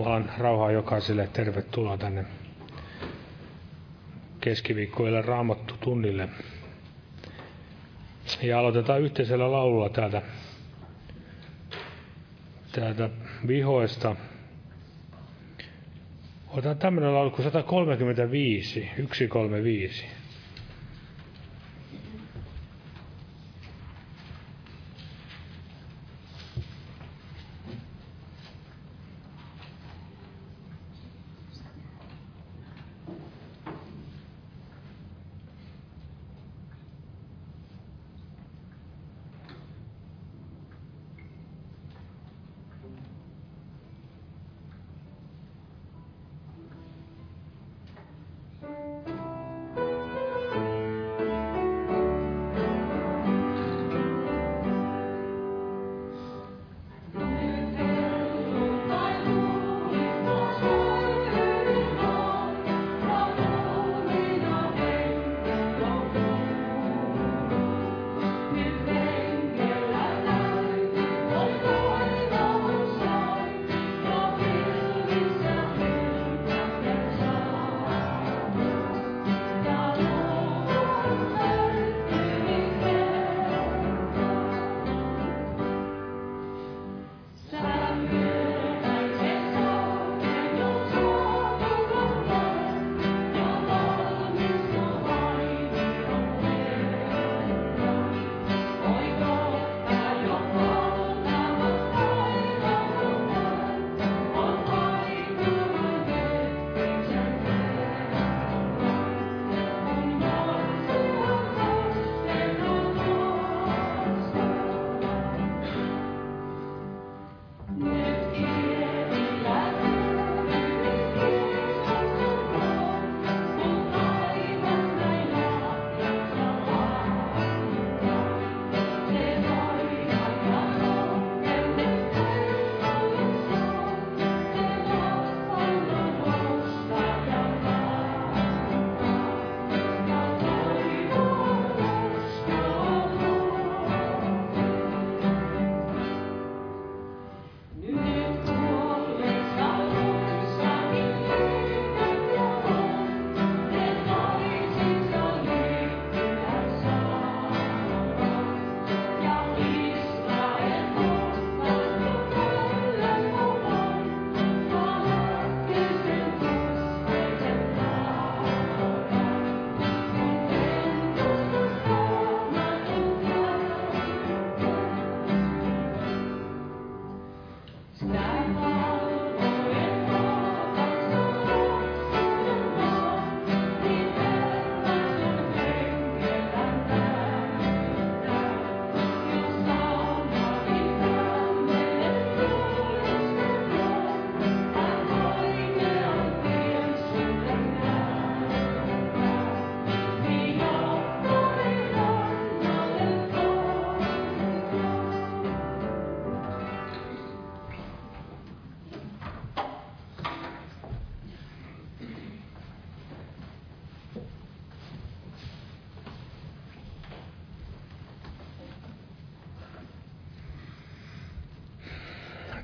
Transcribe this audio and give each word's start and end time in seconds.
Jumalan 0.00 0.30
rauhaa 0.38 0.70
jokaiselle. 0.72 1.28
Tervetuloa 1.32 1.98
tänne 1.98 2.24
keskiviikkoille 4.40 5.22
raamattu 5.22 5.74
tunnille. 5.80 6.28
Ja 8.42 8.58
aloitetaan 8.58 9.00
yhteisellä 9.00 9.52
laululla 9.52 9.88
täältä, 9.88 10.22
täältä 12.72 13.10
vihoista. 13.46 14.16
Otetaan 16.48 16.78
tämmöinen 16.78 17.14
laulu 17.14 17.30
kuin 17.30 17.44
135, 17.44 18.90
135. 18.96 20.06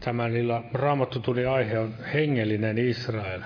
Tämän 0.06 0.36
illan 0.36 0.64
raamattutunnin 0.72 1.48
aihe 1.48 1.78
on 1.78 1.94
hengellinen 2.14 2.78
Israel. 2.78 3.42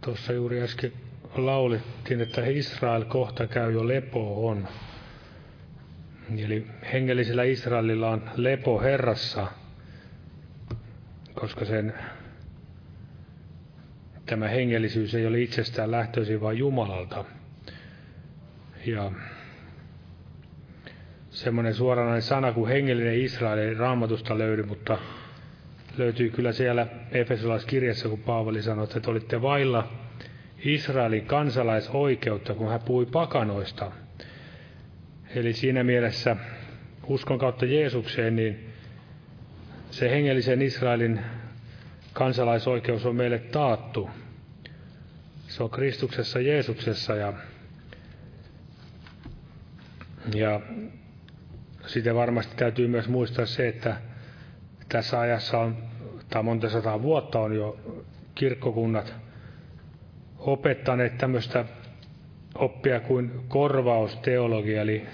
Tuossa 0.00 0.32
juuri 0.32 0.62
äsken 0.62 0.92
laulittiin, 1.34 2.20
että 2.20 2.46
Israel 2.46 3.04
kohta 3.04 3.46
käy 3.46 3.72
jo 3.72 3.88
lepoon. 3.88 4.68
Eli 6.38 6.66
hengellisellä 6.92 7.42
Israelilla 7.44 8.10
on 8.10 8.30
lepo 8.36 8.80
Herrassa, 8.80 9.46
koska 11.34 11.64
sen 11.64 11.94
tämä 14.26 14.48
hengellisyys 14.48 15.14
ei 15.14 15.26
ole 15.26 15.40
itsestään 15.40 15.90
lähtöisin, 15.90 16.40
vaan 16.40 16.58
Jumalalta. 16.58 17.24
Ja 18.86 19.12
semmoinen 21.38 21.74
suoranainen 21.74 22.22
sana 22.22 22.52
kuin 22.52 22.68
hengellinen 22.68 23.20
Israel 23.20 23.58
ei 23.58 23.74
raamatusta 23.74 24.38
löydy, 24.38 24.62
mutta 24.62 24.98
löytyy 25.98 26.30
kyllä 26.30 26.52
siellä 26.52 26.86
Efesolaiskirjassa, 27.10 28.08
kun 28.08 28.18
Paavali 28.18 28.62
sanoi, 28.62 28.84
että 28.84 29.00
te 29.00 29.10
olitte 29.10 29.42
vailla 29.42 29.92
Israelin 30.64 31.26
kansalaisoikeutta, 31.26 32.54
kun 32.54 32.68
hän 32.68 32.80
puhui 32.80 33.06
pakanoista. 33.06 33.92
Eli 35.34 35.52
siinä 35.52 35.84
mielessä 35.84 36.36
uskon 37.06 37.38
kautta 37.38 37.66
Jeesukseen, 37.66 38.36
niin 38.36 38.72
se 39.90 40.10
hengellisen 40.10 40.62
Israelin 40.62 41.20
kansalaisoikeus 42.12 43.06
on 43.06 43.16
meille 43.16 43.38
taattu. 43.38 44.10
Se 45.48 45.62
on 45.62 45.70
Kristuksessa 45.70 46.40
Jeesuksessa 46.40 47.14
ja, 47.14 47.32
ja 50.34 50.60
sitten 51.88 52.14
varmasti 52.14 52.56
täytyy 52.56 52.88
myös 52.88 53.08
muistaa 53.08 53.46
se, 53.46 53.68
että 53.68 53.96
tässä 54.88 55.20
ajassa 55.20 55.58
on, 55.58 55.76
tai 56.30 56.42
monta 56.42 56.68
sataa 56.70 57.02
vuotta 57.02 57.40
on 57.40 57.54
jo 57.56 57.76
kirkkokunnat 58.34 59.14
opettaneet 60.38 61.18
tämmöistä 61.18 61.64
oppia 62.54 63.00
kuin 63.00 63.30
korvausteologia, 63.48 64.82
eli 64.82 65.06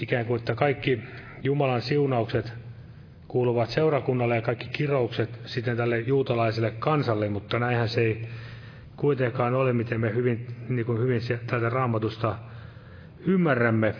ikään 0.00 0.26
kuin, 0.26 0.38
että 0.38 0.54
kaikki 0.54 1.00
Jumalan 1.42 1.82
siunaukset 1.82 2.52
kuuluvat 3.28 3.68
seurakunnalle 3.70 4.36
ja 4.36 4.42
kaikki 4.42 4.68
kiroukset 4.72 5.40
sitten 5.46 5.76
tälle 5.76 5.98
juutalaiselle 6.00 6.70
kansalle, 6.70 7.28
mutta 7.28 7.58
näinhän 7.58 7.88
se 7.88 8.00
ei 8.00 8.28
kuitenkaan 8.96 9.54
ole, 9.54 9.72
miten 9.72 10.00
me 10.00 10.14
hyvin, 10.14 10.46
niin 10.68 10.86
kuin 10.86 10.98
hyvin 10.98 11.20
tätä 11.46 11.68
raamatusta 11.68 12.38
ymmärrämme. 13.26 13.94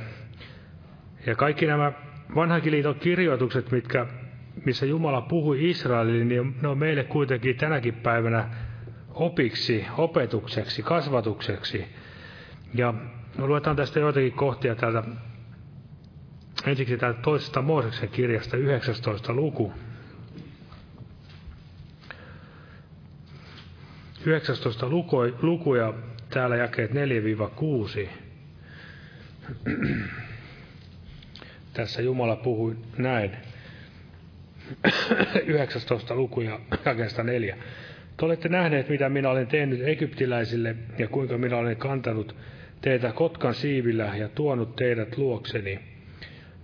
Ja 1.27 1.35
kaikki 1.35 1.67
nämä 1.67 1.93
vanhankin 2.35 2.73
liiton 2.73 2.95
kirjoitukset, 2.95 3.71
mitkä, 3.71 4.07
missä 4.65 4.87
Jumala 4.87 5.21
puhui 5.21 5.71
Israelille, 5.71 6.25
niin 6.25 6.57
ne 6.63 6.69
on 6.69 6.79
meille 6.79 7.05
kuitenkin 7.05 7.57
tänäkin 7.57 7.95
päivänä 7.95 8.49
opiksi, 9.15 9.87
opetukseksi, 9.99 10.83
kasvatukseksi. 10.83 11.85
Ja 12.75 12.95
luetaan 13.39 13.77
tästä 13.77 14.01
joitakin 14.01 14.33
kohtia 14.33 14.75
täältä 14.75 15.03
ensiksi 16.67 16.97
täältä 16.97 17.23
toisesta 17.23 17.63
Mooseksen 17.63 18.09
kirjasta 18.09 18.57
19. 18.57 19.33
luku. 19.33 19.73
19 24.27 24.89
luku, 24.89 25.17
luku 25.43 25.75
ja 25.75 25.95
täällä 26.31 26.57
jakeet 26.57 26.91
4-6. 26.91 26.95
Tässä 31.73 32.03
Jumala 32.03 32.37
puhui 32.37 32.77
näin. 32.99 33.31
19 35.47 36.15
luku 36.15 36.41
ja 36.41 36.61
jakeesta 36.85 37.23
4. 37.23 37.57
Te 38.17 38.25
olette 38.25 38.49
nähneet, 38.49 38.89
mitä 38.89 39.09
minä 39.09 39.31
olen 39.31 39.47
tehnyt 39.47 39.89
egyptiläisille 39.89 40.77
ja 40.99 41.09
kuinka 41.09 41.39
minä 41.39 41.57
olen 41.57 41.77
kantanut 41.77 42.37
teitä 42.81 43.13
kotkan 43.13 43.55
siivillä 43.55 44.13
ja 44.17 44.29
tuonut 44.29 44.77
teidät 44.77 45.19
luokseni. 45.19 45.79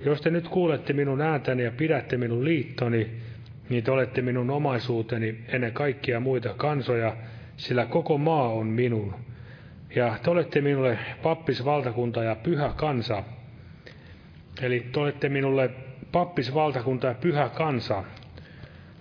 Jos 0.00 0.21
te 0.21 0.31
nyt 0.31 0.49
kuulette 0.49 0.93
minun 0.93 1.21
ääntäni 1.21 1.65
ja 1.65 1.71
pidätte 1.71 2.17
minun 2.17 2.45
liittoni, 2.45 3.11
niin 3.69 3.85
te 3.85 3.91
olette 3.91 4.23
minun 4.23 4.50
omaisuuteni 4.50 5.38
ennen 5.49 5.73
kaikkia 5.73 6.21
muita 6.21 6.55
kansoja, 6.55 7.17
sillä 7.57 7.87
koko 7.87 8.19
maa 8.19 8.49
on 8.49 8.67
minun. 8.67 9.15
Ja 9.95 10.17
te 10.23 10.31
olette 10.31 10.61
minulle 10.61 10.99
pappisvaltakunta 11.23 12.23
ja 12.23 12.35
pyhä 12.35 12.73
kansa. 12.77 13.25
Eli 14.62 14.87
te 14.93 15.00
olette 15.00 15.29
minulle 15.29 15.71
pappisvaltakunta 16.12 17.07
ja 17.07 17.15
pyhä 17.15 17.49
kansa. 17.49 18.05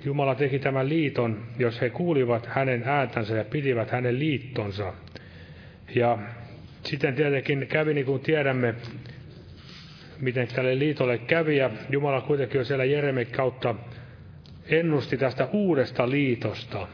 Jumala 0.06 0.36
teki 0.36 0.60
tämän 0.60 0.90
liiton, 0.90 1.44
jos 1.60 1.82
he 1.82 1.90
kuulivat 1.90 2.46
hänen 2.46 2.84
ääntänsä 2.86 3.36
ja 3.38 3.44
pidivät 3.44 3.92
hänen 3.92 4.20
liittonsa. 4.20 4.94
Ja 5.96 6.18
sitten 6.84 7.16
tietenkin 7.16 7.68
kävi 7.68 7.94
niin 7.94 8.06
kuin 8.06 8.22
tiedämme, 8.22 8.76
miten 10.20 10.48
tälle 10.48 10.80
liitolle 10.80 11.18
kävi, 11.18 11.58
ja 11.58 11.70
Jumala 11.90 12.22
kuitenkin 12.22 12.58
jo 12.58 12.66
siellä 12.66 12.86
Jereme 12.86 13.26
kautta 13.26 13.76
ennusti 14.66 15.18
tästä 15.18 15.50
uudesta 15.54 16.10
liitosta. 16.10 16.88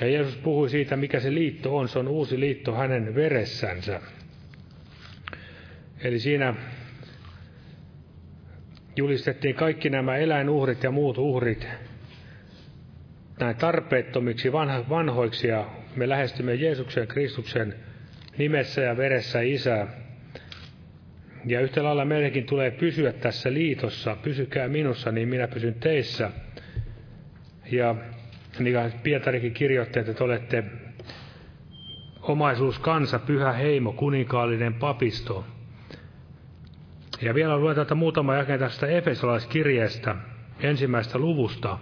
Ja 0.00 0.06
Jeesus 0.06 0.36
puhui 0.36 0.70
siitä, 0.70 0.96
mikä 0.96 1.20
se 1.20 1.34
liitto 1.34 1.76
on. 1.76 1.88
Se 1.88 1.98
on 1.98 2.08
uusi 2.08 2.40
liitto 2.40 2.74
hänen 2.74 3.14
veressänsä. 3.14 4.00
Eli 6.00 6.18
siinä 6.18 6.54
julistettiin 8.96 9.54
kaikki 9.54 9.90
nämä 9.90 10.16
eläinuhrit 10.16 10.82
ja 10.82 10.90
muut 10.90 11.18
uhrit 11.18 11.68
näin 13.40 13.56
tarpeettomiksi 13.56 14.52
vanhoiksi 14.88 15.48
ja 15.48 15.70
me 15.96 16.08
lähestymme 16.08 16.54
Jeesuksen 16.54 17.06
Kristuksen 17.06 17.74
nimessä 18.38 18.80
ja 18.80 18.96
veressä 18.96 19.40
Isää. 19.40 19.86
Ja 21.46 21.60
yhtä 21.60 21.84
lailla 21.84 22.04
meidänkin 22.04 22.46
tulee 22.46 22.70
pysyä 22.70 23.12
tässä 23.12 23.52
liitossa. 23.52 24.16
Pysykää 24.22 24.68
minussa, 24.68 25.12
niin 25.12 25.28
minä 25.28 25.48
pysyn 25.48 25.74
teissä. 25.74 26.30
Ja 27.72 27.94
niin 28.58 28.74
kuin 28.74 29.00
Pietarikin 29.02 29.52
kirjoitti, 29.52 29.98
että 29.98 30.14
te 30.14 30.24
olette 30.24 30.64
omaisuus 32.22 32.78
kansa, 32.78 33.18
pyhä 33.18 33.52
heimo, 33.52 33.92
kuninkaallinen 33.92 34.74
papisto. 34.74 35.44
Ja 37.22 37.34
vielä 37.34 37.58
luetaan 37.58 37.98
muutama 37.98 38.34
jakeen 38.34 38.58
tästä 38.58 38.86
Efesolaiskirjeestä, 38.86 40.14
ensimmäistä 40.60 41.18
luvusta. 41.18 41.78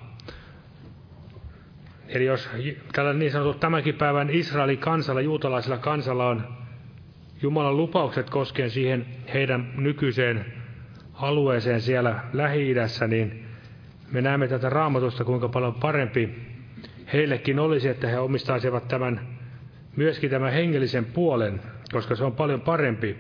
Eli 2.09 2.25
jos 2.25 2.50
tällä 2.93 3.12
niin 3.12 3.33
sanottu 3.33 3.59
tämänkin 3.59 3.95
päivän 3.95 4.31
Israelin 4.31 4.79
kansalla, 4.79 5.21
juutalaisella 5.21 5.79
kansalla 5.79 6.29
on 6.29 6.45
Jumalan 7.43 7.76
lupaukset 7.76 8.31
koskien 8.31 8.71
siihen 8.71 9.07
heidän 9.35 9.73
nykyiseen 9.76 10.47
alueeseen 11.14 11.81
siellä 11.81 12.21
Lähi-idässä, 12.33 13.07
niin 13.07 13.45
me 14.12 14.21
näemme 14.23 14.49
tätä 14.49 14.71
raamatusta, 14.71 15.25
kuinka 15.25 15.49
paljon 15.49 15.75
parempi 15.75 16.31
heillekin 17.12 17.59
olisi, 17.59 17.88
että 17.88 18.09
he 18.09 18.19
omistaisivat 18.19 18.88
tämän, 18.88 19.21
myöskin 19.97 20.31
tämän 20.31 20.53
hengellisen 20.53 21.05
puolen, 21.05 21.61
koska 21.93 22.14
se 22.17 22.25
on 22.25 22.33
paljon 22.33 22.61
parempi. 22.61 23.17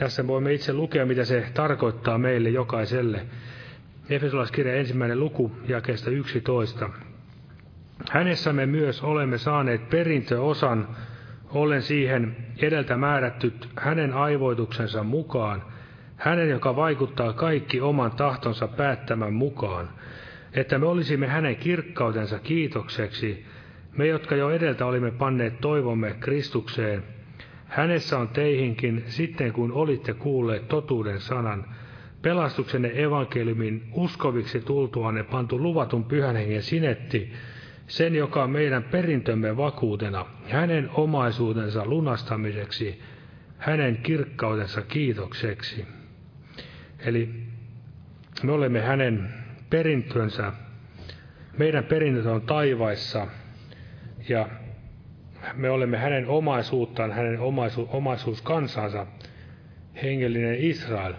Tässä 0.00 0.26
voimme 0.26 0.52
itse 0.52 0.72
lukea, 0.72 1.06
mitä 1.06 1.24
se 1.24 1.46
tarkoittaa 1.54 2.18
meille 2.18 2.48
jokaiselle. 2.48 3.26
Efesolaiskirja 4.10 4.74
ensimmäinen 4.74 5.20
luku, 5.20 5.52
jakeesta 5.68 6.10
11. 6.10 6.90
Hänessä 8.10 8.52
me 8.52 8.66
myös 8.66 9.02
olemme 9.02 9.38
saaneet 9.38 9.90
perintöosan, 9.90 10.88
ollen 11.50 11.82
siihen 11.82 12.36
edeltä 12.58 12.96
määrättyt 12.96 13.68
hänen 13.76 14.12
aivoituksensa 14.12 15.02
mukaan, 15.02 15.62
hänen, 16.16 16.50
joka 16.50 16.76
vaikuttaa 16.76 17.32
kaikki 17.32 17.80
oman 17.80 18.10
tahtonsa 18.10 18.68
päättämän 18.68 19.32
mukaan, 19.32 19.88
että 20.52 20.78
me 20.78 20.86
olisimme 20.86 21.26
hänen 21.26 21.56
kirkkautensa 21.56 22.38
kiitokseksi, 22.38 23.46
me, 23.96 24.06
jotka 24.06 24.36
jo 24.36 24.50
edeltä 24.50 24.86
olimme 24.86 25.10
panneet 25.10 25.60
toivomme 25.60 26.16
Kristukseen. 26.20 27.19
Hänessä 27.70 28.18
on 28.18 28.28
teihinkin, 28.28 29.04
sitten 29.06 29.52
kun 29.52 29.72
olitte 29.72 30.14
kuulleet 30.14 30.68
totuuden 30.68 31.20
sanan, 31.20 31.64
pelastuksenne 32.22 32.92
evankeliumin 32.94 33.88
uskoviksi 33.92 34.60
tultuanne 34.60 35.22
pantu 35.22 35.62
luvatun 35.62 36.04
pyhän 36.04 36.36
hengen 36.36 36.62
sinetti, 36.62 37.32
sen, 37.86 38.14
joka 38.14 38.42
on 38.44 38.50
meidän 38.50 38.82
perintömme 38.82 39.56
vakuutena, 39.56 40.26
hänen 40.48 40.90
omaisuutensa 40.94 41.86
lunastamiseksi, 41.86 43.00
hänen 43.58 43.96
kirkkautensa 43.96 44.82
kiitokseksi. 44.82 45.86
Eli 46.98 47.28
me 48.42 48.52
olemme 48.52 48.80
hänen 48.80 49.34
perintönsä, 49.70 50.52
meidän 51.58 51.84
perintönsä 51.84 52.32
on 52.32 52.42
taivaissa, 52.42 53.26
ja 54.28 54.48
me 55.54 55.70
olemme 55.70 55.96
hänen 55.96 56.28
omaisuuttaan, 56.28 57.12
hänen 57.12 57.40
omaisu, 57.40 57.88
omaisuuskansansa, 57.92 59.06
hengellinen 60.02 60.54
Israel. 60.54 61.14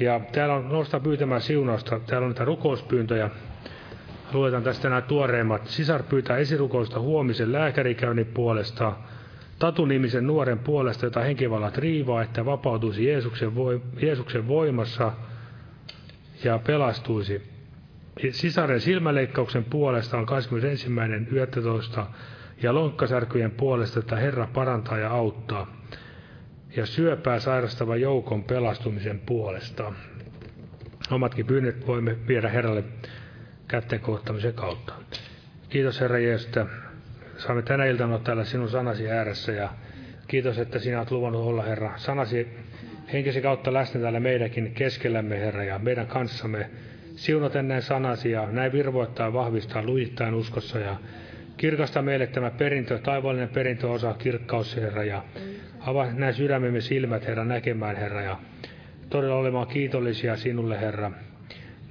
Ja 0.00 0.20
täällä 0.32 0.54
on 0.54 0.68
nosta 0.68 1.00
pyytämään 1.00 1.40
siunausta, 1.40 2.00
täällä 2.00 2.24
on 2.24 2.30
niitä 2.30 2.44
rukouspyyntöjä, 2.44 3.30
Luetaan 4.32 4.62
tästä 4.62 4.88
nämä 4.88 5.00
tuoreimmat. 5.00 5.66
Sisar 5.66 6.02
pyytää 6.02 6.36
esirukousta 6.36 7.00
huomisen 7.00 7.52
lääkärikäynnin 7.52 8.26
puolesta, 8.26 8.92
Tatu-nimisen 9.58 10.26
nuoren 10.26 10.58
puolesta, 10.58 11.06
jota 11.06 11.20
henkivallat 11.20 11.78
riivaa, 11.78 12.22
että 12.22 12.44
vapautuisi 12.44 13.06
Jeesuksen, 13.06 13.54
voi, 13.54 13.80
Jeesuksen 14.02 14.48
voimassa 14.48 15.12
ja 16.44 16.58
pelastuisi. 16.58 17.42
Sisaren 18.30 18.80
silmäleikkauksen 18.80 19.64
puolesta 19.64 20.18
on 20.18 20.26
21.11. 21.96 22.02
ja 22.62 22.74
lonkkasärkyjen 22.74 23.50
puolesta, 23.50 24.00
että 24.00 24.16
Herra 24.16 24.48
parantaa 24.54 24.98
ja 24.98 25.10
auttaa. 25.10 25.76
Ja 26.76 26.86
syöpää 26.86 27.38
sairastava 27.38 27.96
joukon 27.96 28.44
pelastumisen 28.44 29.20
puolesta. 29.26 29.92
Omatkin 31.10 31.46
pyynnöt 31.46 31.86
voimme 31.86 32.16
viedä 32.28 32.48
Herralle 32.48 32.84
kätten 33.68 34.00
kohtamisen 34.00 34.54
kautta. 34.54 34.92
Kiitos 35.68 36.00
Herra 36.00 36.18
Jeesus, 36.18 36.46
että 36.46 36.66
saamme 37.36 37.62
tänä 37.62 37.84
iltana 37.84 38.18
täällä 38.18 38.44
sinun 38.44 38.68
sanasi 38.68 39.10
ääressä 39.10 39.52
ja 39.52 39.68
kiitos, 40.28 40.58
että 40.58 40.78
sinä 40.78 40.98
olet 40.98 41.10
luvannut 41.10 41.46
olla 41.46 41.62
Herra 41.62 41.92
sanasi 41.96 42.48
henkesi 43.12 43.40
kautta 43.40 43.72
läsnä 43.72 44.00
täällä 44.00 44.20
meidänkin 44.20 44.72
keskellämme 44.74 45.40
Herra 45.40 45.64
ja 45.64 45.78
meidän 45.78 46.06
kanssamme. 46.06 46.70
Siunat 47.16 47.56
ennen 47.56 47.82
sanasi 47.82 48.30
ja 48.30 48.46
näin 48.50 48.72
virvoittaa, 48.72 49.32
vahvistaa, 49.32 49.82
lujittain 49.82 50.34
uskossa 50.34 50.78
ja 50.78 50.96
kirkasta 51.56 52.02
meille 52.02 52.26
tämä 52.26 52.50
perintö, 52.50 52.98
taivaallinen 52.98 53.48
perintöosa, 53.48 54.14
kirkkaus 54.14 54.76
Herra 54.76 55.04
ja 55.04 55.24
avaa 55.80 56.12
näin 56.12 56.34
sydämemme 56.34 56.80
silmät 56.80 57.26
Herra 57.26 57.44
näkemään 57.44 57.96
Herra 57.96 58.22
ja 58.22 58.38
todella 59.10 59.34
olemaan 59.34 59.66
kiitollisia 59.66 60.36
sinulle 60.36 60.80
Herra 60.80 61.10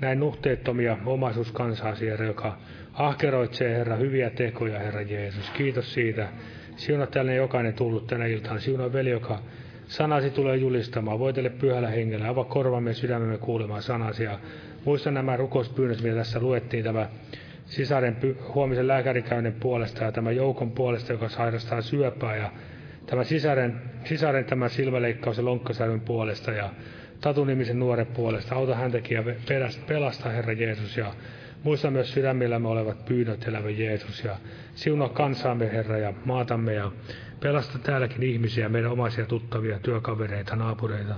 näin 0.02 0.20
nuhteettomia 0.20 0.98
omaisuuskansaasi, 1.06 2.08
Herra, 2.08 2.26
joka 2.26 2.58
ahkeroitsee, 2.94 3.78
Herra, 3.78 3.96
hyviä 3.96 4.30
tekoja, 4.30 4.80
Herra 4.80 5.02
Jeesus. 5.02 5.50
Kiitos 5.50 5.94
siitä. 5.94 6.28
Siunaa 6.76 7.08
tällainen 7.08 7.38
jokainen 7.38 7.74
tullut 7.74 8.08
tänä 8.08 8.26
iltana. 8.26 8.60
Siunaa 8.60 8.94
veli, 8.94 9.10
joka 9.10 9.40
sanasi 9.88 10.30
tulee 10.30 10.58
julistamaan. 10.58 11.20
Voitele 11.20 11.50
pyhällä 11.50 11.88
hengellä, 11.88 12.30
avaa 12.30 12.44
korvamme 12.44 12.94
sydämemme 12.94 13.38
kuulemaan 13.38 13.82
sanasi. 13.82 14.24
Ja 14.24 14.40
muista 14.86 15.12
nämä 15.12 15.38
rukouspyynnöt, 15.38 16.02
mitä 16.02 16.16
tässä 16.16 16.40
luettiin, 16.40 16.84
tämä 16.84 17.10
sisaren 17.66 18.18
huomisen 18.54 18.88
lääkärikäynnin 18.88 19.54
puolesta 19.54 20.04
ja 20.04 20.12
tämän 20.12 20.36
joukon 20.36 20.72
puolesta, 20.72 21.14
joka 21.14 21.30
sairastaa 21.30 21.82
syöpää 21.82 22.36
ja 22.36 22.52
tämä 23.06 23.24
sisaren, 23.24 23.82
sisaren 24.06 24.46
tämä 24.46 24.70
silmäleikkaus 24.70 25.38
ja 25.38 25.46
lonkkasäryn 25.46 26.02
puolesta 26.02 26.52
ja 26.52 26.70
Tatu-nimisen 27.22 27.80
nuoren 27.80 28.06
puolesta. 28.08 28.56
Auta 28.56 28.76
häntäkin 28.76 29.16
ja 29.16 29.24
pelasta, 29.88 30.30
Herra 30.30 30.54
Jeesus, 30.54 30.98
ja 30.98 31.14
muista 31.64 31.92
myös 31.92 32.14
sydämillämme 32.14 32.68
olevat 32.68 33.06
pyynnöt, 33.06 33.48
elävä 33.48 33.70
Jeesus, 33.70 34.24
ja 34.24 34.36
siunaa 34.76 35.10
kansaamme, 35.10 35.72
Herra, 35.72 35.98
ja 35.98 36.14
maatamme, 36.26 36.74
ja 36.74 36.92
pelasta 37.40 37.80
täälläkin 37.80 38.24
ihmisiä, 38.24 38.70
meidän 38.70 38.92
omaisia 38.92 39.26
tuttavia, 39.26 39.80
työkavereita, 39.80 40.56
naapureita. 40.56 41.16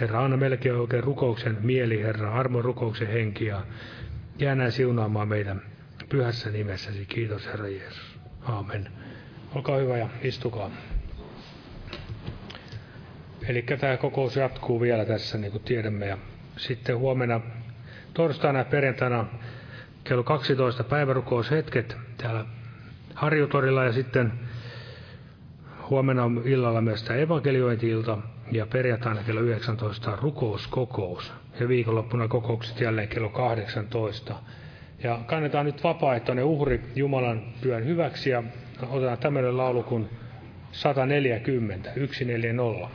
Herra, 0.00 0.24
anna 0.24 0.36
meillekin 0.36 0.74
oikein 0.74 1.04
rukouksen 1.04 1.58
mieli, 1.60 2.02
Herra, 2.02 2.32
armon 2.32 2.64
rukouksen 2.64 3.08
henki, 3.08 3.46
ja 3.46 3.62
jää 4.42 4.54
näin 4.54 4.72
siunaamaan 4.72 5.28
meidän 5.28 5.62
pyhässä 6.08 6.50
nimessäsi. 6.50 7.06
Kiitos, 7.06 7.46
Herra 7.46 7.68
Jeesus. 7.68 8.18
Aamen. 8.42 8.88
Olkaa 9.54 9.76
hyvä 9.76 9.98
ja 9.98 10.08
istukaa. 10.22 10.70
Eli 13.48 13.62
tämä 13.80 13.96
kokous 13.96 14.36
jatkuu 14.36 14.80
vielä 14.80 15.04
tässä, 15.04 15.38
niin 15.38 15.52
kuin 15.52 15.64
tiedämme. 15.64 16.06
Ja 16.06 16.18
sitten 16.56 16.98
huomenna 16.98 17.40
torstaina 18.14 18.58
ja 18.58 18.64
perjantaina 18.64 19.26
kello 20.04 20.22
12 20.22 20.84
päivärukoushetket 20.84 21.96
täällä 22.16 22.44
Harjutorilla 23.14 23.84
ja 23.84 23.92
sitten 23.92 24.32
huomenna 25.90 26.30
illalla 26.44 26.80
myös 26.80 27.02
tämä 27.02 27.18
evankeliointi-ilta 27.18 28.18
ja 28.52 28.66
perjantaina 28.66 29.22
kello 29.22 29.40
19 29.40 30.16
rukouskokous 30.22 31.32
ja 31.60 31.68
viikonloppuna 31.68 32.28
kokoukset 32.28 32.80
jälleen 32.80 33.08
kello 33.08 33.28
18. 33.28 34.34
Ja 35.02 35.18
kannetaan 35.26 35.66
nyt 35.66 35.84
vapaaehtoinen 35.84 36.44
uhri 36.44 36.80
Jumalan 36.96 37.42
työn 37.60 37.84
hyväksi 37.84 38.30
ja 38.30 38.42
otetaan 38.88 39.18
tämmöinen 39.18 39.56
laulu 39.56 39.82
kuin 39.82 40.08
140, 40.72 41.90
140. 41.94 42.88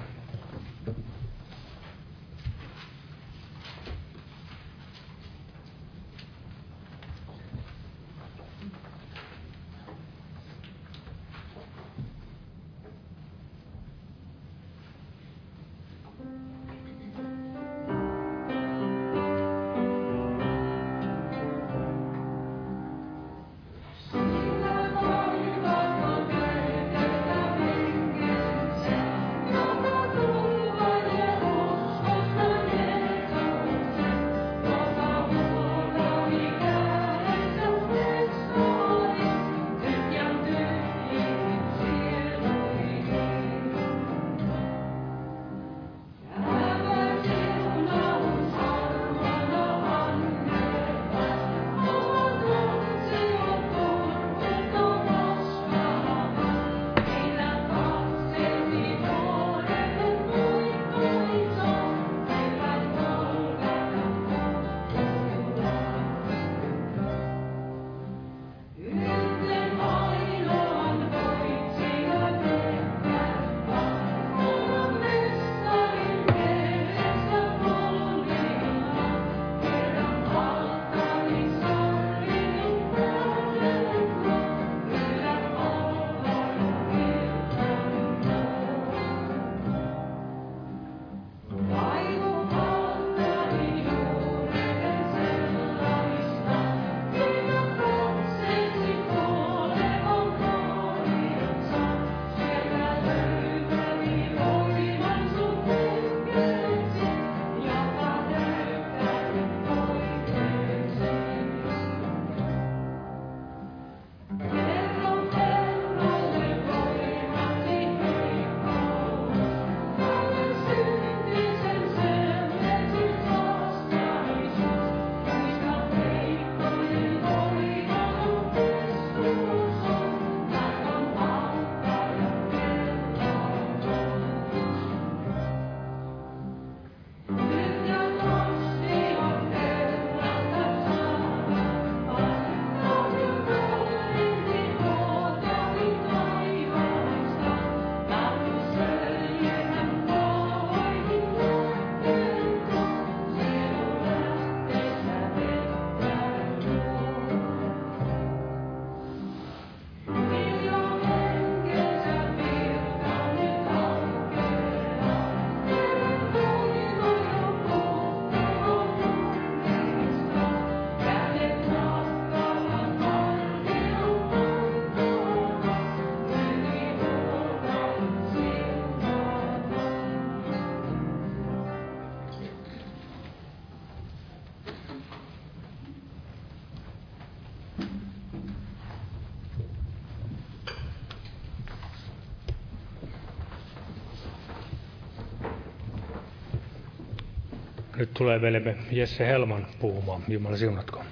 Nyt 197.98 198.14
tulee 198.14 198.42
velemme 198.42 198.76
Jesse 198.92 199.28
Helman 199.28 199.68
puhumaan. 199.80 200.22
Jumala 200.28 200.58
siunatko. 200.58 201.04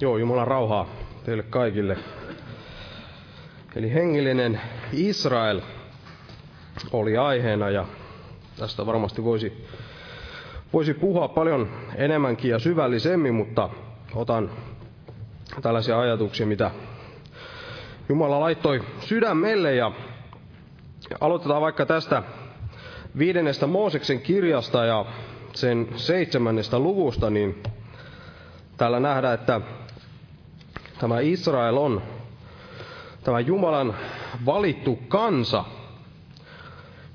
Joo, 0.00 0.18
Jumalan 0.18 0.46
rauhaa 0.46 0.88
teille 1.24 1.42
kaikille. 1.42 1.96
Eli 3.76 3.94
hengellinen 3.94 4.60
Israel 4.92 5.60
oli 6.92 7.16
aiheena 7.16 7.70
ja 7.70 7.86
tästä 8.58 8.86
varmasti 8.86 9.24
voisi, 9.24 9.66
voisi 10.72 10.94
puhua 10.94 11.28
paljon 11.28 11.68
enemmänkin 11.94 12.50
ja 12.50 12.58
syvällisemmin, 12.58 13.34
mutta 13.34 13.70
otan 14.14 14.50
tällaisia 15.62 16.00
ajatuksia, 16.00 16.46
mitä 16.46 16.70
Jumala 18.08 18.40
laittoi 18.40 18.82
sydämelle 19.00 19.74
ja 19.74 19.92
aloitetaan 21.20 21.60
vaikka 21.62 21.86
tästä 21.86 22.22
viidennestä 23.18 23.66
Mooseksen 23.66 24.20
kirjasta 24.20 24.84
ja 24.84 25.04
sen 25.54 25.88
seitsemännestä 25.96 26.78
luvusta, 26.78 27.30
niin 27.30 27.62
täällä 28.76 29.00
nähdään, 29.00 29.34
että 29.34 29.60
tämä 30.98 31.20
Israel 31.20 31.76
on 31.76 32.02
tämä 33.24 33.40
Jumalan 33.40 33.94
valittu 34.46 34.98
kansa. 35.08 35.64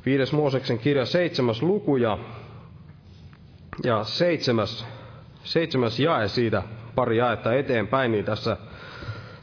Viides 0.06 0.34
Mooseksen 0.34 0.80
kirja 0.80 1.06
seitsemäs 1.06 1.62
luku 1.62 1.98
ja, 1.98 2.18
ja 3.84 4.04
seitsemäs, 4.04 4.86
seitsemäs 5.44 6.00
jae 6.00 6.28
siitä 6.28 6.64
pari 6.96 7.18
jaetta 7.18 7.54
eteenpäin, 7.54 8.12
niin 8.12 8.26
tässä 8.26 8.58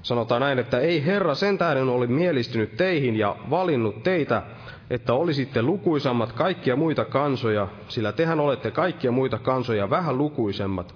sanotaan 0.03 0.41
näin, 0.41 0.59
että 0.59 0.79
ei 0.79 1.07
Herra 1.07 1.35
sen 1.35 1.59
tähden 1.59 1.89
ole 1.89 2.07
mielistynyt 2.07 2.77
teihin 2.77 3.17
ja 3.17 3.37
valinnut 3.51 4.03
teitä, 4.03 4.43
että 4.91 5.15
olisitte 5.15 5.63
lukuisammat 5.63 6.33
kaikkia 6.33 6.77
muita 6.77 7.05
kansoja, 7.05 7.69
sillä 7.89 8.13
tehän 8.13 8.41
olette 8.41 8.71
kaikkia 8.71 9.13
muita 9.13 9.39
kansoja 9.39 9.91
vähän 9.91 10.19
lukuisemmat, 10.19 10.95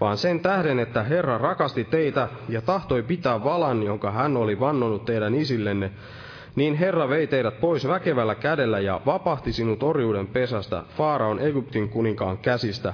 vaan 0.00 0.16
sen 0.16 0.40
tähden, 0.40 0.78
että 0.78 1.02
Herra 1.02 1.38
rakasti 1.38 1.84
teitä 1.84 2.28
ja 2.48 2.62
tahtoi 2.62 3.02
pitää 3.02 3.44
valan, 3.44 3.82
jonka 3.82 4.10
hän 4.10 4.36
oli 4.36 4.60
vannonut 4.60 5.04
teidän 5.04 5.34
isillenne, 5.34 5.90
niin 6.56 6.74
Herra 6.74 7.08
vei 7.08 7.26
teidät 7.26 7.60
pois 7.60 7.88
väkevällä 7.88 8.34
kädellä 8.34 8.80
ja 8.80 9.00
vapahti 9.06 9.52
sinut 9.52 9.82
orjuuden 9.82 10.26
pesästä, 10.26 10.82
Faaraon 10.96 11.40
Egyptin 11.40 11.88
kuninkaan 11.88 12.38
käsistä. 12.38 12.92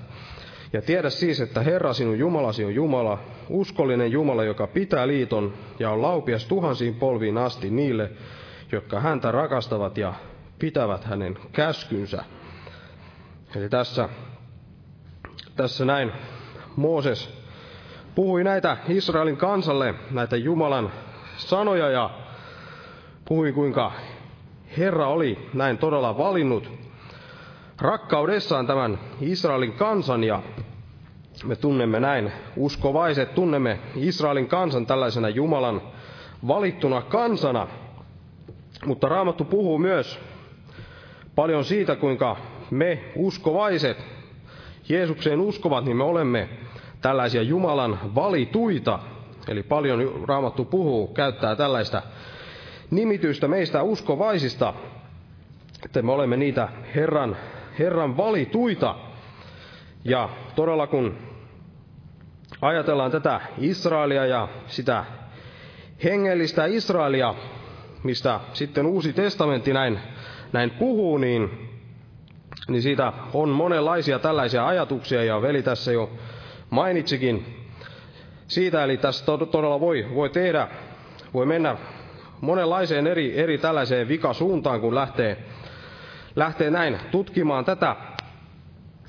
Ja 0.72 0.82
tiedä 0.82 1.10
siis, 1.10 1.40
että 1.40 1.62
Herra 1.62 1.92
sinun 1.92 2.18
Jumalasi 2.18 2.64
on 2.64 2.74
Jumala, 2.74 3.18
uskollinen 3.48 4.12
Jumala, 4.12 4.44
joka 4.44 4.66
pitää 4.66 5.06
liiton 5.06 5.54
ja 5.78 5.90
on 5.90 6.02
laupias 6.02 6.46
tuhansiin 6.46 6.94
polviin 6.94 7.38
asti 7.38 7.70
niille, 7.70 8.10
jotka 8.72 9.00
häntä 9.00 9.32
rakastavat 9.32 9.98
ja 9.98 10.14
pitävät 10.58 11.04
hänen 11.04 11.38
käskynsä. 11.52 12.24
Eli 13.56 13.68
tässä, 13.68 14.08
tässä 15.56 15.84
näin 15.84 16.12
Mooses 16.76 17.38
puhui 18.14 18.44
näitä 18.44 18.76
Israelin 18.88 19.36
kansalle, 19.36 19.94
näitä 20.10 20.36
Jumalan 20.36 20.92
sanoja 21.36 21.90
ja 21.90 22.10
puhui 23.24 23.52
kuinka 23.52 23.92
Herra 24.78 25.08
oli 25.08 25.48
näin 25.54 25.78
todella 25.78 26.18
valinnut 26.18 26.87
rakkaudessaan 27.80 28.66
tämän 28.66 28.98
Israelin 29.20 29.72
kansan 29.72 30.24
ja 30.24 30.42
me 31.44 31.56
tunnemme 31.56 32.00
näin, 32.00 32.32
uskovaiset 32.56 33.34
tunnemme 33.34 33.78
Israelin 33.96 34.48
kansan 34.48 34.86
tällaisena 34.86 35.28
Jumalan 35.28 35.82
valittuna 36.48 37.02
kansana, 37.02 37.66
mutta 38.86 39.08
Raamattu 39.08 39.44
puhuu 39.44 39.78
myös 39.78 40.20
paljon 41.34 41.64
siitä, 41.64 41.96
kuinka 41.96 42.36
me 42.70 43.04
uskovaiset, 43.16 44.06
Jeesukseen 44.88 45.40
uskovat, 45.40 45.84
niin 45.84 45.96
me 45.96 46.04
olemme 46.04 46.48
tällaisia 47.00 47.42
Jumalan 47.42 47.98
valituita. 48.14 48.98
Eli 49.48 49.62
paljon 49.62 50.24
Raamattu 50.28 50.64
puhuu, 50.64 51.06
käyttää 51.06 51.56
tällaista 51.56 52.02
nimitystä 52.90 53.48
meistä 53.48 53.82
uskovaisista, 53.82 54.74
että 55.84 56.02
me 56.02 56.12
olemme 56.12 56.36
niitä 56.36 56.68
Herran, 56.94 57.36
Herran 57.78 58.16
valituita. 58.16 58.94
Ja 60.04 60.28
todella 60.54 60.86
kun 60.86 61.16
ajatellaan 62.62 63.10
tätä 63.10 63.40
Israelia 63.58 64.26
ja 64.26 64.48
sitä 64.66 65.04
hengellistä 66.04 66.66
Israelia, 66.66 67.34
mistä 68.02 68.40
sitten 68.52 68.86
Uusi 68.86 69.12
testamentti 69.12 69.72
näin 69.72 70.00
näin 70.52 70.70
puhuu, 70.70 71.18
niin, 71.18 71.68
niin 72.68 72.82
siitä 72.82 73.12
on 73.34 73.48
monenlaisia 73.48 74.18
tällaisia 74.18 74.66
ajatuksia, 74.66 75.24
ja 75.24 75.42
veli 75.42 75.62
tässä 75.62 75.92
jo 75.92 76.10
mainitsikin 76.70 77.46
siitä, 78.46 78.84
eli 78.84 78.96
tässä 78.96 79.24
todella 79.26 79.80
voi, 79.80 80.06
voi 80.14 80.30
tehdä, 80.30 80.68
voi 81.34 81.46
mennä 81.46 81.76
monenlaiseen 82.40 83.06
eri, 83.06 83.38
eri 83.38 83.58
tällaiseen 83.58 84.08
vikasuuntaan, 84.08 84.80
kun 84.80 84.94
lähtee, 84.94 85.44
lähtee 86.38 86.70
näin 86.70 86.98
tutkimaan 87.10 87.64
tätä, 87.64 87.96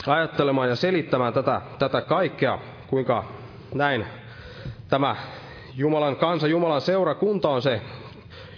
ajattelemaan 0.08 0.70
ja 0.70 0.76
selittämään 0.76 1.34
tätä, 1.34 1.62
tätä 1.80 2.02
kaikkea, 2.02 2.60
kuinka 2.88 3.24
näin 3.74 4.06
tämä 4.89 5.15
Jumalan 5.76 6.15
kansa, 6.15 6.48
Jumalan 6.48 6.82
seurakunta 6.82 7.50
on 7.50 7.62
se 7.62 7.82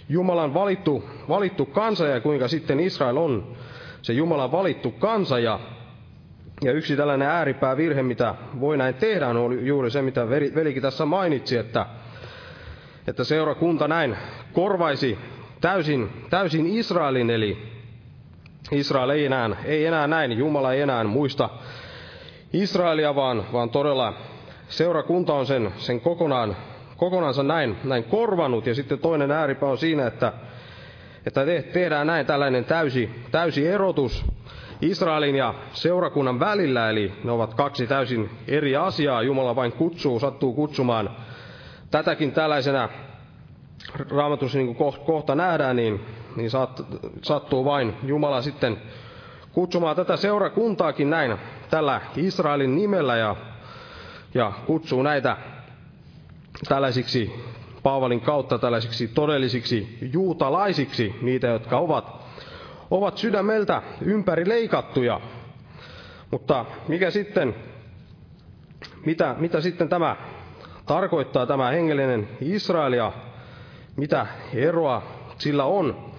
Jumalan 0.08 0.54
valittu, 0.54 1.04
valittu 1.28 1.66
kansa 1.66 2.06
ja 2.06 2.20
kuinka 2.20 2.48
sitten 2.48 2.80
Israel 2.80 3.16
on 3.16 3.56
se 4.02 4.12
Jumalan 4.12 4.52
valittu 4.52 4.90
kansa. 4.90 5.38
Ja, 5.38 5.60
ja 6.64 6.72
yksi 6.72 6.96
tällainen 6.96 7.28
ääripää 7.28 7.76
virhe, 7.76 8.02
mitä 8.02 8.34
voi 8.60 8.76
näin 8.76 8.94
tehdä, 8.94 9.28
on 9.28 9.66
juuri 9.66 9.90
se, 9.90 10.02
mitä 10.02 10.28
velikin 10.28 10.82
tässä 10.82 11.04
mainitsi, 11.06 11.56
että, 11.56 11.86
että 13.06 13.24
seurakunta 13.24 13.88
näin 13.88 14.16
korvaisi 14.52 15.18
täysin, 15.60 16.10
täysin 16.30 16.66
Israelin, 16.66 17.30
eli 17.30 17.71
Israel 18.72 19.10
ei 19.10 19.24
enää, 19.24 19.50
ei 19.64 19.86
enää 19.86 20.06
näin, 20.06 20.32
Jumala 20.32 20.72
ei 20.72 20.80
enää 20.80 21.04
muista 21.04 21.48
Israelia, 22.52 23.14
vaan, 23.14 23.44
vaan 23.52 23.70
todella 23.70 24.14
seurakunta 24.68 25.34
on 25.34 25.46
sen, 25.46 25.72
sen 25.76 26.00
kokonaan 26.00 26.56
kokonansa 26.96 27.42
näin, 27.42 27.76
näin 27.84 28.04
korvanut. 28.04 28.66
Ja 28.66 28.74
sitten 28.74 28.98
toinen 28.98 29.30
ääripää 29.30 29.68
on 29.68 29.78
siinä, 29.78 30.06
että, 30.06 30.32
että 31.26 31.44
te, 31.44 31.62
tehdään 31.62 32.06
näin 32.06 32.26
tällainen 32.26 32.64
täysi, 32.64 33.10
täysi 33.30 33.66
erotus 33.66 34.24
Israelin 34.82 35.36
ja 35.36 35.54
seurakunnan 35.72 36.40
välillä, 36.40 36.90
eli 36.90 37.12
ne 37.24 37.30
ovat 37.32 37.54
kaksi 37.54 37.86
täysin 37.86 38.30
eri 38.48 38.76
asiaa. 38.76 39.22
Jumala 39.22 39.56
vain 39.56 39.72
kutsuu, 39.72 40.20
sattuu 40.20 40.52
kutsumaan 40.52 41.10
tätäkin 41.90 42.32
tällaisena, 42.32 42.88
raamatussa 44.10 44.58
niin 44.58 44.74
kuin 44.74 44.94
kohta 45.06 45.34
nähdään, 45.34 45.76
niin, 45.76 46.00
niin 46.36 46.50
saat, 46.50 46.82
sattuu 47.22 47.64
vain 47.64 47.94
Jumala 48.02 48.42
sitten 48.42 48.76
kutsumaan 49.52 49.96
tätä 49.96 50.16
seurakuntaakin 50.16 51.10
näin 51.10 51.36
tällä 51.70 52.00
Israelin 52.16 52.76
nimellä 52.76 53.16
ja, 53.16 53.36
ja 54.34 54.52
kutsuu 54.66 55.02
näitä 55.02 55.36
tällaisiksi 56.68 57.32
Paavalin 57.82 58.20
kautta 58.20 58.58
tällaisiksi 58.58 59.08
todellisiksi 59.08 59.98
juutalaisiksi, 60.12 61.14
niitä, 61.22 61.46
jotka 61.46 61.78
ovat, 61.78 62.24
ovat 62.90 63.18
sydämeltä 63.18 63.82
ympäri 64.00 64.48
leikattuja. 64.48 65.20
Mutta 66.30 66.64
mikä 66.88 67.10
sitten, 67.10 67.54
mitä, 69.06 69.34
mitä 69.38 69.60
sitten 69.60 69.88
tämä 69.88 70.16
tarkoittaa, 70.86 71.46
tämä 71.46 71.70
hengellinen 71.70 72.28
Israel 72.40 72.92
ja 72.92 73.12
mitä 73.96 74.26
eroa 74.54 75.02
sillä 75.38 75.64
on, 75.64 76.11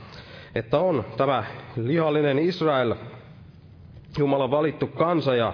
että 0.56 0.80
on 0.80 1.06
tämä 1.18 1.44
lihallinen 1.76 2.40
Israel, 2.40 2.96
Jumalan 4.18 4.52
valittu 4.52 4.88
kansa 4.88 5.36
ja, 5.36 5.54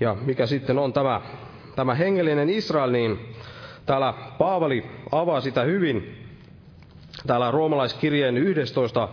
ja 0.00 0.16
mikä 0.24 0.46
sitten 0.46 0.78
on 0.78 0.92
tämä 0.92 1.20
tämä 1.78 1.94
hengellinen 1.94 2.50
Israel, 2.50 2.90
niin 2.90 3.34
täällä 3.86 4.14
Paavali 4.38 4.90
avaa 5.12 5.40
sitä 5.40 5.62
hyvin 5.62 6.26
täällä 7.26 7.50
roomalaiskirjeen 7.50 8.36
11, 8.36 9.08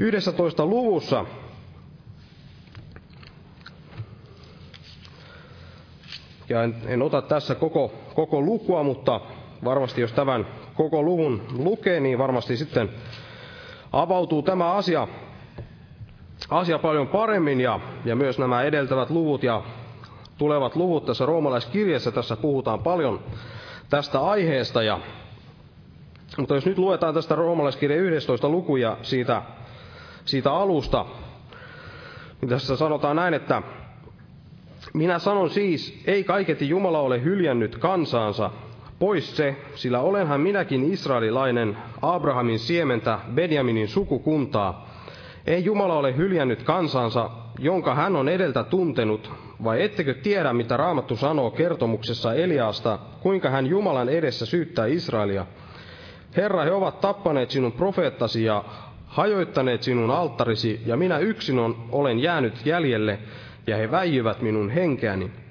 11 0.00 0.66
luvussa. 0.66 1.24
Ja 6.48 6.62
en, 6.62 6.74
en 6.86 7.02
ota 7.02 7.22
tässä 7.22 7.54
koko, 7.54 7.92
koko 8.14 8.40
lukua, 8.40 8.82
mutta 8.82 9.20
varmasti 9.64 10.00
jos 10.00 10.12
tämän 10.12 10.46
koko 10.74 11.02
luvun 11.02 11.42
lukee, 11.58 12.00
niin 12.00 12.18
varmasti 12.18 12.56
sitten 12.56 12.90
avautuu 13.92 14.42
tämä 14.42 14.72
asia, 14.72 15.08
asia 16.50 16.78
paljon 16.78 17.08
paremmin 17.08 17.60
ja, 17.60 17.80
ja 18.04 18.16
myös 18.16 18.38
nämä 18.38 18.62
edeltävät 18.62 19.10
luvut 19.10 19.42
ja 19.42 19.62
tulevat 20.38 20.76
luvut 20.76 21.06
tässä 21.06 21.26
roomalaiskirjassa, 21.26 22.12
tässä 22.12 22.36
puhutaan 22.36 22.78
paljon 22.82 23.20
tästä 23.90 24.20
aiheesta. 24.20 24.82
Ja, 24.82 25.00
mutta 26.36 26.54
jos 26.54 26.66
nyt 26.66 26.78
luetaan 26.78 27.14
tästä 27.14 27.34
roomalaiskirjan 27.34 28.00
11 28.00 28.48
lukuja 28.48 28.96
siitä, 29.02 29.42
siitä 30.24 30.52
alusta, 30.52 31.06
niin 32.40 32.48
tässä 32.48 32.76
sanotaan 32.76 33.16
näin, 33.16 33.34
että 33.34 33.62
minä 34.94 35.18
sanon 35.18 35.50
siis, 35.50 36.02
ei 36.06 36.24
kaiketi 36.24 36.68
Jumala 36.68 37.00
ole 37.00 37.22
hyljännyt 37.22 37.78
kansaansa, 37.78 38.50
pois 39.02 39.36
se, 39.36 39.56
sillä 39.74 40.00
olenhan 40.00 40.40
minäkin 40.40 40.92
israelilainen, 40.92 41.76
Abrahamin 42.02 42.58
siementä, 42.58 43.18
Benjaminin 43.34 43.88
sukukuntaa. 43.88 44.88
Ei 45.46 45.64
Jumala 45.64 45.94
ole 45.94 46.16
hyljännyt 46.16 46.62
kansansa, 46.62 47.30
jonka 47.58 47.94
hän 47.94 48.16
on 48.16 48.28
edeltä 48.28 48.64
tuntenut, 48.64 49.30
vai 49.64 49.82
ettekö 49.82 50.14
tiedä, 50.14 50.52
mitä 50.52 50.76
Raamattu 50.76 51.16
sanoo 51.16 51.50
kertomuksessa 51.50 52.34
Eliaasta, 52.34 52.98
kuinka 53.20 53.50
hän 53.50 53.66
Jumalan 53.66 54.08
edessä 54.08 54.46
syyttää 54.46 54.86
Israelia? 54.86 55.46
Herra, 56.36 56.64
he 56.64 56.72
ovat 56.72 57.00
tappaneet 57.00 57.50
sinun 57.50 57.72
profeettasi 57.72 58.44
ja 58.44 58.64
hajoittaneet 59.06 59.82
sinun 59.82 60.10
alttarisi, 60.10 60.80
ja 60.86 60.96
minä 60.96 61.18
yksin 61.18 61.58
on, 61.58 61.76
olen 61.92 62.18
jäänyt 62.18 62.66
jäljelle, 62.66 63.18
ja 63.66 63.76
he 63.76 63.90
väijyvät 63.90 64.42
minun 64.42 64.70
henkeäni. 64.70 65.41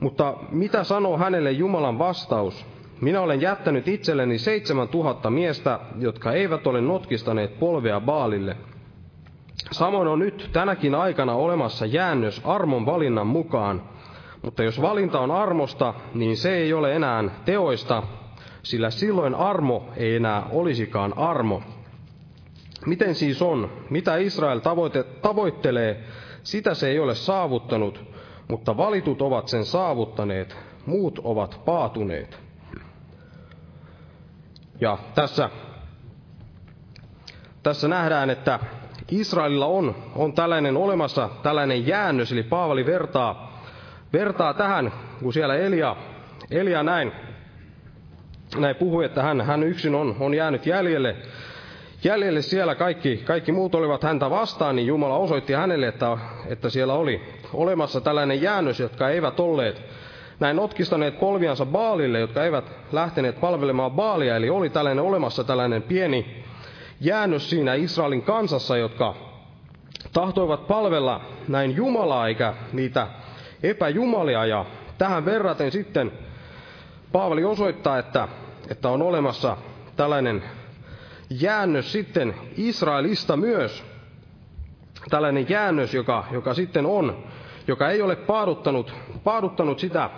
Mutta 0.00 0.34
mitä 0.50 0.84
sanoo 0.84 1.18
hänelle 1.18 1.52
Jumalan 1.52 1.98
vastaus? 1.98 2.66
Minä 3.00 3.20
olen 3.20 3.40
jättänyt 3.40 3.88
itselleni 3.88 4.38
seitsemän 4.38 4.88
tuhatta 4.88 5.30
miestä, 5.30 5.80
jotka 5.98 6.32
eivät 6.32 6.66
ole 6.66 6.80
notkistaneet 6.80 7.58
polvea 7.58 8.00
Baalille. 8.00 8.56
Samoin 9.72 10.08
on 10.08 10.18
nyt 10.18 10.50
tänäkin 10.52 10.94
aikana 10.94 11.34
olemassa 11.34 11.86
jäännös 11.86 12.40
armon 12.44 12.86
valinnan 12.86 13.26
mukaan, 13.26 13.82
mutta 14.42 14.62
jos 14.62 14.82
valinta 14.82 15.20
on 15.20 15.30
armosta, 15.30 15.94
niin 16.14 16.36
se 16.36 16.56
ei 16.56 16.72
ole 16.72 16.94
enää 16.96 17.24
teoista, 17.44 18.02
sillä 18.62 18.90
silloin 18.90 19.34
armo 19.34 19.88
ei 19.96 20.16
enää 20.16 20.46
olisikaan 20.52 21.18
armo. 21.18 21.62
Miten 22.86 23.14
siis 23.14 23.42
on? 23.42 23.70
Mitä 23.90 24.16
Israel 24.16 24.58
tavoite, 24.58 25.02
tavoittelee, 25.02 26.04
sitä 26.42 26.74
se 26.74 26.88
ei 26.88 26.98
ole 26.98 27.14
saavuttanut, 27.14 28.09
mutta 28.50 28.76
valitut 28.76 29.22
ovat 29.22 29.48
sen 29.48 29.64
saavuttaneet, 29.64 30.56
muut 30.86 31.18
ovat 31.24 31.60
paatuneet. 31.64 32.38
Ja 34.80 34.98
tässä, 35.14 35.50
tässä 37.62 37.88
nähdään, 37.88 38.30
että 38.30 38.58
Israelilla 39.10 39.66
on, 39.66 39.94
on 40.16 40.32
tällainen 40.32 40.76
olemassa, 40.76 41.28
tällainen 41.42 41.86
jäännös, 41.86 42.32
eli 42.32 42.42
Paavali 42.42 42.86
vertaa, 42.86 43.62
vertaa 44.12 44.54
tähän, 44.54 44.92
kun 45.22 45.32
siellä 45.32 45.56
Elia, 45.56 45.96
Elia 46.50 46.82
näin, 46.82 47.12
näin 48.56 48.76
puhui, 48.76 49.04
että 49.04 49.22
hän, 49.22 49.40
hän 49.40 49.62
yksin 49.62 49.94
on, 49.94 50.16
on 50.20 50.34
jäänyt 50.34 50.66
jäljelle, 50.66 51.16
jäljelle 52.04 52.42
siellä. 52.42 52.74
Kaikki, 52.74 53.16
kaikki 53.16 53.52
muut 53.52 53.74
olivat 53.74 54.02
häntä 54.02 54.30
vastaan, 54.30 54.76
niin 54.76 54.86
Jumala 54.86 55.16
osoitti 55.16 55.52
hänelle, 55.52 55.88
että, 55.88 56.18
että 56.46 56.70
siellä 56.70 56.94
oli 56.94 57.39
olemassa 57.54 58.00
tällainen 58.00 58.42
jäännös, 58.42 58.80
jotka 58.80 59.08
eivät 59.08 59.40
olleet 59.40 59.82
näin 60.40 60.56
notkistaneet 60.56 61.20
polviansa 61.20 61.66
Baalille, 61.66 62.20
jotka 62.20 62.44
eivät 62.44 62.64
lähteneet 62.92 63.40
palvelemaan 63.40 63.90
Baalia, 63.90 64.36
eli 64.36 64.50
oli 64.50 64.70
tällainen 64.70 65.04
olemassa 65.04 65.44
tällainen 65.44 65.82
pieni 65.82 66.44
jäännös 67.00 67.50
siinä 67.50 67.74
Israelin 67.74 68.22
kansassa, 68.22 68.76
jotka 68.76 69.14
tahtoivat 70.12 70.66
palvella 70.66 71.20
näin 71.48 71.76
Jumalaa 71.76 72.28
eikä 72.28 72.54
niitä 72.72 73.06
epäjumalia. 73.62 74.46
Ja 74.46 74.64
tähän 74.98 75.24
verraten 75.24 75.72
sitten 75.72 76.12
Paavali 77.12 77.44
osoittaa, 77.44 77.98
että, 77.98 78.28
että 78.68 78.88
on 78.88 79.02
olemassa 79.02 79.56
tällainen 79.96 80.42
jäännös 81.30 81.92
sitten 81.92 82.34
Israelista 82.56 83.36
myös. 83.36 83.84
Tällainen 85.10 85.46
jäännös, 85.48 85.94
joka, 85.94 86.24
joka 86.32 86.54
sitten 86.54 86.86
on, 86.86 87.24
joka 87.70 87.90
ei 87.90 88.02
ole 88.02 88.16
paaduttanut, 88.16 88.94
paaduttanut 89.24 89.78
sitä 89.78 90.10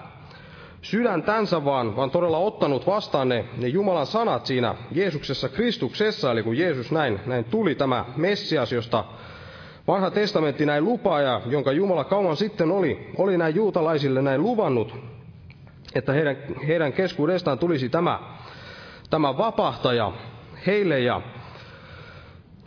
sydäntänsä, 0.82 1.64
vaan, 1.64 1.96
vaan 1.96 2.10
todella 2.10 2.38
ottanut 2.38 2.86
vastaan 2.86 3.28
ne, 3.28 3.44
ne 3.56 3.68
Jumalan 3.68 4.06
sanat 4.06 4.46
siinä 4.46 4.74
Jeesuksessa 4.92 5.48
Kristuksessa, 5.48 6.32
eli 6.32 6.42
kun 6.42 6.58
Jeesus 6.58 6.92
näin, 6.92 7.20
näin 7.26 7.44
tuli 7.44 7.74
tämä 7.74 8.04
Messias, 8.16 8.72
josta 8.72 9.04
vanha 9.86 10.10
testamentti 10.10 10.66
näin 10.66 10.84
lupaa, 10.84 11.20
ja 11.20 11.40
jonka 11.46 11.72
Jumala 11.72 12.04
kauan 12.04 12.36
sitten 12.36 12.70
oli, 12.70 13.10
oli 13.16 13.38
näin 13.38 13.54
juutalaisille 13.54 14.22
näin 14.22 14.42
luvannut, 14.42 14.94
että 15.94 16.12
heidän, 16.12 16.36
heidän 16.66 16.92
keskuudestaan 16.92 17.58
tulisi 17.58 17.88
tämä, 17.88 18.20
tämä 19.10 19.38
vapahtaja 19.38 20.12
heille, 20.66 21.00
ja, 21.00 21.20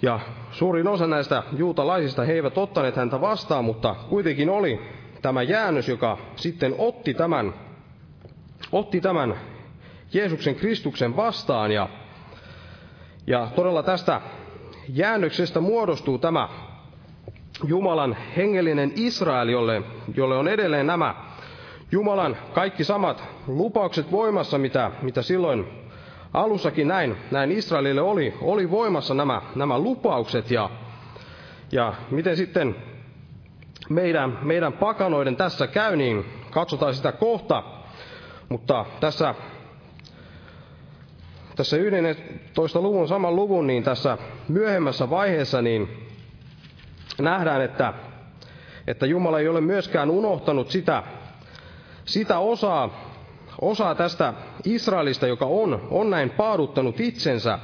ja 0.01 0.19
suurin 0.51 0.87
osa 0.87 1.07
näistä 1.07 1.43
juutalaisista, 1.57 2.23
he 2.25 2.33
eivät 2.33 2.57
ottaneet 2.57 2.95
häntä 2.95 3.21
vastaan, 3.21 3.65
mutta 3.65 3.95
kuitenkin 4.09 4.49
oli 4.49 4.81
tämä 5.21 5.41
jäännös, 5.43 5.89
joka 5.89 6.17
sitten 6.35 6.75
otti 6.77 7.13
tämän 7.13 7.53
otti 8.71 9.01
tämän 9.01 9.35
Jeesuksen 10.13 10.55
Kristuksen 10.55 11.15
vastaan. 11.15 11.71
Ja, 11.71 11.89
ja 13.27 13.47
todella 13.55 13.83
tästä 13.83 14.21
jäännöksestä 14.89 15.59
muodostuu 15.59 16.17
tämä 16.17 16.49
Jumalan 17.63 18.17
hengellinen 18.37 18.91
Israel, 18.95 19.49
jolle, 19.49 19.81
jolle 20.15 20.35
on 20.37 20.47
edelleen 20.47 20.87
nämä 20.87 21.15
Jumalan 21.91 22.37
kaikki 22.53 22.83
samat 22.83 23.23
lupaukset 23.47 24.11
voimassa, 24.11 24.57
mitä, 24.57 24.91
mitä 25.01 25.21
silloin 25.21 25.84
alussakin 26.35 26.87
näin, 26.87 27.17
näin 27.31 27.51
Israelille 27.51 28.01
oli, 28.01 28.33
oli 28.41 28.71
voimassa 28.71 29.13
nämä, 29.13 29.41
nämä 29.55 29.79
lupaukset 29.79 30.51
ja, 30.51 30.69
ja 31.71 31.93
miten 32.11 32.37
sitten 32.37 32.75
meidän, 33.89 34.39
meidän 34.41 34.73
pakanoiden 34.73 35.35
tässä 35.35 35.67
käy, 35.67 35.95
niin 35.95 36.25
katsotaan 36.51 36.93
sitä 36.93 37.11
kohta. 37.11 37.63
Mutta 38.49 38.85
tässä, 38.99 39.35
tässä 41.55 41.77
11 41.77 42.81
luvun, 42.81 43.07
saman 43.07 43.35
luvun, 43.35 43.67
niin 43.67 43.83
tässä 43.83 44.17
myöhemmässä 44.47 45.09
vaiheessa 45.09 45.61
niin 45.61 46.07
nähdään, 47.21 47.61
että, 47.61 47.93
että 48.87 49.05
Jumala 49.05 49.39
ei 49.39 49.47
ole 49.47 49.61
myöskään 49.61 50.09
unohtanut 50.09 50.71
sitä, 50.71 51.03
sitä 52.05 52.39
osaa, 52.39 53.04
osaa 53.65 53.95
tästä 53.95 54.33
Israelista, 54.65 55.27
joka 55.27 55.45
on, 55.45 55.87
on 55.91 56.09
näin 56.09 56.29
paaduttanut 56.29 56.99
itsensä. 56.99 57.59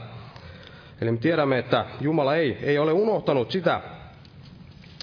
Eli 1.02 1.12
me 1.12 1.18
tiedämme, 1.18 1.58
että 1.58 1.86
Jumala 2.02 2.36
ei, 2.36 2.58
ei 2.64 2.80
ole 2.80 2.94
unohtanut 2.94 3.52
sitä, 3.52 3.82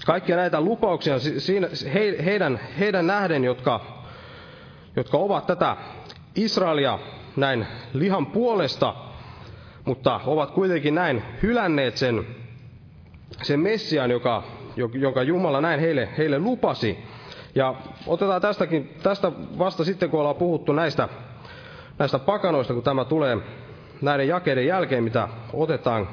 kaikkia 0.05 0.35
näitä 0.35 0.61
lupauksia 0.61 1.19
siinä, 1.19 1.69
he, 1.93 2.15
heidän, 2.25 2.59
heidän 2.79 3.07
nähden, 3.07 3.43
jotka 3.43 3.99
jotka 4.95 5.17
ovat 5.17 5.47
tätä 5.47 5.77
Israelia 6.35 6.99
näin 7.35 7.67
lihan 7.93 8.25
puolesta, 8.25 8.95
mutta 9.85 10.21
ovat 10.25 10.51
kuitenkin 10.51 10.95
näin 10.95 11.23
hylänneet 11.43 11.97
sen, 11.97 12.25
sen 13.41 13.59
Messian, 13.59 14.11
joka, 14.11 14.43
jonka 14.93 15.23
Jumala 15.23 15.61
näin 15.61 15.79
heille, 15.79 16.09
heille 16.17 16.39
lupasi. 16.39 16.97
Ja 17.55 17.75
otetaan 18.07 18.41
tästäkin, 18.41 18.95
tästä 19.03 19.31
vasta 19.57 19.83
sitten, 19.83 20.09
kun 20.09 20.19
ollaan 20.19 20.35
puhuttu 20.35 20.73
näistä, 20.73 21.09
näistä 21.99 22.19
pakanoista, 22.19 22.73
kun 22.73 22.83
tämä 22.83 23.05
tulee 23.05 23.37
näiden 24.01 24.27
jakeiden 24.27 24.67
jälkeen, 24.67 25.03
mitä 25.03 25.27
otetaan 25.53 26.07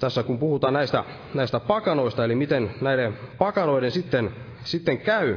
tässä, 0.00 0.22
kun 0.22 0.38
puhutaan 0.38 0.72
näistä, 0.74 1.04
näistä 1.34 1.60
pakanoista, 1.60 2.24
eli 2.24 2.34
miten 2.34 2.74
näiden 2.80 3.18
pakanoiden 3.38 3.90
sitten, 3.90 4.30
sitten 4.64 4.98
käy, 4.98 5.36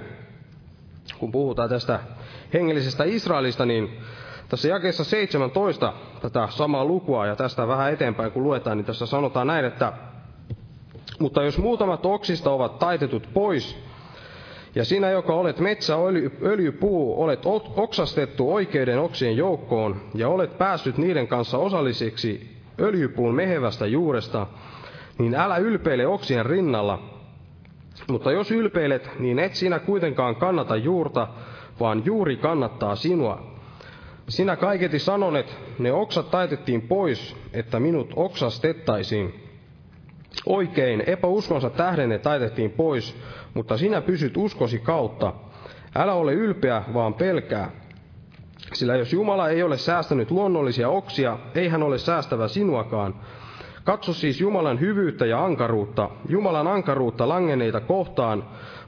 kun 1.19 1.31
puhutaan 1.31 1.69
tästä 1.69 1.99
hengellisestä 2.53 3.03
Israelista, 3.03 3.65
niin 3.65 3.97
tässä 4.49 4.67
jakeessa 4.67 5.03
17 5.03 5.93
tätä 6.21 6.47
samaa 6.51 6.85
lukua 6.85 7.25
ja 7.27 7.35
tästä 7.35 7.67
vähän 7.67 7.93
eteenpäin 7.93 8.31
kun 8.31 8.43
luetaan, 8.43 8.77
niin 8.77 8.85
tässä 8.85 9.05
sanotaan 9.05 9.47
näin, 9.47 9.65
että 9.65 9.93
mutta 11.19 11.43
jos 11.43 11.57
muutamat 11.57 12.05
oksista 12.05 12.51
ovat 12.51 12.79
taitetut 12.79 13.29
pois, 13.33 13.77
ja 14.77 14.85
sinä, 14.85 15.09
joka 15.09 15.33
olet 15.33 15.59
metsä 15.59 15.95
öljypuu, 16.43 17.23
olet 17.23 17.39
oksastettu 17.75 18.53
oikeiden 18.53 18.99
oksien 18.99 19.37
joukkoon, 19.37 20.01
ja 20.15 20.29
olet 20.29 20.57
päässyt 20.57 20.97
niiden 20.97 21.27
kanssa 21.27 21.57
osalliseksi 21.57 22.57
öljypuun 22.79 23.35
mehevästä 23.35 23.85
juuresta, 23.85 24.47
niin 25.17 25.35
älä 25.35 25.57
ylpeile 25.57 26.07
oksien 26.07 26.45
rinnalla. 26.45 26.99
Mutta 28.07 28.31
jos 28.31 28.51
ylpeilet, 28.51 29.09
niin 29.19 29.39
et 29.39 29.55
sinä 29.55 29.79
kuitenkaan 29.79 30.35
kannata 30.35 30.75
juurta, 30.75 31.27
vaan 31.79 32.01
juuri 32.05 32.37
kannattaa 32.37 32.95
sinua. 32.95 33.51
Sinä 34.29 34.55
kaiketi 34.55 34.99
sanonet, 34.99 35.57
ne 35.79 35.91
oksat 35.91 36.31
taitettiin 36.31 36.81
pois, 36.81 37.35
että 37.53 37.79
minut 37.79 38.13
oksastettaisiin. 38.15 39.46
Oikein, 40.47 41.03
epäuskonsa 41.07 41.69
tähden 41.69 42.09
ne 42.09 42.19
taitettiin 42.19 42.71
pois, 42.71 43.15
mutta 43.53 43.77
sinä 43.77 44.01
pysyt 44.01 44.37
uskosi 44.37 44.79
kautta. 44.79 45.33
Älä 45.95 46.13
ole 46.13 46.33
ylpeä, 46.33 46.83
vaan 46.93 47.13
pelkää. 47.13 47.71
Sillä 48.73 48.95
jos 48.95 49.13
Jumala 49.13 49.49
ei 49.49 49.63
ole 49.63 49.77
säästänyt 49.77 50.31
luonnollisia 50.31 50.89
oksia, 50.89 51.37
ei 51.55 51.67
hän 51.67 51.83
ole 51.83 51.97
säästävä 51.97 52.47
sinuakaan. 52.47 53.15
Katso 53.83 54.13
siis 54.13 54.41
Jumalan 54.41 54.79
hyvyyttä 54.79 55.25
ja 55.25 55.45
ankaruutta, 55.45 56.09
Jumalan 56.29 56.67
ankaruutta 56.67 57.29
langeneita 57.29 57.79
kohtaan, 57.79 58.43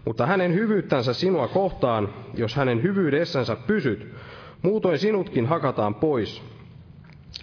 mutta 0.05 0.25
hänen 0.25 0.53
hyvyyttänsä 0.53 1.13
sinua 1.13 1.47
kohtaan, 1.47 2.13
jos 2.33 2.55
hänen 2.55 2.83
hyvyydessänsä 2.83 3.55
pysyt, 3.55 4.13
muutoin 4.61 4.99
sinutkin 4.99 5.45
hakataan 5.45 5.95
pois. 5.95 6.43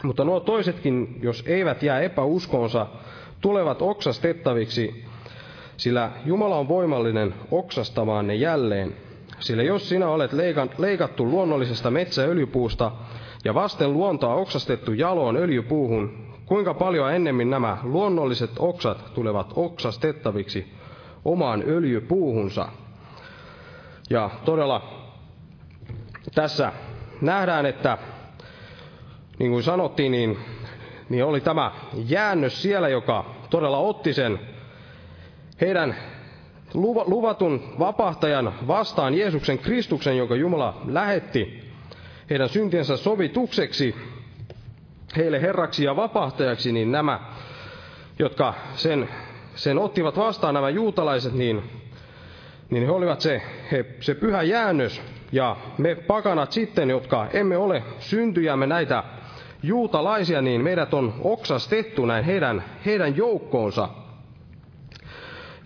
Mutta 0.03 0.25
nuo 0.25 0.41
toisetkin, 0.41 1.19
jos 1.23 1.45
eivät 1.47 1.83
jää 1.83 2.01
epäuskonsa, 2.01 2.87
tulevat 3.47 3.83
oksastettaviksi, 3.83 5.05
sillä 5.77 6.11
Jumala 6.25 6.57
on 6.57 6.69
voimallinen 6.69 7.35
oksastamaan 7.51 8.27
ne 8.27 8.35
jälleen. 8.35 8.95
Sillä 9.41 9.63
jos 9.63 9.89
sinä 9.89 10.09
olet 10.09 10.31
leikattu 10.79 11.27
luonnollisesta 11.31 11.91
metsäöljypuusta 11.91 12.93
ja 13.45 13.55
vasten 13.55 13.93
luontoa 13.93 14.35
oksastettu 14.35 14.93
jaloon 14.93 15.37
öljypuuhun, 15.37 16.27
kuinka 16.47 16.75
paljon 16.75 17.13
ennemmin 17.13 17.51
nämä 17.51 17.79
luonnolliset 17.83 18.51
oksat 18.59 19.15
tulevat 19.15 19.53
oksastettaviksi 19.57 20.73
omaan 21.25 21.63
öljypuuhunsa. 21.67 22.69
Ja 24.11 24.31
todella 24.45 24.83
tässä 26.35 26.73
nähdään, 27.21 27.67
että 27.67 27.99
niin 29.39 29.51
kuin 29.51 29.63
sanottiin, 29.63 30.13
niin, 30.13 30.39
niin 31.09 31.25
oli 31.25 31.41
tämä 31.41 31.73
jäännös 32.09 32.63
siellä, 32.63 32.89
joka 32.89 33.36
todella 33.51 33.79
otti 33.79 34.13
sen. 34.15 34.39
Heidän 35.61 35.97
luvatun 37.07 37.63
vapahtajan 37.79 38.55
vastaan 38.67 39.15
Jeesuksen 39.15 39.59
Kristuksen, 39.59 40.17
jonka 40.17 40.37
Jumala 40.37 40.81
lähetti 40.87 41.67
heidän 42.31 42.49
syntiensä 42.49 42.97
sovitukseksi, 42.97 43.95
heille 45.17 45.43
herraksi 45.43 45.85
ja 45.85 45.97
vapahtajaksi, 45.97 46.73
niin 46.73 46.93
nämä, 46.93 47.21
jotka 48.19 48.55
sen, 48.75 49.09
sen 49.55 49.79
ottivat 49.79 50.17
vastaan, 50.17 50.55
nämä 50.55 50.71
juutalaiset, 50.71 51.33
niin, 51.33 51.63
niin 52.71 52.85
he 52.85 52.91
olivat 52.91 53.21
se, 53.21 53.43
he, 53.73 53.85
se 54.01 54.15
pyhä 54.15 54.43
jäännös, 54.43 55.03
ja 55.33 55.57
me 55.79 55.95
pakanat 55.95 56.53
sitten, 56.53 56.91
jotka 56.91 57.27
emme 57.33 57.57
ole 57.57 57.83
syntyjämme 57.99 58.67
näitä 58.67 59.05
juutalaisia, 59.63 60.43
niin 60.43 60.61
meidät 60.65 60.95
on 60.95 61.15
oksastettu 61.25 62.07
näin 62.07 62.25
heidän, 62.25 62.65
heidän 62.87 63.17
joukkoonsa. 63.17 63.89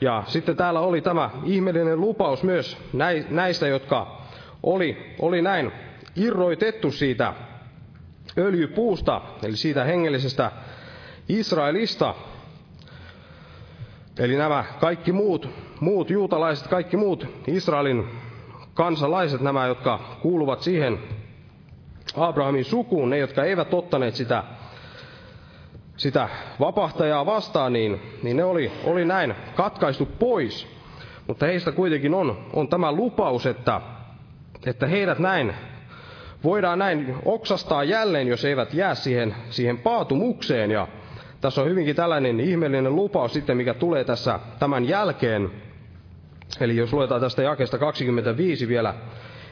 Ja 0.00 0.22
sitten 0.26 0.57
täällä 0.57 0.81
oli 0.81 1.00
tämä 1.00 1.31
ihmeellinen 1.44 2.00
lupaus 2.00 2.42
myös 2.42 2.76
näistä, 3.31 3.66
jotka 3.68 4.20
oli, 4.62 5.14
oli 5.18 5.42
näin 5.42 5.72
irroitettu 6.16 6.90
siitä 6.92 7.35
öljypuusta, 8.38 9.20
eli 9.42 9.57
siitä 9.57 9.85
hengellisestä 9.85 10.53
Israelista. 11.29 12.14
Eli 14.18 14.37
nämä 14.37 14.64
kaikki 14.81 15.12
muut, 15.12 15.48
muut 15.81 16.11
juutalaiset, 16.11 16.68
kaikki 16.68 16.96
muut 16.96 17.26
Israelin 17.46 18.05
kansalaiset, 18.75 19.40
nämä, 19.40 19.67
jotka 19.67 20.00
kuuluvat 20.23 20.60
siihen 20.60 20.98
Abrahamin 22.17 22.65
sukuun, 22.65 23.11
ne, 23.11 23.19
jotka 23.19 23.44
eivät 23.44 23.75
ottaneet 23.75 24.15
sitä, 24.15 24.44
sitä 25.96 26.29
vapahtajaa 26.61 27.27
vastaan, 27.27 27.73
niin, 27.73 28.00
niin 28.23 28.37
ne 28.37 28.44
oli, 28.44 28.73
oli 28.85 29.04
näin 29.04 29.35
katkaistu 29.54 30.06
pois. 30.19 30.67
Mutta 31.27 31.46
heistä 31.46 31.73
kuitenkin 31.73 32.15
on, 32.15 32.46
on 32.52 32.69
tämä 32.69 32.92
lupaus, 32.92 33.46
että, 33.46 33.81
että 34.67 34.87
heidät 34.87 35.19
näin 35.19 35.54
voidaan 36.44 36.79
näin 36.79 37.17
oksastaa 37.25 37.85
jälleen, 37.85 38.29
jos 38.29 38.44
eivät 38.44 38.75
jää 38.75 38.94
siihen, 38.94 39.35
siihen 39.50 39.79
paatumukseen. 39.79 40.71
Ja 40.71 40.88
tässä 41.40 41.61
on 41.63 41.69
hyvinkin 41.69 41.96
tällainen 41.96 42.40
ihmeellinen 42.40 42.96
lupaus 42.96 43.33
sitten, 43.33 43.56
mikä 43.56 43.75
tulee 43.75 44.04
tässä 44.04 44.40
tämän 44.58 44.88
jälkeen. 44.88 45.50
Eli 46.61 46.77
jos 46.77 46.92
luetaan 46.92 47.21
tästä 47.21 47.42
jakeesta 47.42 47.79
25 47.79 48.69
vielä 48.69 48.94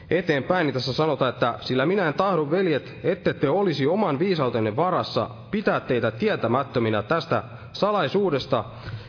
eteenpäin, 0.09 0.65
niin 0.67 0.73
tässä 0.73 0.93
sanotaan, 0.93 1.29
että 1.29 1.53
sillä 1.61 1.85
minä 1.85 2.07
en 2.07 2.13
tahdo, 2.13 2.51
veljet, 2.51 2.95
ette 3.03 3.33
te 3.33 3.49
olisi 3.49 3.87
oman 3.87 4.19
viisautenne 4.19 4.75
varassa 4.75 5.29
pitää 5.51 5.79
teitä 5.79 6.11
tietämättöminä 6.11 7.03
tästä 7.03 7.43
salaisuudesta, 7.73 8.63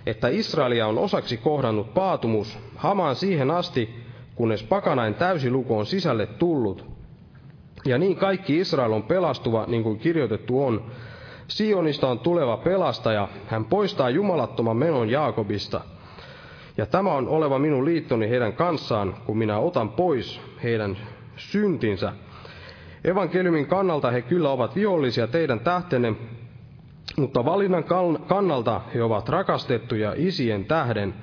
että 0.06 0.28
Israelia 0.28 0.86
on 0.86 0.98
osaksi 0.98 1.36
kohdannut 1.36 1.94
paatumus 1.94 2.58
hamaan 2.76 3.16
siihen 3.16 3.50
asti, 3.50 4.04
kunnes 4.34 4.62
pakanain 4.62 5.14
täysiluku 5.14 5.78
on 5.78 5.86
sisälle 5.86 6.26
tullut. 6.26 6.86
Ja 7.84 7.98
niin 7.98 8.16
kaikki 8.16 8.58
Israel 8.58 8.92
on 8.92 9.02
pelastuva, 9.02 9.64
niin 9.66 9.82
kuin 9.82 9.98
kirjoitettu 9.98 10.64
on. 10.64 10.84
Sionista 11.48 12.08
on 12.08 12.18
tuleva 12.18 12.56
pelastaja, 12.56 13.28
hän 13.46 13.64
poistaa 13.64 14.10
jumalattoman 14.10 14.76
menon 14.76 15.10
Jaakobista– 15.10 15.80
ja 16.76 16.86
tämä 16.86 17.12
on 17.12 17.28
oleva 17.28 17.58
minun 17.58 17.84
liittoni 17.84 18.28
heidän 18.28 18.52
kanssaan, 18.52 19.14
kun 19.26 19.38
minä 19.38 19.58
otan 19.58 19.88
pois 19.88 20.40
heidän 20.62 20.96
syntinsä. 21.36 22.12
Evankeliumin 23.04 23.66
kannalta 23.66 24.10
he 24.10 24.22
kyllä 24.22 24.50
ovat 24.50 24.74
vihollisia 24.76 25.26
teidän 25.26 25.60
tähtenne, 25.60 26.14
mutta 27.16 27.44
valinnan 27.44 27.84
kannalta 28.28 28.80
he 28.94 29.02
ovat 29.02 29.28
rakastettuja 29.28 30.14
isien 30.16 30.64
tähden, 30.64 31.14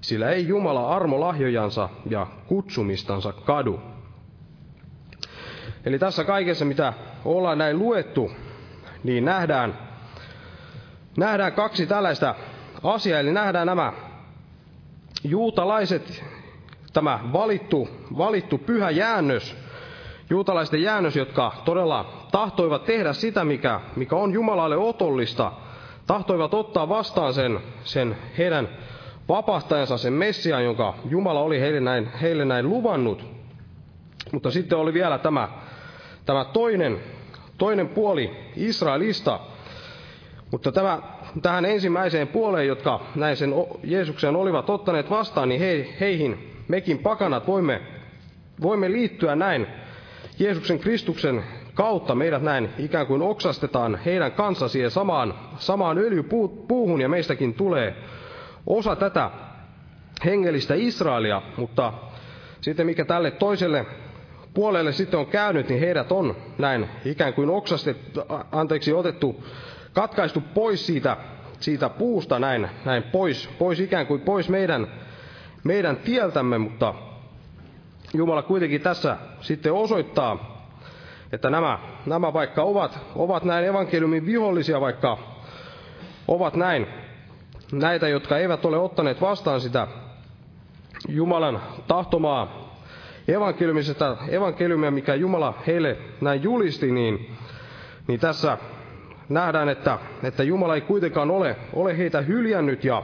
sillä 0.00 0.30
ei 0.30 0.48
Jumala 0.48 0.88
armo 0.96 1.20
lahjojansa 1.20 1.88
ja 2.10 2.26
kutsumistansa 2.46 3.32
kadu. 3.32 3.80
Eli 5.84 5.98
tässä 5.98 6.24
kaikessa, 6.24 6.64
mitä 6.64 6.92
ollaan 7.24 7.58
näin 7.58 7.78
luettu, 7.78 8.30
niin 9.04 9.24
nähdään, 9.24 9.78
nähdään 11.16 11.52
kaksi 11.52 11.86
tällaista 11.86 12.34
asiaa, 12.82 13.20
eli 13.20 13.32
nähdään 13.32 13.66
nämä 13.66 13.92
juutalaiset, 15.24 16.24
tämä 16.92 17.20
valittu, 17.32 17.88
valittu 18.18 18.58
pyhä 18.58 18.90
jäännös, 18.90 19.56
juutalaisten 20.30 20.82
jäännös, 20.82 21.16
jotka 21.16 21.52
todella 21.64 22.26
tahtoivat 22.32 22.84
tehdä 22.84 23.12
sitä, 23.12 23.44
mikä, 23.44 23.80
mikä 23.96 24.16
on 24.16 24.32
Jumalalle 24.32 24.76
otollista, 24.76 25.52
tahtoivat 26.06 26.54
ottaa 26.54 26.88
vastaan 26.88 27.34
sen, 27.34 27.60
sen 27.84 28.16
heidän 28.38 28.68
vapahtajansa, 29.28 29.98
sen 29.98 30.12
Messiaan, 30.12 30.64
jonka 30.64 30.94
Jumala 31.10 31.40
oli 31.40 31.60
heille 31.60 31.80
näin, 31.80 32.12
heille 32.20 32.44
näin 32.44 32.68
luvannut. 32.68 33.26
Mutta 34.32 34.50
sitten 34.50 34.78
oli 34.78 34.92
vielä 34.94 35.18
tämä, 35.18 35.48
tämä 36.26 36.44
toinen, 36.44 37.00
toinen 37.58 37.88
puoli 37.88 38.30
Israelista. 38.56 39.40
Mutta 40.50 40.72
tämä 40.72 40.98
tähän 41.42 41.64
ensimmäiseen 41.64 42.28
puoleen, 42.28 42.66
jotka 42.66 43.00
näin 43.14 43.36
sen 43.36 43.54
Jeesuksen 43.84 44.36
olivat 44.36 44.70
ottaneet 44.70 45.10
vastaan, 45.10 45.48
niin 45.48 45.60
he, 45.60 45.88
heihin 46.00 46.50
mekin 46.68 46.98
pakanat 46.98 47.46
voimme, 47.46 47.80
voimme 48.62 48.92
liittyä 48.92 49.36
näin 49.36 49.66
Jeesuksen 50.38 50.78
Kristuksen 50.78 51.44
kautta 51.74 52.14
meidät 52.14 52.42
näin 52.42 52.68
ikään 52.78 53.06
kuin 53.06 53.22
oksastetaan 53.22 53.98
heidän 54.04 54.32
kanssa 54.32 54.68
siihen 54.68 54.90
samaan, 54.90 55.34
samaan 55.58 55.98
öljypuuhun 55.98 57.00
ja 57.00 57.08
meistäkin 57.08 57.54
tulee 57.54 57.96
osa 58.66 58.96
tätä 58.96 59.30
hengellistä 60.24 60.74
Israelia, 60.74 61.42
mutta 61.56 61.92
sitten 62.60 62.86
mikä 62.86 63.04
tälle 63.04 63.30
toiselle 63.30 63.86
puolelle 64.54 64.92
sitten 64.92 65.20
on 65.20 65.26
käynyt, 65.26 65.68
niin 65.68 65.80
heidät 65.80 66.12
on 66.12 66.36
näin 66.58 66.88
ikään 67.04 67.34
kuin 67.34 67.50
oksastettu, 67.50 68.20
anteeksi, 68.52 68.92
otettu 68.92 69.44
katkaistu 69.94 70.42
pois 70.54 70.86
siitä, 70.86 71.16
siitä 71.60 71.88
puusta 71.88 72.38
näin, 72.38 72.68
näin 72.84 73.02
pois, 73.02 73.48
pois 73.58 73.80
ikään 73.80 74.06
kuin 74.06 74.20
pois 74.20 74.48
meidän, 74.48 74.86
meidän 75.64 75.96
tieltämme, 75.96 76.58
mutta 76.58 76.94
Jumala 78.14 78.42
kuitenkin 78.42 78.80
tässä 78.80 79.16
sitten 79.40 79.72
osoittaa, 79.72 80.54
että 81.32 81.50
nämä, 81.50 81.78
nämä 82.06 82.32
vaikka 82.32 82.62
ovat, 82.62 82.98
ovat 83.14 83.44
näin 83.44 83.64
evankeliumin 83.66 84.26
vihollisia, 84.26 84.80
vaikka 84.80 85.18
ovat 86.28 86.54
näin 86.56 86.86
näitä, 87.72 88.08
jotka 88.08 88.38
eivät 88.38 88.64
ole 88.64 88.78
ottaneet 88.78 89.20
vastaan 89.20 89.60
sitä 89.60 89.88
Jumalan 91.08 91.62
tahtomaa 91.88 92.74
evankeliumista, 93.28 94.16
evankeliumia, 94.28 94.90
mikä 94.90 95.14
Jumala 95.14 95.54
heille 95.66 95.96
näin 96.20 96.42
julisti, 96.42 96.90
niin, 96.92 97.36
niin 98.06 98.20
tässä 98.20 98.58
nähdään, 99.28 99.68
että, 99.68 99.98
että 100.22 100.42
Jumala 100.42 100.74
ei 100.74 100.80
kuitenkaan 100.80 101.30
ole, 101.30 101.56
ole 101.72 101.98
heitä 101.98 102.20
hyljännyt 102.20 102.84
ja, 102.84 103.02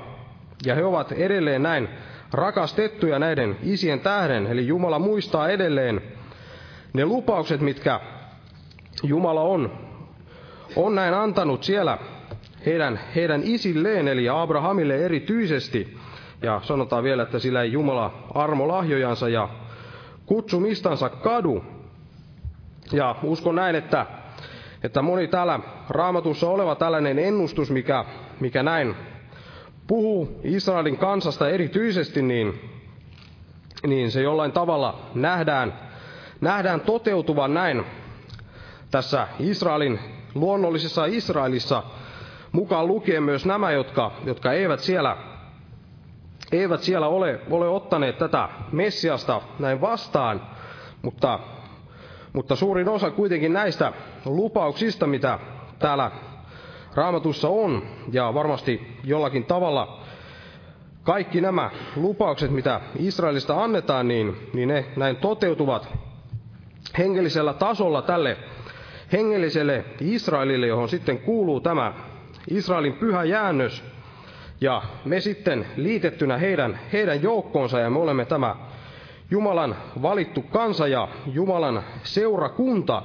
ja 0.66 0.74
he 0.74 0.84
ovat 0.84 1.12
edelleen 1.12 1.62
näin 1.62 1.88
rakastettuja 2.32 3.18
näiden 3.18 3.56
isien 3.62 4.00
tähden. 4.00 4.46
Eli 4.46 4.66
Jumala 4.66 4.98
muistaa 4.98 5.48
edelleen 5.48 6.00
ne 6.92 7.04
lupaukset, 7.04 7.60
mitkä 7.60 8.00
Jumala 9.02 9.40
on, 9.40 9.72
on 10.76 10.94
näin 10.94 11.14
antanut 11.14 11.64
siellä 11.64 11.98
heidän, 12.66 13.00
heidän 13.14 13.42
isilleen, 13.44 14.08
eli 14.08 14.28
Abrahamille 14.28 14.96
erityisesti. 14.96 15.96
Ja 16.42 16.60
sanotaan 16.64 17.04
vielä, 17.04 17.22
että 17.22 17.38
sillä 17.38 17.62
ei 17.62 17.72
Jumala 17.72 18.28
armo 18.34 18.68
lahjojansa 18.68 19.28
ja 19.28 19.48
kutsumistansa 20.26 21.08
kadu. 21.08 21.64
Ja 22.92 23.16
uskon 23.22 23.54
näin, 23.54 23.76
että 23.76 24.06
että 24.82 25.02
moni 25.02 25.28
täällä 25.28 25.60
raamatussa 25.88 26.48
oleva 26.48 26.74
tällainen 26.74 27.18
ennustus, 27.18 27.70
mikä, 27.70 28.04
mikä 28.40 28.62
näin 28.62 28.94
puhuu 29.86 30.40
Israelin 30.44 30.98
kansasta 30.98 31.48
erityisesti, 31.48 32.22
niin, 32.22 32.60
niin 33.86 34.10
se 34.10 34.22
jollain 34.22 34.52
tavalla 34.52 35.00
nähdään, 35.14 35.74
nähdään 36.40 36.80
toteutuvan 36.80 37.54
näin 37.54 37.84
tässä 38.90 39.28
Israelin 39.38 39.98
luonnollisessa 40.34 41.04
Israelissa, 41.06 41.82
mukaan 42.52 42.86
lukien 42.86 43.22
myös 43.22 43.46
nämä, 43.46 43.70
jotka, 43.70 44.12
jotka 44.24 44.52
eivät 44.52 44.80
siellä, 44.80 45.16
eivät 46.52 46.80
siellä 46.80 47.08
ole, 47.08 47.40
ole 47.50 47.68
ottaneet 47.68 48.18
tätä 48.18 48.48
Messiasta 48.72 49.40
näin 49.58 49.80
vastaan, 49.80 50.42
mutta, 51.02 51.38
mutta 52.32 52.56
suurin 52.56 52.88
osa 52.88 53.10
kuitenkin 53.10 53.52
näistä 53.52 53.92
lupauksista, 54.24 55.06
mitä 55.06 55.38
täällä 55.78 56.10
raamatussa 56.94 57.48
on, 57.48 57.82
ja 58.12 58.34
varmasti 58.34 58.96
jollakin 59.04 59.44
tavalla 59.44 60.00
kaikki 61.02 61.40
nämä 61.40 61.70
lupaukset, 61.96 62.50
mitä 62.50 62.80
Israelista 62.98 63.64
annetaan, 63.64 64.08
niin, 64.08 64.36
niin 64.52 64.68
ne 64.68 64.84
näin 64.96 65.16
toteutuvat 65.16 65.88
hengellisellä 66.98 67.54
tasolla 67.54 68.02
tälle 68.02 68.36
hengelliselle 69.12 69.84
Israelille, 70.00 70.66
johon 70.66 70.88
sitten 70.88 71.18
kuuluu 71.18 71.60
tämä 71.60 71.94
Israelin 72.50 72.92
pyhä 72.92 73.24
jäännös, 73.24 73.84
ja 74.60 74.82
me 75.04 75.20
sitten 75.20 75.66
liitettynä 75.76 76.38
heidän, 76.38 76.78
heidän 76.92 77.22
joukkoonsa, 77.22 77.80
ja 77.80 77.90
me 77.90 77.98
olemme 77.98 78.24
tämä 78.24 78.56
Jumalan 79.30 79.76
valittu 80.02 80.42
kansa 80.42 80.88
ja 80.88 81.08
Jumalan 81.26 81.82
seurakunta, 82.02 83.02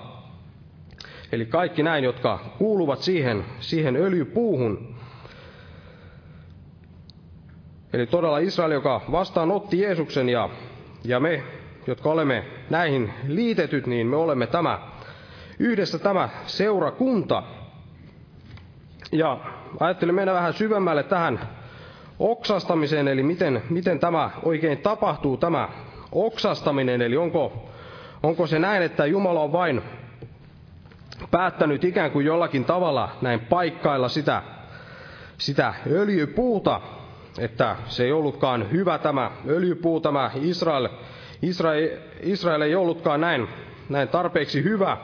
eli 1.31 1.45
kaikki 1.45 1.83
näin, 1.83 2.03
jotka 2.03 2.39
kuuluvat 2.57 2.99
siihen, 2.99 3.45
siihen 3.59 3.95
öljypuuhun. 3.95 4.95
Eli 7.93 8.07
todella 8.07 8.37
Israel, 8.39 8.71
joka 8.71 9.01
vastaanotti 9.11 9.79
Jeesuksen 9.79 10.29
ja, 10.29 10.49
ja 11.03 11.19
me, 11.19 11.43
jotka 11.87 12.09
olemme 12.09 12.45
näihin 12.69 13.13
liitetyt, 13.27 13.87
niin 13.87 14.07
me 14.07 14.15
olemme 14.15 14.47
tämä, 14.47 14.79
yhdessä 15.59 15.99
tämä 15.99 16.29
seurakunta. 16.45 17.43
Ja 19.11 19.39
ajattelin 19.79 20.15
mennä 20.15 20.33
vähän 20.33 20.53
syvemmälle 20.53 21.03
tähän 21.03 21.39
oksastamiseen, 22.19 23.07
eli 23.07 23.23
miten, 23.23 23.63
miten 23.69 23.99
tämä 23.99 24.29
oikein 24.43 24.77
tapahtuu, 24.77 25.37
tämä 25.37 25.69
oksastaminen, 26.11 27.01
eli 27.01 27.17
onko, 27.17 27.69
onko 28.23 28.47
se 28.47 28.59
näin, 28.59 28.83
että 28.83 29.05
Jumala 29.05 29.41
on 29.41 29.51
vain 29.51 29.81
päättänyt 31.31 31.83
ikään 31.83 32.11
kuin 32.11 32.25
jollakin 32.25 32.65
tavalla 32.65 33.09
näin 33.21 33.39
paikkailla 33.39 34.09
sitä, 34.09 34.41
sitä 35.37 35.73
öljypuuta, 35.91 36.81
että 37.39 37.75
se 37.87 38.03
ei 38.03 38.11
ollutkaan 38.11 38.71
hyvä 38.71 38.97
tämä 38.97 39.31
öljypuu, 39.47 39.99
tämä 40.01 40.31
Israel, 40.41 40.89
Israel, 41.41 41.89
Israel 42.21 42.61
ei 42.61 42.75
ollutkaan 42.75 43.21
näin, 43.21 43.47
näin 43.89 44.07
tarpeeksi 44.07 44.63
hyvä 44.63 44.97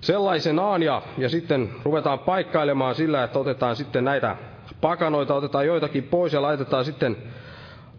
sellaisenaan 0.00 0.82
ja, 0.82 1.02
ja 1.18 1.28
sitten 1.28 1.70
ruvetaan 1.82 2.18
paikkailemaan 2.18 2.94
sillä, 2.94 3.24
että 3.24 3.38
otetaan 3.38 3.76
sitten 3.76 4.04
näitä 4.04 4.36
pakanoita, 4.80 5.34
otetaan 5.34 5.66
joitakin 5.66 6.02
pois 6.04 6.32
ja 6.32 6.42
laitetaan 6.42 6.84
sitten 6.84 7.16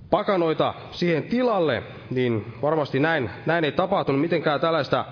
pakanoita 0.10 0.74
siihen 0.92 1.24
tilalle, 1.24 1.84
niin 2.10 2.54
varmasti 2.62 3.00
näin, 3.00 3.30
näin 3.46 3.64
ei 3.64 3.72
tapahtunut 3.72 4.22
mitenkään 4.22 4.60
tällaista 4.60 5.06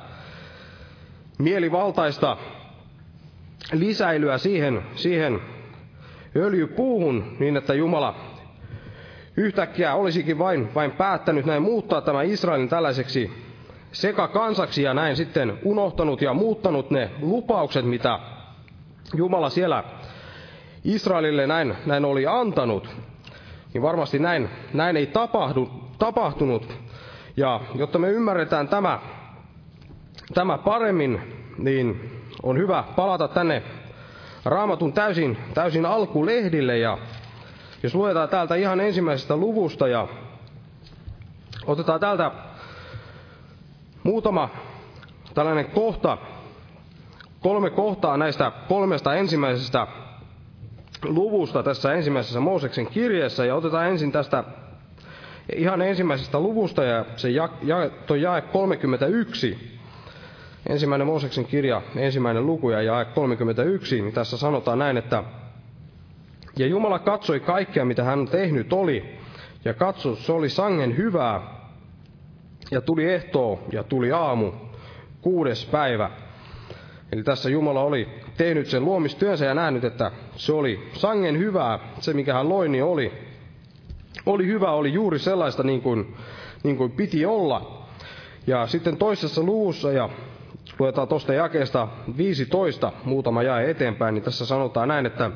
mielivaltaista 1.39 2.38
lisäilyä 3.74 4.38
siihen, 4.38 4.82
siihen 4.96 5.39
öljypuuhun 6.36 7.36
niin, 7.39 7.58
että 7.58 7.74
Jumala 7.74 8.16
yhtäkkiä 9.38 9.96
olisikin 9.96 10.39
vain, 10.39 10.74
vain 10.76 10.91
päättänyt 10.91 11.46
näin 11.46 11.62
muuttaa 11.62 12.02
tämä 12.02 12.24
Israelin 12.24 12.70
tällaiseksi 12.70 13.32
sekakansaksi 13.91 14.84
ja 14.84 14.93
näin 14.93 15.16
sitten 15.16 15.60
unohtanut 15.64 16.22
ja 16.22 16.34
muuttanut 16.34 16.91
ne 16.91 17.12
lupaukset, 17.22 17.86
mitä 17.86 18.20
Jumala 19.14 19.50
siellä 19.50 19.84
Israelille 20.84 21.48
näin, 21.48 21.76
näin 21.86 22.06
oli 22.06 22.28
antanut, 22.28 22.96
niin 23.76 23.82
varmasti 23.82 24.19
näin, 24.19 24.49
näin 24.73 24.97
ei 24.97 25.05
tapahdu, 25.07 25.69
tapahtunut. 25.99 26.73
Ja 27.38 27.59
jotta 27.76 27.99
me 27.99 28.09
ymmärretään 28.09 28.67
tämä, 28.67 28.99
tämä 30.34 30.57
paremmin, 30.57 31.21
niin 31.57 32.11
on 32.43 32.57
hyvä 32.57 32.84
palata 32.95 33.28
tänne 33.28 33.63
raamatun 34.45 34.93
täysin, 34.93 35.38
täysin 35.53 35.86
alkulehdille 35.86 36.78
ja 36.78 36.97
jos 37.84 37.95
luetaan 37.95 38.30
täältä 38.30 38.55
ihan 38.55 38.80
ensimmäisestä 38.80 39.36
luvusta 39.38 39.88
ja 39.88 40.07
otetaan 41.67 41.99
täältä 41.99 42.32
muutama 44.03 44.49
tällainen 45.34 45.65
kohta, 45.65 46.17
kolme 47.39 47.69
kohtaa 47.69 48.17
näistä 48.17 48.51
kolmesta 48.67 49.15
ensimmäisestä 49.15 49.88
luvusta 51.08 51.64
tässä 51.64 51.93
ensimmäisessä 51.93 52.39
Mooseksen 52.39 52.88
kirjeessä 52.88 53.45
ja 53.45 53.56
otetaan 53.56 53.88
ensin 53.88 54.12
tästä 54.12 54.43
ihan 55.56 55.82
ensimmäisestä 55.82 56.39
luvusta 56.39 56.84
ja 56.84 57.06
se 57.16 57.30
ja, 57.30 57.49
ja, 57.64 57.89
toi 57.89 58.22
jae 58.22 58.41
31. 58.41 59.76
Ensimmäinen 60.70 61.08
Mooseksen 61.08 61.45
kirja, 61.45 61.82
ensimmäinen 61.95 62.45
luku 62.45 62.70
ja 62.70 62.82
jae 62.82 63.06
31, 63.06 64.01
niin 64.01 64.14
tässä 64.14 64.38
sanotaan 64.38 64.80
näin, 64.80 64.97
että 64.97 65.24
ja 66.58 66.68
Jumala 66.68 66.99
katsoi 66.99 67.39
kaikkea, 67.39 67.86
mitä 67.86 68.03
hän 68.03 68.28
tehnyt 68.28 68.74
oli, 68.74 69.20
ja 69.66 69.74
katso, 69.74 70.16
se 70.16 70.32
oli 70.32 70.49
sangen 70.49 70.97
hyvää, 70.97 71.41
ja 72.72 72.82
tuli 72.82 73.14
ehtoo, 73.14 73.64
ja 73.72 73.84
tuli 73.84 74.12
aamu, 74.12 74.51
kuudes 75.22 75.66
päivä. 75.66 76.12
Eli 77.12 77.24
tässä 77.24 77.49
Jumala 77.49 77.82
oli 77.82 78.10
tehnyt 78.38 78.67
sen 78.67 78.86
luomistyönsä 78.86 79.45
ja 79.45 79.53
nähnyt, 79.53 79.83
että 79.83 80.11
se 80.36 80.53
oli 80.53 80.89
sangen 80.93 81.38
hyvää, 81.38 81.79
se 81.99 82.13
mikä 82.13 82.33
hän 82.33 82.49
loi, 82.49 82.69
niin 82.69 82.83
oli, 82.83 83.13
oli 84.25 84.47
hyvä, 84.47 84.71
oli 84.71 84.93
juuri 84.93 85.19
sellaista 85.19 85.63
niin 85.63 85.81
kuin, 85.81 86.15
niin 86.63 86.77
kuin 86.77 86.91
piti 86.91 87.25
olla. 87.25 87.86
Ja 88.47 88.67
sitten 88.67 88.97
toisessa 88.97 89.43
luvussa, 89.43 89.91
ja 89.91 90.09
luetaan 90.79 91.07
tuosta 91.07 91.33
jakeesta 91.33 91.88
15, 92.17 92.91
muutama 93.03 93.43
jae 93.43 93.69
eteenpäin, 93.69 94.15
niin 94.15 94.23
tässä 94.23 94.45
sanotaan 94.45 94.88
näin, 94.88 95.05
että 95.05 95.31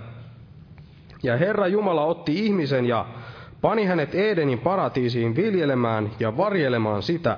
ja 1.23 1.37
Herra 1.37 1.67
Jumala 1.67 2.05
otti 2.05 2.45
ihmisen 2.45 2.85
ja 2.85 3.05
pani 3.61 3.85
hänet 3.85 4.15
Edenin 4.15 4.59
paratiisiin 4.59 5.35
viljelemään 5.35 6.11
ja 6.19 6.37
varjelemaan 6.37 7.03
sitä. 7.03 7.37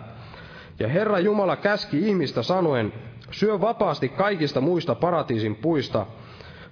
Ja 0.79 0.87
Herra 0.87 1.19
Jumala 1.19 1.55
käski 1.55 2.07
ihmistä 2.07 2.43
sanoen, 2.43 2.93
syö 3.31 3.61
vapaasti 3.61 4.09
kaikista 4.09 4.61
muista 4.61 4.95
paratiisin 4.95 5.55
puista, 5.55 6.05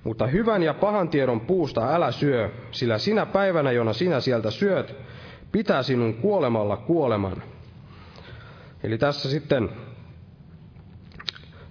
mutta 0.03 0.27
hyvän 0.27 0.63
ja 0.63 0.73
pahan 0.73 1.09
tiedon 1.09 1.39
puusta 1.41 1.95
älä 1.95 2.11
syö, 2.11 2.49
sillä 2.71 2.97
sinä 2.97 3.25
päivänä, 3.25 3.71
jona 3.71 3.93
sinä 3.93 4.19
sieltä 4.19 4.51
syöt, 4.51 4.95
pitää 5.51 5.83
sinun 5.83 6.13
kuolemalla 6.13 6.77
kuoleman. 6.77 7.43
Eli 8.83 8.97
tässä 8.97 9.29
sitten 9.29 9.69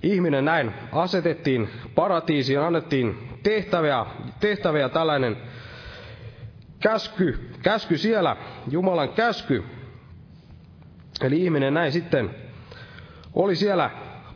ihminen 0.03 0.45
näin 0.45 0.73
asetettiin 0.93 1.69
paratiisiin, 1.95 2.61
annettiin 2.61 3.29
tehtäviä, 3.43 4.07
tehtäviä 4.41 4.89
tällainen 4.89 5.37
käsky, 6.81 7.51
käsky 7.63 7.99
siellä, 7.99 8.37
Jumalan 8.71 9.09
käsky. 9.09 9.65
Eli 11.21 11.45
ihminen 11.45 11.75
näin 11.75 11.93
sitten 11.93 12.31
oli 13.35 13.57
siellä 13.57 13.91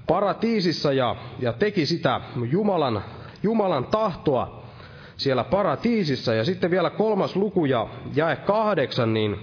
paratiisissa 0.06 0.92
ja, 0.92 1.16
ja 1.38 1.52
teki 1.52 1.86
sitä 1.86 2.20
Jumalan, 2.50 3.04
Jumalan 3.42 3.84
tahtoa 3.84 4.62
siellä 5.16 5.44
paratiisissa. 5.44 6.34
Ja 6.34 6.44
sitten 6.44 6.70
vielä 6.70 6.90
kolmas 6.90 7.36
luku 7.36 7.64
ja 7.64 7.86
jae 8.14 8.36
kahdeksan, 8.36 9.14
niin, 9.14 9.36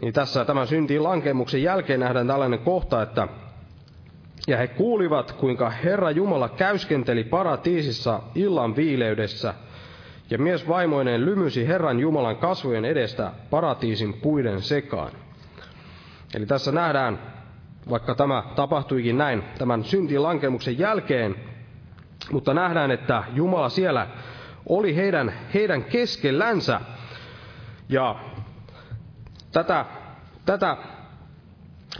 niin 0.00 0.12
tässä 0.12 0.44
tämän 0.44 0.66
syntiin 0.66 1.02
lankemuksen 1.02 1.62
jälkeen 1.62 2.00
nähdään 2.00 2.26
tällainen 2.26 2.58
kohta, 2.58 3.02
että 3.02 3.28
ja 4.46 4.56
he 4.56 4.66
kuulivat, 4.66 5.32
kuinka 5.32 5.70
Herra 5.70 6.10
Jumala 6.10 6.48
käyskenteli 6.48 7.24
paratiisissa 7.24 8.22
illan 8.34 8.76
viileydessä, 8.76 9.54
ja 10.30 10.38
mies 10.38 10.68
vaimoinen 10.68 11.24
lymysi 11.24 11.68
Herran 11.68 12.00
Jumalan 12.00 12.36
kasvojen 12.36 12.84
edestä 12.84 13.32
paratiisin 13.50 14.14
puiden 14.14 14.62
sekaan. 14.62 15.12
Eli 16.34 16.46
tässä 16.46 16.72
nähdään, 16.72 17.18
vaikka 17.90 18.14
tämä 18.14 18.42
tapahtuikin 18.56 19.18
näin 19.18 19.42
tämän 19.58 19.84
syntilankemuksen 19.84 20.78
jälkeen, 20.78 21.36
mutta 22.32 22.54
nähdään, 22.54 22.90
että 22.90 23.24
Jumala 23.34 23.68
siellä 23.68 24.06
oli 24.68 24.96
heidän, 24.96 25.32
heidän 25.54 25.84
keskellänsä. 25.84 26.80
Ja 27.88 28.16
tätä, 29.52 29.84
tätä 30.46 30.76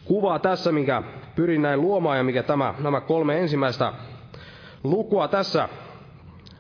kuvaa 0.05 0.39
tässä, 0.39 0.73
minkä 0.73 1.03
pyrin 1.35 1.63
näin 1.63 1.81
luomaan 1.81 2.19
ja 2.19 2.25
mikä 2.25 2.43
tämä, 2.43 2.75
nämä 2.79 3.01
kolme 3.01 3.41
ensimmäistä 3.41 3.93
lukua 4.85 5.29
tässä 5.29 5.69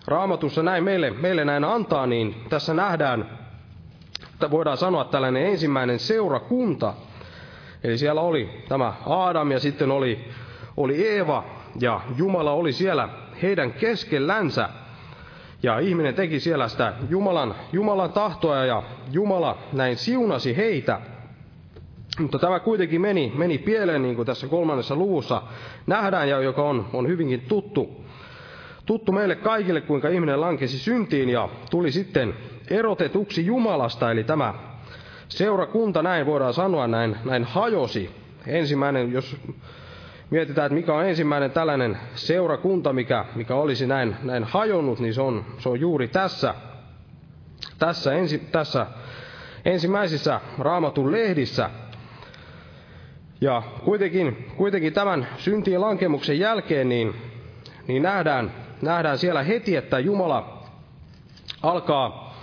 raamatussa 0.06 0.62
näin 0.62 0.84
meille, 0.84 1.10
meille 1.10 1.44
näin 1.44 1.64
antaa, 1.64 2.06
niin 2.06 2.44
tässä 2.48 2.74
nähdään, 2.74 3.38
että 4.34 4.50
voidaan 4.50 4.76
sanoa 4.76 5.04
tällainen 5.04 5.46
ensimmäinen 5.46 5.98
seurakunta. 5.98 6.94
Eli 7.85 7.99
siellä 7.99 8.20
oli 8.20 8.51
tämä 8.68 8.95
Aadam 9.07 9.51
ja 9.51 9.61
sitten 9.61 9.91
oli, 9.91 10.28
oli 10.76 11.09
Eeva 11.09 11.45
ja 11.81 12.01
Jumala 12.16 12.53
oli 12.53 12.72
siellä 12.72 13.09
heidän 13.43 13.72
keskellänsä. 13.72 14.68
Ja 15.62 15.78
ihminen 15.78 16.14
teki 16.14 16.41
siellä 16.41 16.68
sitä 16.68 16.93
Jumalan, 17.09 17.55
Jumalan 17.72 18.12
tahtoa 18.12 18.64
ja 18.64 18.83
Jumala 19.12 19.59
näin 19.72 19.97
siunasi 19.97 20.57
heitä. 20.57 21.01
Mutta 22.18 22.39
tämä 22.39 22.61
kuitenkin 22.61 23.01
meni, 23.01 23.33
meni 23.37 23.59
pieleen, 23.59 24.03
niin 24.03 24.16
kuin 24.16 24.26
tässä 24.26 24.47
kolmannessa 24.47 24.97
luvussa 24.97 25.43
nähdään, 25.87 26.28
ja 26.28 26.41
joka 26.41 26.62
on, 26.62 26.87
on 26.93 27.09
hyvinkin 27.09 27.41
tuttu, 27.41 28.05
tuttu 28.87 29.12
meille 29.12 29.37
kaikille, 29.37 29.81
kuinka 29.81 30.09
ihminen 30.09 30.41
lankesi 30.41 30.78
syntiin 30.78 31.28
ja 31.28 31.49
tuli 31.70 31.93
sitten 31.93 32.35
erotetuksi 32.70 33.47
Jumalasta, 33.47 34.11
eli 34.11 34.24
tämä 34.24 34.55
seurakunta, 35.31 36.03
näin 36.03 36.26
voidaan 36.26 36.55
sanoa, 36.55 36.87
näin, 36.87 37.16
näin 37.24 37.45
hajosi. 37.45 38.11
Ensimmäinen, 38.47 39.12
jos 39.12 39.37
mietitään, 40.31 40.66
että 40.66 40.74
mikä 40.74 40.95
on 40.95 41.07
ensimmäinen 41.07 41.51
tällainen 41.51 41.99
seurakunta, 42.14 42.93
mikä, 42.93 43.24
mikä 43.35 43.55
olisi 43.55 43.87
näin, 43.87 44.16
näin 44.22 44.45
hajonnut, 44.45 45.01
niin 45.01 45.14
se 45.14 45.20
on, 45.20 45.45
se 45.59 45.68
on 45.68 45.81
juuri 45.81 46.09
tässä, 46.09 46.55
tässä, 47.78 48.12
ensi, 48.12 48.39
tässä 48.39 48.87
ensimmäisissä 49.64 50.41
raamatun 50.59 51.12
lehdissä. 51.12 51.70
Ja 53.41 53.62
kuitenkin, 53.85 54.47
kuitenkin 54.57 54.93
tämän 54.93 55.26
syntien 55.37 55.81
lankemuksen 55.81 56.39
jälkeen 56.39 56.89
niin, 56.89 57.14
niin 57.89 58.03
nähdään, 58.03 58.53
nähdään 58.83 59.18
siellä 59.18 59.43
heti, 59.43 59.76
että 59.76 59.99
Jumala 59.99 60.62
alkaa 61.62 62.35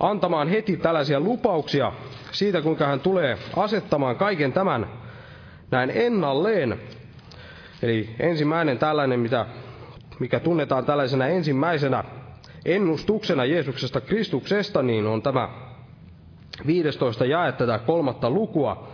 antamaan 0.00 0.48
heti 0.48 0.76
tällaisia 0.76 1.20
lupauksia 1.20 1.92
siitä, 2.32 2.62
kuinka 2.62 2.86
hän 2.86 3.00
tulee 3.00 3.38
asettamaan 3.56 4.16
kaiken 4.16 4.52
tämän 4.52 4.86
näin 5.70 5.90
ennalleen. 5.94 6.80
Eli 7.82 8.10
ensimmäinen 8.20 8.78
tällainen, 8.78 9.20
mitä, 9.20 9.46
mikä 10.18 10.40
tunnetaan 10.40 10.84
tällaisena 10.84 11.26
ensimmäisenä 11.26 12.04
ennustuksena 12.64 13.44
Jeesuksesta 13.44 14.00
Kristuksesta, 14.00 14.82
niin 14.82 15.06
on 15.06 15.22
tämä 15.22 15.48
15 16.66 17.24
jae 17.24 17.52
tätä 17.52 17.78
kolmatta 17.78 18.30
lukua, 18.30 18.88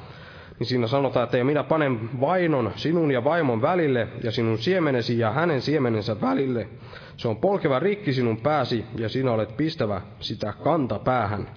niin 0.59 0.67
siinä 0.67 0.87
sanotaan, 0.87 1.25
että 1.25 1.37
ja 1.39 1.45
minä 1.45 1.63
panen 1.65 2.21
vainon 2.21 2.73
sinun 2.77 3.11
ja 3.11 3.25
vaimon 3.25 3.63
välille 3.63 4.09
ja 4.25 4.31
sinun 4.33 4.59
siemenesi 4.59 5.19
ja 5.19 5.31
hänen 5.33 5.61
siemenensä 5.61 6.21
välille. 6.21 6.69
Se 7.17 7.29
on 7.29 7.37
polkeva 7.37 7.79
rikki 7.79 8.13
sinun 8.13 8.37
pääsi 8.37 8.85
ja 8.99 9.09
sinä 9.09 9.33
olet 9.33 9.57
pistävä 9.57 10.01
sitä 10.21 10.53
kanta 10.65 10.99
päähän. 10.99 11.49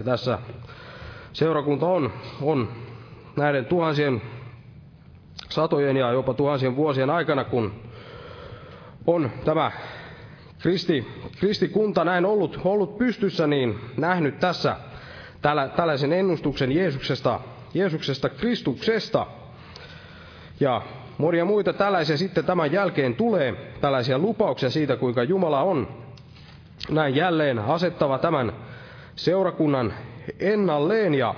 Ja 0.00 0.04
tässä 0.04 0.38
seurakunta 1.32 1.86
on, 1.86 2.12
on 2.42 2.68
näiden 3.36 3.64
tuhansien, 3.64 4.22
satojen 5.48 5.96
ja 5.96 6.12
jopa 6.12 6.34
tuhansien 6.34 6.76
vuosien 6.76 7.10
aikana, 7.10 7.44
kun 7.44 7.72
on 9.06 9.30
tämä 9.44 9.72
kristi, 10.58 11.06
kristikunta 11.40 12.04
näin 12.04 12.24
ollut, 12.24 12.60
ollut 12.64 12.98
pystyssä, 12.98 13.46
niin 13.46 13.78
nähnyt 13.96 14.38
tässä 14.38 14.76
tällä, 15.42 15.68
tällaisen 15.68 16.12
ennustuksen 16.12 16.72
Jeesuksesta, 16.72 17.40
Jeesuksesta 17.74 18.28
Kristuksesta. 18.28 19.26
Ja 20.60 20.82
monia 21.18 21.44
muita 21.44 21.72
tällaisia 21.72 22.16
sitten 22.16 22.44
tämän 22.44 22.72
jälkeen 22.72 23.14
tulee, 23.14 23.72
tällaisia 23.80 24.18
lupauksia 24.18 24.70
siitä, 24.70 24.96
kuinka 24.96 25.22
Jumala 25.22 25.62
on 25.62 25.88
näin 26.90 27.16
jälleen 27.16 27.58
asettava 27.58 28.18
tämän 28.18 28.52
seurakunnan 29.16 29.94
ennalleen. 30.40 31.14
Ja, 31.14 31.34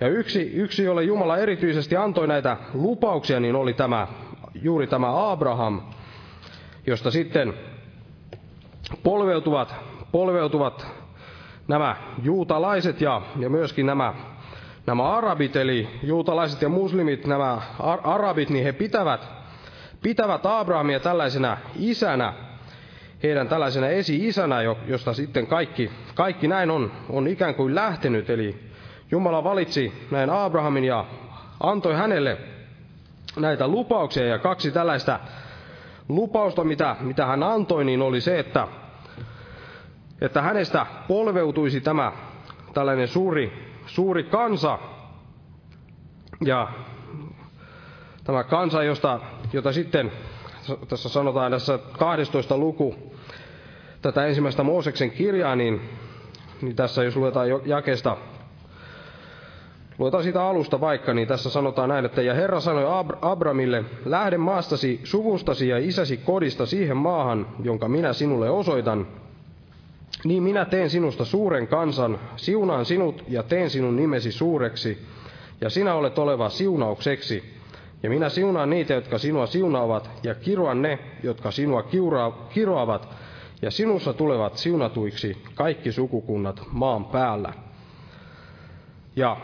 ja 0.00 0.08
yksi, 0.08 0.40
yksi, 0.40 0.84
jolle 0.84 1.04
Jumala 1.04 1.38
erityisesti 1.38 1.96
antoi 1.96 2.28
näitä 2.28 2.56
lupauksia, 2.74 3.40
niin 3.40 3.56
oli 3.56 3.74
tämä, 3.74 4.08
juuri 4.54 4.86
tämä 4.86 5.30
Abraham, 5.32 5.80
josta 6.86 7.10
sitten 7.10 7.54
polveutuvat, 9.02 9.74
polveutuvat 10.12 10.86
nämä 11.68 11.96
juutalaiset 12.22 13.00
ja, 13.00 13.22
ja 13.38 13.50
myöskin 13.50 13.86
nämä, 13.86 14.14
nämä 14.86 15.16
arabit, 15.16 15.56
eli 15.56 15.88
juutalaiset 16.02 16.62
ja 16.62 16.68
muslimit, 16.68 17.26
nämä 17.26 17.62
arabit, 18.04 18.50
niin 18.50 18.64
he 18.64 18.72
pitävät, 18.72 19.28
pitävät 20.02 20.46
Abrahamia 20.46 21.00
tällaisena 21.00 21.58
isänä, 21.78 22.32
heidän 23.22 23.48
tällaisena 23.48 23.88
esi-isänä, 23.88 24.62
josta 24.86 25.12
sitten 25.12 25.46
kaikki, 25.46 25.90
kaikki 26.14 26.48
näin 26.48 26.70
on, 26.70 26.92
on 27.10 27.26
ikään 27.28 27.54
kuin 27.54 27.74
lähtenyt. 27.74 28.30
Eli 28.30 28.60
Jumala 29.10 29.44
valitsi 29.44 29.92
näin 30.10 30.30
Abrahamin 30.30 30.84
ja 30.84 31.04
antoi 31.60 31.94
hänelle 31.94 32.38
näitä 33.36 33.68
lupauksia. 33.68 34.26
Ja 34.26 34.38
kaksi 34.38 34.70
tällaista 34.70 35.20
lupausta, 36.08 36.64
mitä, 36.64 36.96
mitä 37.00 37.26
hän 37.26 37.42
antoi, 37.42 37.84
niin 37.84 38.02
oli 38.02 38.20
se, 38.20 38.38
että 38.38 38.68
että 40.20 40.42
hänestä 40.42 40.86
polveutuisi 41.08 41.80
tämä 41.80 42.12
tällainen 42.74 43.08
suuri, 43.08 43.52
suuri 43.86 44.24
kansa. 44.24 44.78
Ja 46.44 46.68
tämä 48.24 48.44
kansa, 48.44 48.82
josta, 48.82 49.20
jota 49.52 49.72
sitten 49.72 50.12
tässä 50.88 51.08
sanotaan 51.08 51.52
tässä 51.52 51.78
12 51.98 52.58
luku 52.58 53.09
tätä 54.02 54.26
ensimmäistä 54.26 54.62
Mooseksen 54.62 55.10
kirjaa, 55.10 55.56
niin, 55.56 55.80
niin 56.62 56.76
tässä 56.76 57.04
jos 57.04 57.16
luetaan 57.16 57.48
jakesta, 57.64 58.16
luetaan 59.98 60.24
sitä 60.24 60.44
alusta 60.44 60.80
vaikka, 60.80 61.14
niin 61.14 61.28
tässä 61.28 61.50
sanotaan 61.50 61.88
näin, 61.88 62.04
että 62.04 62.22
ja 62.22 62.34
Herra 62.34 62.60
sanoi 62.60 62.84
Ab- 62.84 63.18
Abramille, 63.22 63.84
lähde 64.04 64.38
maastasi, 64.38 65.00
suvustasi 65.04 65.68
ja 65.68 65.78
isäsi 65.78 66.16
kodista 66.16 66.66
siihen 66.66 66.96
maahan, 66.96 67.46
jonka 67.62 67.88
minä 67.88 68.12
sinulle 68.12 68.50
osoitan, 68.50 69.06
niin 70.24 70.42
minä 70.42 70.64
teen 70.64 70.90
sinusta 70.90 71.24
suuren 71.24 71.66
kansan, 71.66 72.18
siunaan 72.36 72.84
sinut 72.84 73.24
ja 73.28 73.42
teen 73.42 73.70
sinun 73.70 73.96
nimesi 73.96 74.32
suureksi, 74.32 74.98
ja 75.60 75.70
sinä 75.70 75.94
olet 75.94 76.18
oleva 76.18 76.48
siunaukseksi. 76.48 77.60
Ja 78.02 78.10
minä 78.10 78.28
siunaan 78.28 78.70
niitä, 78.70 78.94
jotka 78.94 79.18
sinua 79.18 79.46
siunaavat, 79.46 80.10
ja 80.22 80.34
kiroan 80.34 80.82
ne, 80.82 80.98
jotka 81.22 81.50
sinua 81.50 81.82
kiroavat, 82.50 83.08
ja 83.62 83.70
sinussa 83.70 84.12
tulevat 84.12 84.56
siunatuiksi 84.56 85.42
kaikki 85.54 85.92
sukukunnat 85.92 86.62
maan 86.72 87.04
päällä. 87.04 87.52
Ja 89.16 89.36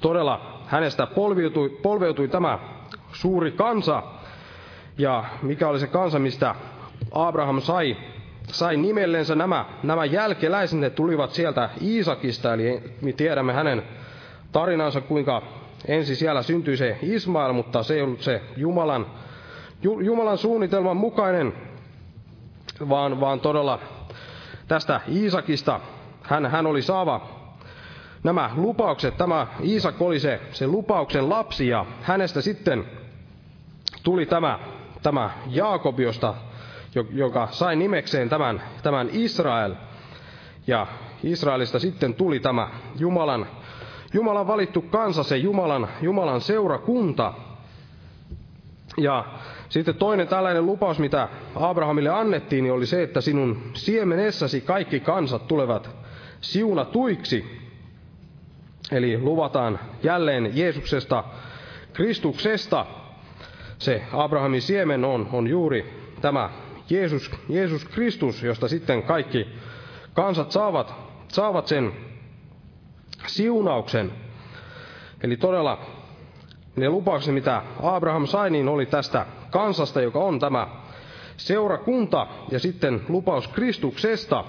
todella 0.00 0.62
hänestä 0.66 1.06
polveutui, 1.06 1.68
polveutui 1.68 2.28
tämä 2.28 2.58
suuri 3.12 3.52
kansa, 3.52 4.02
ja 4.98 5.24
mikä 5.42 5.68
oli 5.68 5.80
se 5.80 5.86
kansa, 5.86 6.18
mistä 6.18 6.54
Abraham 7.12 7.60
sai 7.60 7.96
sai 8.52 8.76
nimellensä? 8.76 9.34
Nämä, 9.34 9.64
nämä 9.82 10.04
jälkeläiset, 10.04 10.78
ne 10.78 10.90
tulivat 10.90 11.30
sieltä 11.30 11.70
Iisakista, 11.82 12.54
eli 12.54 12.82
me 13.02 13.12
tiedämme 13.12 13.52
hänen 13.52 13.82
tarinansa, 14.52 15.00
kuinka 15.00 15.42
ensin 15.88 16.16
siellä 16.16 16.42
syntyi 16.42 16.76
se 16.76 16.98
Ismael, 17.02 17.52
mutta 17.52 17.82
se 17.82 17.94
ei 17.94 18.02
ollut 18.02 18.20
se 18.20 18.42
Jumalan, 18.56 19.06
Jumalan 19.82 20.38
suunnitelman 20.38 20.96
mukainen, 20.96 21.52
vaan, 22.88 23.20
vaan 23.20 23.40
todella 23.40 23.78
tästä 24.68 25.00
Iisakista 25.08 25.80
hän, 26.22 26.46
hän 26.46 26.66
oli 26.66 26.82
saava 26.82 27.36
nämä 28.22 28.50
lupaukset. 28.56 29.16
Tämä 29.16 29.46
Iisak 29.64 30.02
oli 30.02 30.20
se, 30.20 30.40
se 30.50 30.66
lupauksen 30.66 31.28
lapsi 31.28 31.68
ja 31.68 31.86
hänestä 32.02 32.40
sitten 32.40 32.84
tuli 34.02 34.26
tämä, 34.26 34.58
tämä 35.02 35.30
Jaakob, 35.46 36.00
josta 36.00 36.34
joka 37.10 37.48
sai 37.50 37.76
nimekseen 37.76 38.28
tämän, 38.28 38.62
tämän 38.82 39.08
Israel. 39.12 39.74
Ja 40.66 40.86
Israelista 41.22 41.78
sitten 41.78 42.14
tuli 42.14 42.40
tämä 42.40 42.70
Jumalan, 42.98 43.46
Jumalan 44.12 44.46
valittu 44.46 44.82
kansa, 44.82 45.22
se 45.22 45.36
Jumalan, 45.36 45.88
Jumalan 46.02 46.40
seurakunta. 46.40 47.34
Ja 48.98 49.24
sitten 49.68 49.94
toinen 49.94 50.28
tällainen 50.28 50.66
lupaus, 50.66 50.98
mitä 50.98 51.28
Abrahamille 51.54 52.10
annettiin, 52.10 52.64
niin 52.64 52.72
oli 52.72 52.86
se, 52.86 53.02
että 53.02 53.20
sinun 53.20 53.62
siemenessäsi 53.74 54.60
kaikki 54.60 55.00
kansat 55.00 55.48
tulevat 55.48 55.90
siunatuiksi. 56.40 57.66
Eli 58.92 59.18
luvataan 59.18 59.78
jälleen 60.02 60.50
Jeesuksesta, 60.54 61.24
Kristuksesta. 61.92 62.86
Se 63.78 64.02
Abrahamin 64.12 64.62
siemen 64.62 65.04
on, 65.04 65.28
on 65.32 65.46
juuri 65.46 66.10
tämä 66.20 66.50
Jeesus, 66.90 67.30
Jeesus 67.48 67.84
Kristus, 67.84 68.42
josta 68.42 68.68
sitten 68.68 69.02
kaikki 69.02 69.48
kansat 70.14 70.52
saavat, 70.52 70.94
saavat 71.28 71.66
sen 71.66 71.92
siunauksen. 73.26 74.12
Eli 75.22 75.36
todella 75.36 75.78
ne 76.76 76.88
lupaukset, 76.88 77.34
mitä 77.34 77.62
Abraham 77.82 78.26
sai, 78.26 78.50
niin 78.50 78.68
oli 78.68 78.86
tästä 78.86 79.26
kansasta, 79.58 80.00
joka 80.00 80.18
on 80.18 80.38
tämä 80.38 80.68
seurakunta, 81.36 82.26
ja 82.50 82.58
sitten 82.58 83.02
lupaus 83.08 83.48
Kristuksesta. 83.48 84.44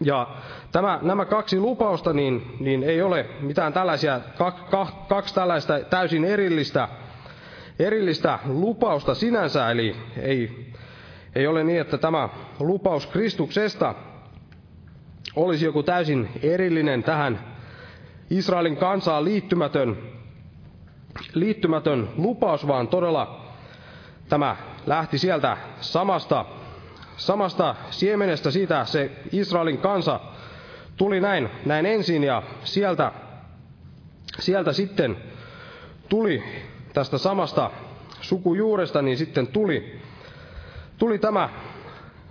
Ja 0.00 0.26
tämä, 0.72 0.98
nämä 1.02 1.24
kaksi 1.24 1.60
lupausta, 1.60 2.12
niin, 2.12 2.56
niin 2.60 2.82
ei 2.82 3.02
ole 3.02 3.26
mitään 3.40 3.72
tällaisia, 3.72 4.20
kaksi 5.08 5.34
tällaista 5.34 5.80
täysin 5.80 6.24
erillistä 6.24 6.88
erillistä 7.78 8.38
lupausta 8.46 9.14
sinänsä, 9.14 9.70
eli 9.70 9.96
ei, 10.22 10.66
ei 11.34 11.46
ole 11.46 11.64
niin, 11.64 11.80
että 11.80 11.98
tämä 11.98 12.28
lupaus 12.60 13.06
Kristuksesta 13.06 13.94
olisi 15.36 15.64
joku 15.64 15.82
täysin 15.82 16.28
erillinen 16.42 17.02
tähän 17.02 17.40
Israelin 18.30 18.76
kansaan 18.76 19.24
liittymätön, 19.24 19.98
liittymätön 21.34 22.08
lupaus, 22.16 22.66
vaan 22.66 22.88
todella 22.88 23.46
tämä 24.28 24.56
lähti 24.86 25.18
sieltä 25.18 25.56
samasta, 25.80 26.44
samasta 27.16 27.74
siemenestä, 27.90 28.50
siitä 28.50 28.84
se 28.84 29.10
Israelin 29.32 29.78
kansa 29.78 30.20
tuli 30.96 31.20
näin, 31.20 31.48
näin 31.66 31.86
ensin 31.86 32.24
ja 32.24 32.42
sieltä, 32.64 33.12
sieltä 34.38 34.72
sitten 34.72 35.16
tuli 36.08 36.42
tästä 36.92 37.18
samasta 37.18 37.70
sukujuuresta, 38.20 39.02
niin 39.02 39.16
sitten 39.16 39.46
tuli, 39.46 40.00
tuli 40.98 41.18
tämä 41.18 41.48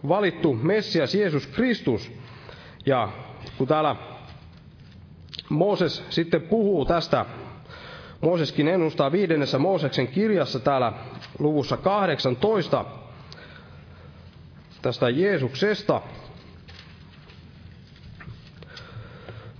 valittu 0.07 0.53
Messias 0.53 1.15
Jeesus 1.15 1.47
Kristus. 1.47 2.11
Ja 2.86 3.09
kun 3.57 3.67
täällä 3.67 3.95
Mooses 5.49 6.03
sitten 6.09 6.41
puhuu 6.41 6.86
tästä, 6.86 7.25
Mooseskin 8.22 8.68
ennustaa 8.68 9.11
viidennessä 9.11 9.57
Mooseksen 9.59 10.07
kirjassa 10.07 10.59
täällä 10.59 10.93
luvussa 11.39 11.78
18 11.78 12.86
tästä 14.82 15.09
Jeesuksesta. 15.09 16.01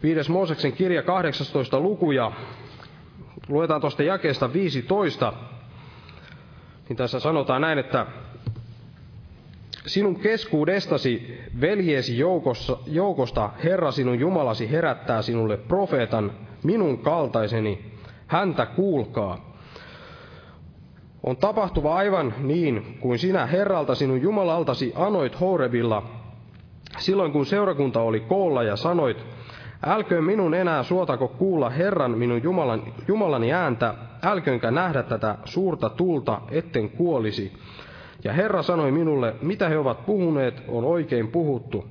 Viides 0.04 0.30
Mooseksen 0.30 0.74
kirja 0.74 1.04
18 1.04 1.80
luku 1.80 2.12
ja 2.12 2.32
luetaan 3.48 3.82
tuosta 3.82 4.04
jakeesta 4.04 4.54
15, 4.54 5.34
niin 6.90 6.98
tässä 6.98 7.20
sanotaan 7.20 7.62
näin, 7.62 7.80
että 7.80 8.06
Sinun 9.86 10.20
keskuudestasi, 10.20 11.42
veljesi 11.62 12.18
joukossa, 12.18 12.78
joukosta, 12.88 13.50
Herra 13.64 13.92
sinun 13.92 14.20
Jumalasi 14.20 14.72
herättää 14.72 15.22
sinulle 15.22 15.58
profeetan, 15.58 16.32
minun 16.64 16.98
kaltaiseni, 16.98 17.95
häntä 18.28 18.66
kuulkaa. 18.66 19.56
On 21.24 21.38
tapahtuva 21.38 21.96
aivan 21.96 22.34
niin, 22.40 22.98
kuin 23.00 23.20
sinä 23.20 23.46
Herralta 23.46 23.96
sinun 23.96 24.22
Jumalaltasi 24.22 24.94
anoit 24.96 25.40
Horebilla, 25.40 26.04
silloin 26.98 27.32
kun 27.32 27.46
seurakunta 27.46 28.02
oli 28.02 28.20
koolla 28.20 28.64
ja 28.64 28.76
sanoit, 28.76 29.26
älköön 29.86 30.24
minun 30.24 30.54
enää 30.54 30.84
suotako 30.84 31.28
kuulla 31.28 31.70
Herran 31.70 32.18
minun 32.18 32.44
Jumalan, 32.44 32.84
Jumalani 33.08 33.54
ääntä, 33.54 33.94
älköönkä 34.24 34.72
nähdä 34.72 35.04
tätä 35.04 35.38
suurta 35.46 35.90
tulta, 35.90 36.42
etten 36.52 36.90
kuolisi. 36.90 37.54
Ja 38.24 38.34
Herra 38.34 38.64
sanoi 38.64 38.92
minulle, 38.92 39.36
mitä 39.42 39.70
he 39.70 39.78
ovat 39.78 40.06
puhuneet, 40.06 40.64
on 40.68 40.84
oikein 40.84 41.28
puhuttu. 41.28 41.86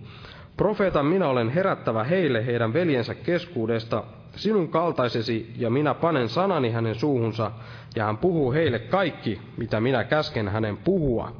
Profeetan 0.56 1.06
minä 1.06 1.28
olen 1.28 1.48
herättävä 1.48 2.04
heille 2.04 2.46
heidän 2.46 2.72
veljensä 2.72 3.14
keskuudesta, 3.14 4.04
sinun 4.36 4.68
kaltaisesi, 4.68 5.54
ja 5.56 5.70
minä 5.70 5.94
panen 5.94 6.28
sanani 6.28 6.70
hänen 6.70 6.94
suuhunsa, 6.94 7.50
ja 7.96 8.04
hän 8.04 8.16
puhuu 8.16 8.52
heille 8.52 8.78
kaikki, 8.78 9.40
mitä 9.56 9.80
minä 9.80 10.04
käsken 10.04 10.48
hänen 10.48 10.76
puhua. 10.76 11.32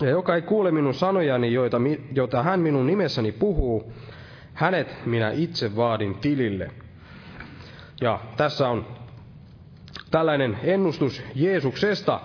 Ja 0.00 0.10
joka 0.10 0.34
ei 0.34 0.42
kuule 0.42 0.70
minun 0.70 0.94
sanojani, 0.94 1.52
joita, 1.52 1.80
joita 2.12 2.42
hän 2.42 2.60
minun 2.60 2.86
nimessäni 2.86 3.32
puhuu, 3.32 3.92
hänet 4.54 5.06
minä 5.06 5.30
itse 5.30 5.76
vaadin 5.76 6.14
tilille. 6.14 6.70
Ja 8.00 8.20
tässä 8.36 8.68
on 8.68 8.86
tällainen 10.10 10.58
ennustus 10.62 11.22
Jeesuksesta, 11.34 12.20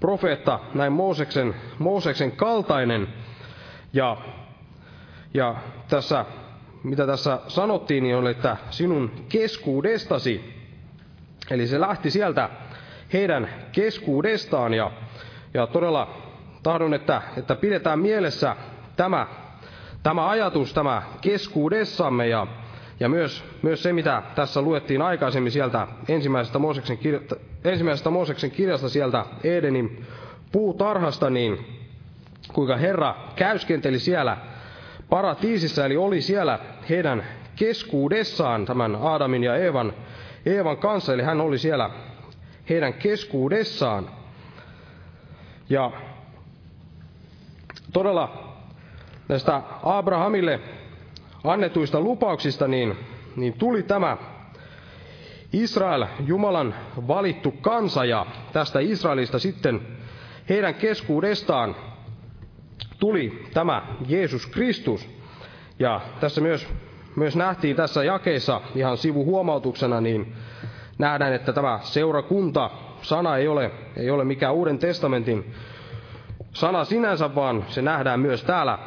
profeetta, 0.00 0.60
näin 0.74 0.92
Mooseksen, 0.92 1.54
Mooseksen 1.78 2.32
kaltainen. 2.32 3.08
Ja, 3.92 4.16
ja 5.34 5.54
tässä, 5.88 6.24
mitä 6.82 7.06
tässä 7.06 7.40
sanottiin, 7.48 8.02
niin 8.02 8.16
on, 8.16 8.28
että 8.28 8.56
sinun 8.70 9.10
keskuudestasi, 9.28 10.54
eli 11.50 11.66
se 11.66 11.80
lähti 11.80 12.10
sieltä 12.10 12.50
heidän 13.12 13.48
keskuudestaan, 13.72 14.74
ja, 14.74 14.90
ja 15.54 15.66
todella 15.66 16.16
tahdon, 16.62 16.94
että, 16.94 17.22
että 17.36 17.54
pidetään 17.56 17.98
mielessä 17.98 18.56
tämä, 18.96 19.26
tämä 20.02 20.28
ajatus, 20.28 20.74
tämä 20.74 21.02
keskuudessamme, 21.20 22.28
ja, 22.28 22.46
ja 23.00 23.08
myös, 23.08 23.44
myös 23.62 23.82
se, 23.82 23.92
mitä 23.92 24.22
tässä 24.34 24.62
luettiin 24.62 25.02
aikaisemmin 25.02 25.52
sieltä 25.52 25.86
ensimmäisestä 26.08 26.58
Mooseksen, 26.58 26.98
kirja, 26.98 27.20
ensimmäisestä 27.64 28.10
Mooseksen 28.10 28.50
kirjasta 28.50 28.88
sieltä 28.88 29.24
Edenin 29.44 30.06
puutarhasta, 30.52 31.30
niin 31.30 31.66
kuinka 32.52 32.76
Herra 32.76 33.14
käyskenteli 33.36 33.98
siellä 33.98 34.36
paratiisissa, 35.10 35.86
eli 35.86 35.96
oli 35.96 36.20
siellä 36.20 36.58
heidän 36.88 37.24
keskuudessaan 37.56 38.64
tämän 38.64 38.96
Aadamin 39.00 39.44
ja 39.44 39.56
Eevan, 39.56 39.92
Eevan 40.46 40.76
kanssa, 40.76 41.14
eli 41.14 41.22
hän 41.22 41.40
oli 41.40 41.58
siellä 41.58 41.90
heidän 42.68 42.94
keskuudessaan. 42.94 44.10
Ja 45.68 45.90
todella 47.92 48.56
näistä 49.28 49.62
Abrahamille 49.82 50.60
annetuista 51.44 52.00
lupauksista, 52.00 52.68
niin, 52.68 52.96
niin 53.36 53.52
tuli 53.52 53.82
tämä 53.82 54.16
Israel, 55.52 56.06
Jumalan 56.26 56.74
valittu 57.08 57.50
kansa, 57.50 58.04
ja 58.04 58.26
tästä 58.52 58.80
Israelista 58.80 59.38
sitten 59.38 59.80
heidän 60.48 60.74
keskuudestaan 60.74 61.76
tuli 63.00 63.44
tämä 63.54 63.82
Jeesus 64.08 64.46
Kristus. 64.46 65.08
Ja 65.78 66.00
tässä 66.20 66.40
myös, 66.40 66.68
myös 67.16 67.36
nähtiin 67.36 67.76
tässä 67.76 68.04
jakeessa 68.04 68.60
ihan 68.74 68.96
sivuhuomautuksena, 68.96 70.00
niin 70.00 70.32
nähdään, 70.98 71.32
että 71.32 71.52
tämä 71.52 71.78
seurakunta, 71.82 72.70
sana 73.02 73.36
ei 73.36 73.48
ole, 73.48 73.70
ei 73.96 74.10
ole 74.10 74.24
mikään 74.24 74.54
Uuden 74.54 74.78
testamentin 74.78 75.54
sana 76.52 76.84
sinänsä, 76.84 77.34
vaan 77.34 77.64
se 77.68 77.82
nähdään 77.82 78.20
myös 78.20 78.44
täällä 78.44 78.78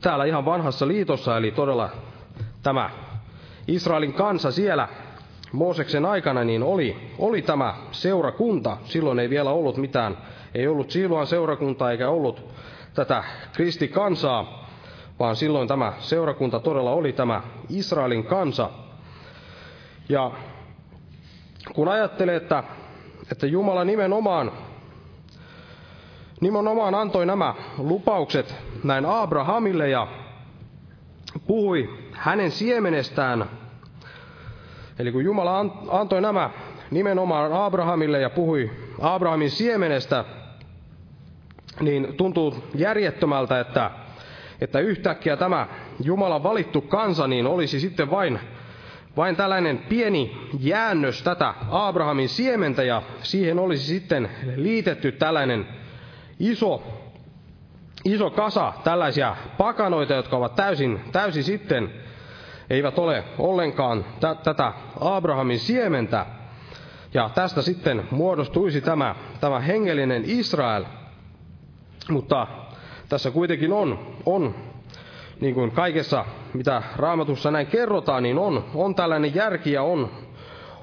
täällä 0.00 0.24
ihan 0.24 0.44
vanhassa 0.44 0.88
liitossa, 0.88 1.36
eli 1.36 1.50
todella 1.50 1.90
tämä 2.62 2.90
Israelin 3.68 4.12
kansa 4.12 4.50
siellä 4.50 4.88
Mooseksen 5.52 6.04
aikana, 6.04 6.44
niin 6.44 6.62
oli, 6.62 6.96
oli 7.18 7.42
tämä 7.42 7.74
seurakunta. 7.90 8.76
Silloin 8.84 9.18
ei 9.18 9.30
vielä 9.30 9.50
ollut 9.50 9.76
mitään, 9.76 10.16
ei 10.54 10.68
ollut 10.68 10.90
silloin 10.90 11.26
seurakuntaa 11.26 11.90
eikä 11.90 12.08
ollut 12.08 12.49
tätä 13.04 13.24
kristikansaa, 13.52 14.68
vaan 15.18 15.36
silloin 15.36 15.68
tämä 15.68 15.92
seurakunta 15.98 16.60
todella 16.60 16.90
oli 16.90 17.12
tämä 17.12 17.42
Israelin 17.68 18.24
kansa. 18.24 18.70
Ja 20.08 20.30
kun 21.74 21.88
ajattelee, 21.88 22.36
että, 22.36 22.64
että 23.32 23.46
Jumala 23.46 23.84
nimenomaan 23.84 24.52
nimenomaan 26.40 26.94
antoi 26.94 27.26
nämä 27.26 27.54
lupaukset 27.78 28.54
näin 28.84 29.06
Abrahamille 29.06 29.88
ja 29.88 30.06
puhui 31.46 31.90
hänen 32.12 32.50
siemenestään. 32.50 33.50
Eli 34.98 35.12
kun 35.12 35.24
Jumala 35.24 35.58
antoi 35.90 36.20
nämä 36.20 36.50
nimenomaan 36.90 37.52
Abrahamille 37.52 38.20
ja 38.20 38.30
puhui 38.30 38.70
Abrahamin 39.00 39.50
siemenestä, 39.50 40.24
niin 41.80 42.14
tuntuu 42.16 42.54
järjettömältä, 42.74 43.60
että, 43.60 43.90
että 44.60 44.78
yhtäkkiä 44.78 45.36
tämä 45.36 45.66
Jumalan 46.04 46.42
valittu 46.42 46.80
kansa 46.80 47.26
niin 47.26 47.46
olisi 47.46 47.80
sitten 47.80 48.10
vain, 48.10 48.40
vain 49.16 49.36
tällainen 49.36 49.78
pieni 49.78 50.36
jäännös 50.60 51.22
tätä 51.22 51.54
Abrahamin 51.70 52.28
siementä 52.28 52.82
ja 52.82 53.02
siihen 53.22 53.58
olisi 53.58 53.84
sitten 53.84 54.30
liitetty 54.56 55.12
tällainen 55.12 55.66
iso, 56.40 56.82
iso 58.04 58.30
kasa 58.30 58.72
tällaisia 58.84 59.36
pakanoita, 59.58 60.14
jotka 60.14 60.36
ovat 60.36 60.54
täysin, 60.54 61.00
täysin 61.12 61.44
sitten, 61.44 61.90
eivät 62.70 62.98
ole 62.98 63.24
ollenkaan 63.38 64.04
t- 64.04 64.42
tätä 64.42 64.72
Abrahamin 65.00 65.58
siementä. 65.58 66.26
Ja 67.14 67.30
tästä 67.34 67.62
sitten 67.62 68.02
muodostuisi 68.10 68.80
tämä, 68.80 69.14
tämä 69.40 69.60
hengellinen 69.60 70.22
Israel. 70.26 70.84
Mutta 72.10 72.46
tässä 73.08 73.30
kuitenkin 73.30 73.72
on, 73.72 73.98
on 74.26 74.54
niin 75.40 75.54
kuin 75.54 75.70
kaikessa, 75.70 76.24
mitä 76.54 76.82
raamatussa 76.96 77.50
näin 77.50 77.66
kerrotaan, 77.66 78.22
niin 78.22 78.38
on, 78.38 78.64
on 78.74 78.94
tällainen 78.94 79.34
järki 79.34 79.72
ja 79.72 79.82
on, 79.82 80.10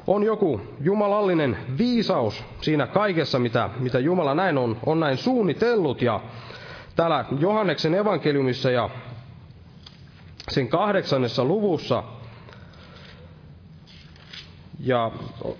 on 0.07 0.23
joku 0.23 0.61
jumalallinen 0.81 1.57
viisaus 1.77 2.43
siinä 2.61 2.87
kaikessa, 2.87 3.39
mitä, 3.39 3.69
mitä 3.79 3.99
Jumala 3.99 4.35
näin 4.35 4.57
on, 4.57 4.77
on 4.85 4.99
näin 4.99 5.17
suunnitellut. 5.17 6.01
Ja 6.01 6.19
täällä 6.95 7.25
Johanneksen 7.39 7.93
evankeliumissa 7.93 8.71
ja 8.71 8.89
sen 10.49 10.67
kahdeksannessa 10.67 11.45
luvussa 11.45 12.03
Ja 14.79 15.11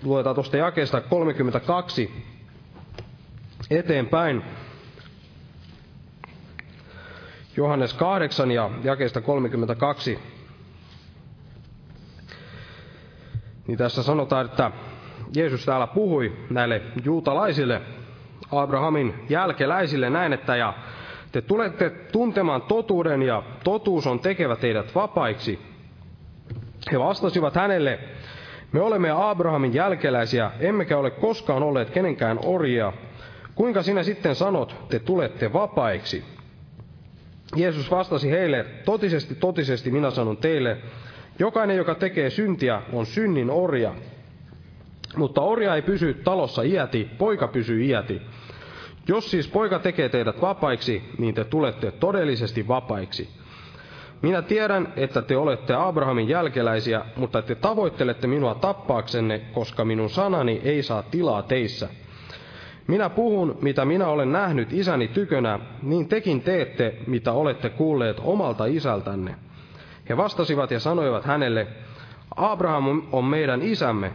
luetaan 0.02 0.34
tuosta 0.34 0.56
jakeesta 0.56 1.00
32 1.00 2.12
eteenpäin. 3.70 4.42
Johannes 7.58 7.94
8 7.94 8.50
ja 8.50 8.70
jakeesta 8.84 9.20
32. 9.20 10.18
Niin 13.66 13.78
tässä 13.78 14.02
sanotaan, 14.02 14.46
että 14.46 14.70
Jeesus 15.36 15.64
täällä 15.64 15.86
puhui 15.86 16.32
näille 16.50 16.82
juutalaisille, 17.04 17.82
Abrahamin 18.52 19.14
jälkeläisille 19.28 20.10
näin, 20.10 20.32
että 20.32 20.56
ja 20.56 20.74
te 21.32 21.40
tulette 21.42 21.90
tuntemaan 21.90 22.62
totuuden 22.62 23.22
ja 23.22 23.42
totuus 23.64 24.06
on 24.06 24.20
tekevä 24.20 24.56
teidät 24.56 24.94
vapaiksi. 24.94 25.58
He 26.92 26.98
vastasivat 26.98 27.54
hänelle, 27.54 27.98
me 28.72 28.80
olemme 28.80 29.10
Abrahamin 29.10 29.74
jälkeläisiä, 29.74 30.50
emmekä 30.60 30.98
ole 30.98 31.10
koskaan 31.10 31.62
olleet 31.62 31.90
kenenkään 31.90 32.38
orjia. 32.44 32.92
Kuinka 33.54 33.82
sinä 33.82 34.02
sitten 34.02 34.34
sanot, 34.34 34.76
te 34.88 34.98
tulette 34.98 35.52
vapaiksi? 35.52 36.37
Jeesus 37.56 37.90
vastasi 37.90 38.30
heille, 38.30 38.66
totisesti, 38.84 39.34
totisesti 39.34 39.90
minä 39.90 40.10
sanon 40.10 40.36
teille, 40.36 40.76
jokainen, 41.38 41.76
joka 41.76 41.94
tekee 41.94 42.30
syntiä, 42.30 42.82
on 42.92 43.06
synnin 43.06 43.50
orja. 43.50 43.94
Mutta 45.16 45.40
orja 45.40 45.74
ei 45.74 45.82
pysy 45.82 46.14
talossa 46.14 46.62
iäti, 46.62 47.10
poika 47.18 47.48
pysyy 47.48 47.84
iäti. 47.84 48.22
Jos 49.08 49.30
siis 49.30 49.48
poika 49.48 49.78
tekee 49.78 50.08
teidät 50.08 50.40
vapaiksi, 50.40 51.02
niin 51.18 51.34
te 51.34 51.44
tulette 51.44 51.90
todellisesti 51.90 52.68
vapaiksi. 52.68 53.28
Minä 54.22 54.42
tiedän, 54.42 54.92
että 54.96 55.22
te 55.22 55.36
olette 55.36 55.74
Abrahamin 55.74 56.28
jälkeläisiä, 56.28 57.04
mutta 57.16 57.42
te 57.42 57.54
tavoittelette 57.54 58.26
minua 58.26 58.54
tappaaksenne, 58.54 59.38
koska 59.38 59.84
minun 59.84 60.10
sanani 60.10 60.60
ei 60.64 60.82
saa 60.82 61.02
tilaa 61.02 61.42
teissä. 61.42 61.88
Minä 62.88 63.10
puhun, 63.10 63.58
mitä 63.62 63.84
minä 63.84 64.06
olen 64.06 64.32
nähnyt 64.32 64.72
isäni 64.72 65.08
tykönä, 65.08 65.58
niin 65.82 66.08
tekin 66.08 66.40
teette, 66.40 66.94
mitä 67.06 67.32
olette 67.32 67.68
kuulleet 67.68 68.16
omalta 68.24 68.66
isältänne. 68.66 69.34
He 70.08 70.16
vastasivat 70.16 70.70
ja 70.70 70.80
sanoivat 70.80 71.24
hänelle, 71.24 71.66
Abraham 72.36 73.02
on 73.12 73.24
meidän 73.24 73.62
isämme. 73.62 74.12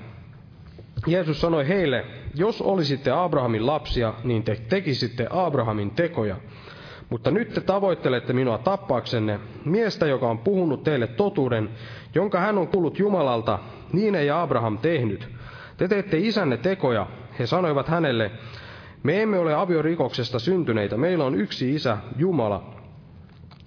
Jeesus 1.08 1.42
sanoi 1.42 1.68
heille, 1.68 2.06
jos 2.36 2.62
olisitte 2.62 3.12
Abrahamin 3.12 3.68
lapsia, 3.68 4.14
niin 4.24 4.44
te 4.44 4.58
tekisitte 4.70 5.28
Abrahamin 5.30 5.92
tekoja. 5.92 6.36
Mutta 7.10 7.32
nyt 7.32 7.54
te 7.54 7.62
tavoittelette 7.62 8.34
minua 8.34 8.58
tappaaksenne, 8.58 9.40
miestä, 9.66 10.06
joka 10.06 10.30
on 10.30 10.40
puhunut 10.40 10.84
teille 10.84 11.08
totuuden, 11.08 11.70
jonka 12.16 12.40
hän 12.40 12.58
on 12.58 12.68
kuullut 12.68 13.00
Jumalalta, 13.00 13.60
niin 13.94 14.16
ei 14.16 14.30
Abraham 14.30 14.78
tehnyt. 14.78 15.28
Te 15.78 15.88
teette 15.88 16.18
isänne 16.18 16.58
tekoja. 16.58 17.08
He 17.40 17.48
sanoivat 17.48 17.88
hänelle, 17.88 18.32
me 19.04 19.22
emme 19.22 19.40
ole 19.40 19.54
aviorikoksesta 19.54 20.40
syntyneitä, 20.40 20.98
meillä 20.98 21.26
on 21.26 21.36
yksi 21.36 21.76
isä, 21.76 21.98
Jumala. 22.18 22.74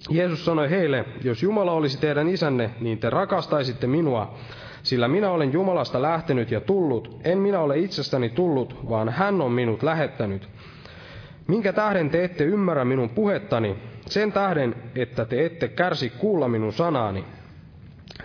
Jeesus 0.09 0.45
sanoi 0.45 0.69
heille, 0.69 1.05
jos 1.23 1.43
Jumala 1.43 1.71
olisi 1.71 1.99
teidän 1.99 2.27
isänne, 2.27 2.69
niin 2.79 2.97
te 2.97 3.09
rakastaisitte 3.09 3.87
minua, 3.87 4.37
sillä 4.83 5.07
minä 5.07 5.31
olen 5.31 5.53
Jumalasta 5.53 6.01
lähtenyt 6.01 6.51
ja 6.51 6.61
tullut, 6.61 7.21
en 7.23 7.37
minä 7.37 7.59
ole 7.59 7.77
itsestäni 7.77 8.29
tullut, 8.29 8.89
vaan 8.89 9.09
hän 9.09 9.41
on 9.41 9.51
minut 9.51 9.83
lähettänyt. 9.83 10.49
Minkä 11.47 11.73
tähden 11.73 12.09
te 12.09 12.23
ette 12.23 12.43
ymmärrä 12.43 12.85
minun 12.85 13.09
puhettani? 13.09 13.75
Sen 14.05 14.31
tähden, 14.31 14.75
että 14.95 15.25
te 15.25 15.45
ette 15.45 15.67
kärsi 15.67 16.09
kuulla 16.09 16.47
minun 16.47 16.73
sanaani. 16.73 17.25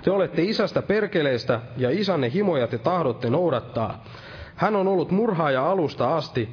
Te 0.04 0.10
olette 0.10 0.42
isästä 0.42 0.82
perkeleestä 0.82 1.60
ja 1.76 1.90
isänne 1.90 2.30
himoja 2.34 2.66
te 2.66 2.78
tahdotte 2.78 3.30
noudattaa. 3.30 4.04
Hän 4.54 4.76
on 4.76 4.88
ollut 4.88 5.10
murhaaja 5.10 5.70
alusta 5.70 6.16
asti, 6.16 6.48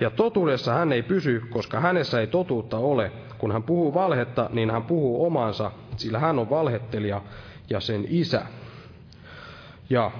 ja 0.00 0.10
totuudessa 0.10 0.72
hän 0.74 0.92
ei 0.92 1.02
pysy, 1.02 1.42
koska 1.50 1.80
hänessä 1.80 2.20
ei 2.20 2.26
totuutta 2.26 2.78
ole. 2.78 3.12
Kun 3.38 3.52
hän 3.52 3.62
puhuu 3.62 3.94
valhetta, 3.94 4.50
niin 4.52 4.70
hän 4.70 4.82
puhuu 4.82 5.26
omansa, 5.26 5.70
sillä 5.96 6.18
hän 6.18 6.38
on 6.38 6.50
valhettelija 6.50 7.22
ja 7.70 7.80
sen 7.80 8.04
isä. 8.08 8.42
Ja 9.90 10.10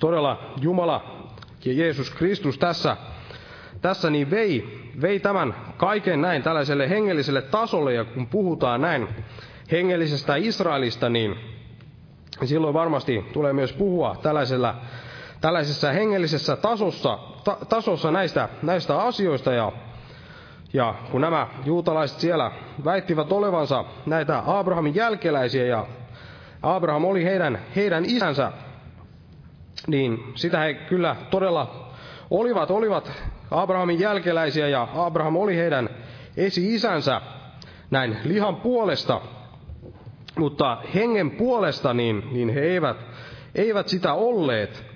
todella 0.00 0.52
Jumala 0.60 1.26
ja 1.64 1.72
Jeesus 1.72 2.10
Kristus 2.10 2.58
tässä, 2.58 2.96
tässä 3.82 4.10
niin 4.10 4.30
vei, 4.30 4.80
vei 5.02 5.20
tämän 5.20 5.54
kaiken 5.76 6.20
näin 6.20 6.42
tällaiselle 6.42 6.90
hengelliselle 6.90 7.42
tasolle, 7.42 7.94
ja 7.94 8.04
kun 8.04 8.26
puhutaan 8.26 8.80
näin 8.80 9.08
hengellisestä 9.70 10.36
Israelista, 10.36 11.08
niin 11.08 11.36
silloin 12.44 12.74
varmasti 12.74 13.24
tulee 13.32 13.52
myös 13.52 13.72
puhua 13.72 14.16
tällaisella, 14.22 14.74
tällaisessa 15.42 15.92
hengellisessä 15.92 16.56
tasossa, 16.56 17.18
ta, 17.44 17.56
tasossa 17.68 18.10
näistä, 18.10 18.48
näistä 18.62 18.98
asioista, 18.98 19.52
ja, 19.52 19.72
ja 20.72 20.94
kun 21.10 21.20
nämä 21.20 21.48
juutalaiset 21.64 22.20
siellä 22.20 22.50
väittivät 22.84 23.32
olevansa 23.32 23.84
näitä 24.06 24.42
Abrahamin 24.46 24.94
jälkeläisiä, 24.94 25.64
ja 25.64 25.86
Abraham 26.62 27.04
oli 27.04 27.24
heidän, 27.24 27.58
heidän 27.76 28.04
isänsä, 28.04 28.52
niin 29.86 30.32
sitä 30.34 30.58
he 30.58 30.74
kyllä 30.74 31.16
todella 31.30 31.90
olivat, 32.30 32.70
olivat 32.70 33.12
Abrahamin 33.50 34.00
jälkeläisiä 34.00 34.68
ja 34.68 34.88
Abraham 34.94 35.36
oli 35.36 35.56
heidän 35.56 35.88
esi-isänsä 36.36 37.20
näin 37.90 38.16
lihan 38.24 38.56
puolesta, 38.56 39.20
mutta 40.38 40.78
hengen 40.94 41.30
puolesta 41.30 41.94
niin, 41.94 42.28
niin 42.32 42.48
he 42.48 42.60
eivät, 42.60 42.96
eivät 43.54 43.88
sitä 43.88 44.14
olleet. 44.14 44.91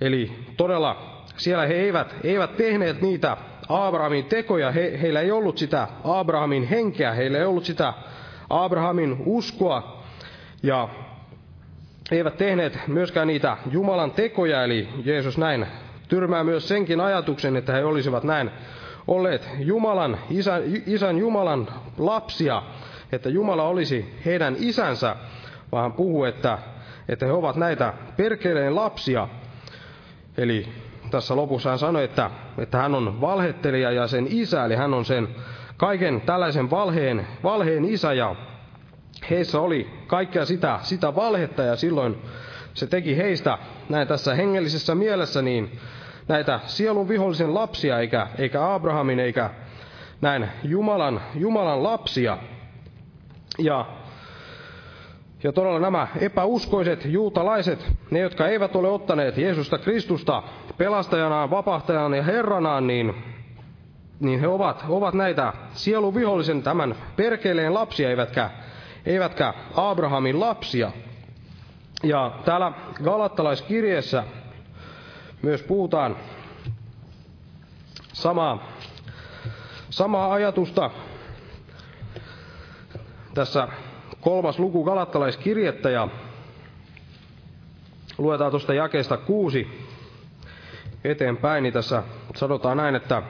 Eli 0.00 0.32
todella 0.56 1.22
siellä 1.36 1.66
he 1.66 1.74
eivät, 1.74 2.14
eivät 2.24 2.56
tehneet 2.56 3.02
niitä 3.02 3.36
Abrahamin 3.68 4.24
tekoja, 4.24 4.70
he, 4.70 4.98
heillä 5.02 5.20
ei 5.20 5.30
ollut 5.30 5.58
sitä 5.58 5.88
Abrahamin 6.04 6.64
henkeä, 6.68 7.12
heillä 7.12 7.38
ei 7.38 7.44
ollut 7.44 7.64
sitä 7.64 7.94
Abrahamin 8.50 9.16
uskoa, 9.26 10.02
ja 10.62 10.88
eivät 12.10 12.36
tehneet 12.36 12.78
myöskään 12.86 13.26
niitä 13.26 13.56
Jumalan 13.70 14.10
tekoja, 14.10 14.64
eli 14.64 14.88
Jeesus 15.04 15.38
näin 15.38 15.66
tyrmää 16.08 16.44
myös 16.44 16.68
senkin 16.68 17.00
ajatuksen, 17.00 17.56
että 17.56 17.72
he 17.72 17.84
olisivat 17.84 18.24
näin 18.24 18.50
olleet 19.08 19.48
Jumalan, 19.58 20.18
isän, 20.30 20.62
isän 20.86 21.18
Jumalan 21.18 21.68
lapsia, 21.98 22.62
että 23.12 23.28
Jumala 23.28 23.62
olisi 23.62 24.14
heidän 24.24 24.56
isänsä, 24.58 25.16
vaan 25.72 25.92
puhuu, 25.92 26.24
että, 26.24 26.58
että 27.08 27.26
he 27.26 27.32
ovat 27.32 27.56
näitä 27.56 27.94
perkeleen 28.16 28.76
lapsia. 28.76 29.28
Eli 30.40 30.66
tässä 31.10 31.36
lopussa 31.36 31.70
hän 31.70 31.78
sanoi, 31.78 32.04
että, 32.04 32.30
että 32.58 32.78
hän 32.78 32.94
on 32.94 33.20
valhettelija 33.20 33.90
ja 33.90 34.06
sen 34.06 34.26
isä, 34.30 34.64
eli 34.64 34.74
hän 34.74 34.94
on 34.94 35.04
sen 35.04 35.28
kaiken 35.76 36.20
tällaisen 36.20 36.70
valheen, 36.70 37.26
valheen 37.42 37.84
isä, 37.84 38.12
ja 38.12 38.36
heissä 39.30 39.60
oli 39.60 39.90
kaikkea 40.06 40.44
sitä, 40.44 40.78
sitä 40.82 41.14
valhetta, 41.14 41.62
ja 41.62 41.76
silloin 41.76 42.16
se 42.74 42.86
teki 42.86 43.16
heistä 43.16 43.58
näin 43.88 44.08
tässä 44.08 44.34
hengellisessä 44.34 44.94
mielessä 44.94 45.42
niin 45.42 45.78
näitä 46.28 46.60
sielun 46.66 47.08
vihollisen 47.08 47.54
lapsia, 47.54 47.98
eikä, 47.98 48.26
eikä 48.38 48.74
Abrahamin, 48.74 49.20
eikä 49.20 49.50
näin 50.20 50.48
Jumalan, 50.62 51.20
Jumalan 51.34 51.82
lapsia. 51.82 52.38
Ja, 53.58 53.86
ja 55.42 55.52
todella 55.52 55.78
nämä 55.80 56.08
epäuskoiset 56.20 57.04
juutalaiset, 57.04 57.86
ne 58.10 58.18
jotka 58.18 58.48
eivät 58.48 58.76
ole 58.76 58.88
ottaneet 58.88 59.36
Jeesusta 59.38 59.78
Kristusta 59.78 60.42
pelastajanaan, 60.78 61.50
vapahtajanaan 61.50 62.14
ja 62.14 62.22
herranaan, 62.22 62.86
niin, 62.86 63.14
niin 64.20 64.40
he 64.40 64.48
ovat, 64.48 64.84
ovat 64.88 65.14
näitä 65.14 65.52
sielun 65.72 66.14
vihollisen 66.14 66.62
tämän 66.62 66.94
perkeleen 67.16 67.74
lapsia, 67.74 68.10
eivätkä, 68.10 68.50
eivätkä 69.06 69.54
Abrahamin 69.74 70.40
lapsia. 70.40 70.92
Ja 72.02 72.32
täällä 72.44 72.72
Galattalaiskirjeessä 73.04 74.24
myös 75.42 75.62
puhutaan 75.62 76.16
samaa, 78.12 78.68
samaa 79.90 80.32
ajatusta. 80.32 80.90
Tässä 83.34 83.68
kolmas 84.20 84.58
luku 84.58 84.84
Galattalaiskirjettä 84.84 85.90
ja 85.90 86.08
luetaan 88.18 88.50
tuosta 88.50 88.74
jakeesta 88.74 89.16
kuusi 89.16 89.68
eteenpäin, 91.04 91.62
niin 91.62 91.72
tässä 91.72 92.02
sanotaan 92.36 92.76
näin, 92.76 92.94
että 92.94 93.22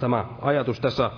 tämä 0.00 0.24
ajatus 0.40 0.80
tässä 0.80 1.10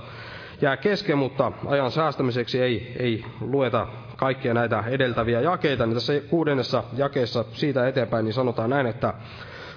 jää 0.60 0.76
kesken, 0.76 1.18
mutta 1.18 1.52
ajan 1.66 1.90
säästämiseksi 1.90 2.60
ei, 2.62 2.96
ei 2.98 3.24
lueta 3.40 3.86
kaikkia 4.16 4.54
näitä 4.54 4.84
edeltäviä 4.86 5.40
jakeita, 5.40 5.86
niin 5.86 5.94
tässä 5.94 6.20
kuudennessa 6.20 6.84
jakeessa 6.96 7.44
siitä 7.52 7.88
eteenpäin 7.88 8.24
niin 8.24 8.32
sanotaan 8.34 8.70
näin, 8.70 8.86
että 8.86 9.14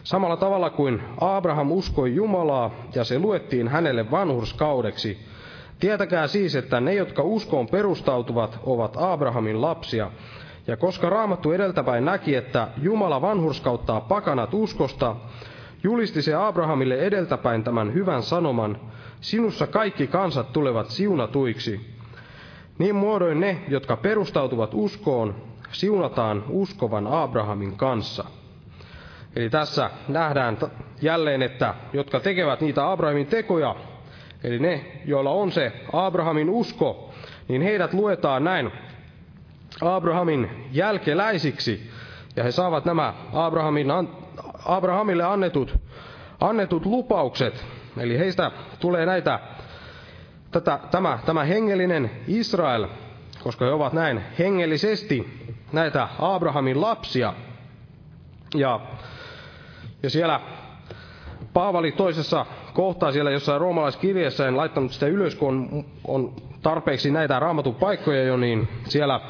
samalla 0.03 0.37
tavalla 0.37 0.69
kuin 0.69 1.03
Abraham 1.21 1.71
uskoi 1.71 2.15
Jumalaa 2.15 2.71
ja 2.95 3.03
se 3.03 3.19
luettiin 3.19 3.67
hänelle 3.67 4.11
vanhurskaudeksi, 4.11 5.17
tietäkää 5.79 6.27
siis, 6.27 6.55
että 6.55 6.79
ne, 6.79 6.93
jotka 6.93 7.23
uskoon 7.23 7.67
perustautuvat, 7.67 8.59
ovat 8.63 8.93
Abrahamin 8.97 9.61
lapsia. 9.61 10.11
Ja 10.67 10.77
koska 10.77 11.09
Raamattu 11.09 11.51
edeltäpäin 11.51 12.05
näki, 12.05 12.35
että 12.35 12.67
Jumala 12.81 13.21
vanhurskauttaa 13.21 14.01
pakanat 14.01 14.53
uskosta, 14.53 15.15
julisti 15.83 16.21
se 16.21 16.33
Abrahamille 16.33 16.95
edeltäpäin 16.95 17.63
tämän 17.63 17.93
hyvän 17.93 18.23
sanoman, 18.23 18.79
sinussa 19.21 19.67
kaikki 19.67 20.07
kansat 20.07 20.53
tulevat 20.53 20.89
siunatuiksi. 20.89 21.97
Niin 22.77 22.95
muodoin 22.95 23.39
ne, 23.39 23.57
jotka 23.67 23.97
perustautuvat 23.97 24.69
uskoon, 24.73 25.35
siunataan 25.71 26.43
uskovan 26.49 27.07
Abrahamin 27.07 27.77
kanssa. 27.77 28.25
Eli 29.35 29.49
tässä 29.49 29.89
nähdään 30.07 30.57
jälleen, 31.01 31.41
että 31.41 31.73
jotka 31.93 32.19
tekevät 32.19 32.61
niitä 32.61 32.91
Abrahamin 32.91 33.27
tekoja, 33.27 33.75
eli 34.43 34.59
ne, 34.59 34.85
joilla 35.05 35.29
on 35.29 35.51
se 35.51 35.71
Abrahamin 35.93 36.49
usko, 36.49 37.13
niin 37.47 37.61
heidät 37.61 37.93
luetaan 37.93 38.43
näin 38.43 38.71
Abrahamin 39.81 40.67
jälkeläisiksi, 40.71 41.91
ja 42.35 42.43
he 42.43 42.51
saavat 42.51 42.85
nämä 42.85 43.13
Abrahamin, 43.33 43.87
Abrahamille 44.65 45.23
annetut, 45.23 45.75
annetut 46.39 46.85
lupaukset, 46.85 47.65
eli 47.97 48.19
heistä 48.19 48.51
tulee 48.79 49.05
näitä, 49.05 49.39
tätä, 50.51 50.79
tämä, 50.91 51.19
tämä 51.25 51.43
hengellinen 51.43 52.11
Israel, 52.27 52.87
koska 53.43 53.65
he 53.65 53.71
ovat 53.71 53.93
näin 53.93 54.21
hengellisesti 54.39 55.47
näitä 55.71 56.07
Abrahamin 56.19 56.81
lapsia. 56.81 57.33
Ja, 58.55 58.79
ja 60.03 60.09
siellä 60.09 60.39
Paavali 61.57 61.91
toisessa 61.91 62.45
kohtaa 62.73 63.11
siellä 63.11 63.31
jossain 63.31 63.61
roomalaiskirjassa, 63.61 64.47
en 64.47 64.57
laittanut 64.57 64.91
sitä 64.91 65.07
ylös, 65.07 65.35
kun 65.35 65.69
on, 65.71 65.85
on 66.07 66.33
tarpeeksi 66.61 67.11
näitä 67.11 67.39
raamatun 67.39 67.75
paikkoja 67.75 68.23
jo, 68.23 68.37
niin 68.37 68.67
siellä 68.85 69.21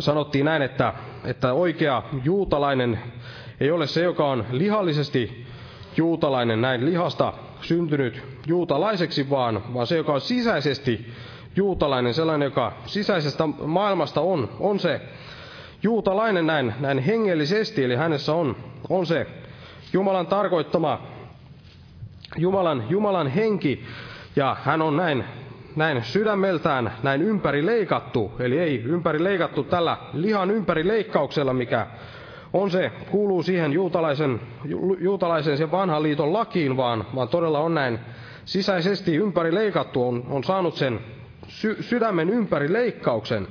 sanottiin 0.00 0.44
näin, 0.44 0.62
että, 0.62 0.92
että 1.24 1.52
oikea 1.52 2.02
juutalainen 2.24 2.98
ei 3.60 3.70
ole 3.70 3.86
se, 3.86 4.02
joka 4.02 4.28
on 4.28 4.44
lihallisesti 4.50 5.46
juutalainen, 5.96 6.60
näin 6.60 6.84
lihasta 6.86 7.32
syntynyt 7.60 8.22
juutalaiseksi, 8.46 9.30
vaan, 9.30 9.74
vaan 9.74 9.86
se, 9.86 9.96
joka 9.96 10.12
on 10.12 10.20
sisäisesti 10.20 11.12
juutalainen, 11.56 12.14
sellainen, 12.14 12.46
joka 12.46 12.72
sisäisestä 12.86 13.46
maailmasta 13.46 14.20
on, 14.20 14.48
on 14.60 14.78
se 14.78 15.00
juutalainen 15.82 16.46
näin, 16.46 16.74
näin 16.80 16.98
hengellisesti, 16.98 17.84
eli 17.84 17.96
hänessä 17.96 18.34
on, 18.34 18.56
on 18.88 19.06
se 19.06 19.26
Jumalan 19.94 20.26
tarkoittama 20.26 21.00
Jumalan, 22.36 22.84
Jumalan 22.90 23.26
henki, 23.26 23.84
ja 24.36 24.56
hän 24.64 24.82
on 24.82 24.96
näin, 24.96 25.24
näin 25.76 26.04
sydämeltään 26.04 26.92
näin 27.02 27.22
ympäri 27.22 27.66
leikattu, 27.66 28.32
eli 28.38 28.58
ei 28.58 28.82
ympäri 28.84 29.24
leikattu 29.24 29.64
tällä 29.64 29.96
lihan 30.12 30.50
ympäri 30.50 30.88
leikkauksella, 30.88 31.52
mikä 31.52 31.86
on 32.52 32.70
se, 32.70 32.92
kuuluu 33.10 33.42
siihen 33.42 33.72
juutalaisen, 33.72 34.40
juutalaisen 34.98 35.58
sen 35.58 35.70
vanhan 35.70 36.02
liiton 36.02 36.32
lakiin, 36.32 36.76
vaan, 36.76 37.04
vaan 37.14 37.28
todella 37.28 37.60
on 37.60 37.74
näin 37.74 37.98
sisäisesti 38.44 39.16
ympäri 39.16 39.54
leikattu, 39.54 40.08
on, 40.08 40.24
on 40.28 40.44
saanut 40.44 40.74
sen 40.74 41.00
sy, 41.48 41.82
sydämen 41.82 42.30
ympäri 42.30 42.72
leikkauksen. 42.72 43.48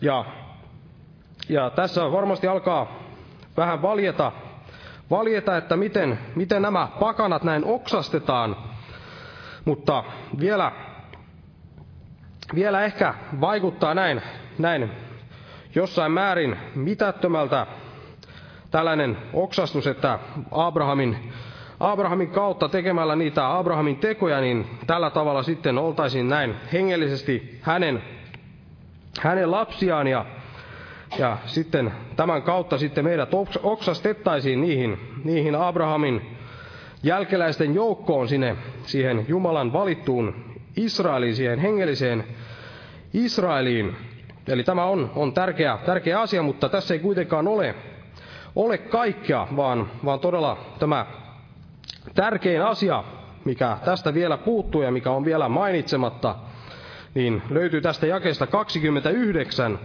Ja, 0.00 0.24
ja 1.48 1.70
tässä 1.70 2.12
varmasti 2.12 2.46
alkaa 2.46 2.98
vähän 3.56 3.82
valjeta, 3.82 4.32
valjeta, 5.10 5.56
että 5.56 5.76
miten, 5.76 6.18
miten 6.36 6.62
nämä 6.62 6.88
pakanat 7.00 7.42
näin 7.42 7.64
oksastetaan, 7.64 8.56
mutta 9.64 10.04
vielä, 10.40 10.72
vielä 12.54 12.82
ehkä 12.84 13.14
vaikuttaa 13.40 13.94
näin, 13.94 14.22
näin 14.58 14.90
jossain 15.74 16.12
määrin 16.12 16.56
mitättömältä 16.74 17.66
tällainen 18.70 19.16
oksastus, 19.32 19.86
että 19.86 20.18
Abrahamin, 20.50 21.32
Abrahamin 21.80 22.30
kautta 22.30 22.68
tekemällä 22.68 23.16
niitä 23.16 23.58
Abrahamin 23.58 23.96
tekoja, 23.96 24.40
niin 24.40 24.66
tällä 24.86 25.10
tavalla 25.10 25.42
sitten 25.42 25.78
oltaisiin 25.78 26.28
näin 26.28 26.56
hengellisesti 26.72 27.58
hänen, 27.62 28.02
hänen 29.20 29.50
lapsiaan 29.50 30.06
ja, 30.06 30.26
ja 31.18 31.38
sitten 31.46 31.92
tämän 32.16 32.42
kautta 32.42 32.78
sitten 32.78 33.04
meidät 33.04 33.30
oksastettaisiin 33.62 34.60
niihin, 34.60 34.98
niihin 35.24 35.54
Abrahamin 35.54 36.36
jälkeläisten 37.02 37.74
joukkoon 37.74 38.28
sinne, 38.28 38.56
siihen 38.82 39.24
Jumalan 39.28 39.72
valittuun 39.72 40.34
Israeliin, 40.76 41.36
siihen 41.36 41.58
hengelliseen 41.58 42.24
Israeliin. 43.14 43.96
Eli 44.48 44.64
tämä 44.64 44.84
on, 44.84 45.10
on 45.16 45.32
tärkeä, 45.32 45.78
tärkeä 45.86 46.20
asia, 46.20 46.42
mutta 46.42 46.68
tässä 46.68 46.94
ei 46.94 47.00
kuitenkaan 47.00 47.48
ole, 47.48 47.74
ole 48.56 48.78
kaikkea, 48.78 49.46
vaan, 49.56 49.90
vaan 50.04 50.20
todella 50.20 50.58
tämä 50.78 51.06
tärkein 52.14 52.62
asia, 52.62 53.04
mikä 53.44 53.78
tästä 53.84 54.14
vielä 54.14 54.36
puuttuu 54.38 54.82
ja 54.82 54.90
mikä 54.90 55.10
on 55.10 55.24
vielä 55.24 55.48
mainitsematta, 55.48 56.34
niin 57.14 57.42
löytyy 57.50 57.80
tästä 57.80 58.06
jakeesta 58.06 58.46
29, 58.46 59.78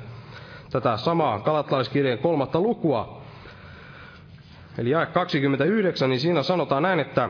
tätä 0.69 0.97
samaa 0.97 1.39
Galattalaiskirjeen 1.39 2.19
kolmatta 2.19 2.59
lukua. 2.59 3.21
Eli 4.77 4.89
jae 4.89 5.05
29, 5.05 6.09
niin 6.09 6.19
siinä 6.19 6.43
sanotaan 6.43 6.83
näin, 6.83 6.99
että 6.99 7.29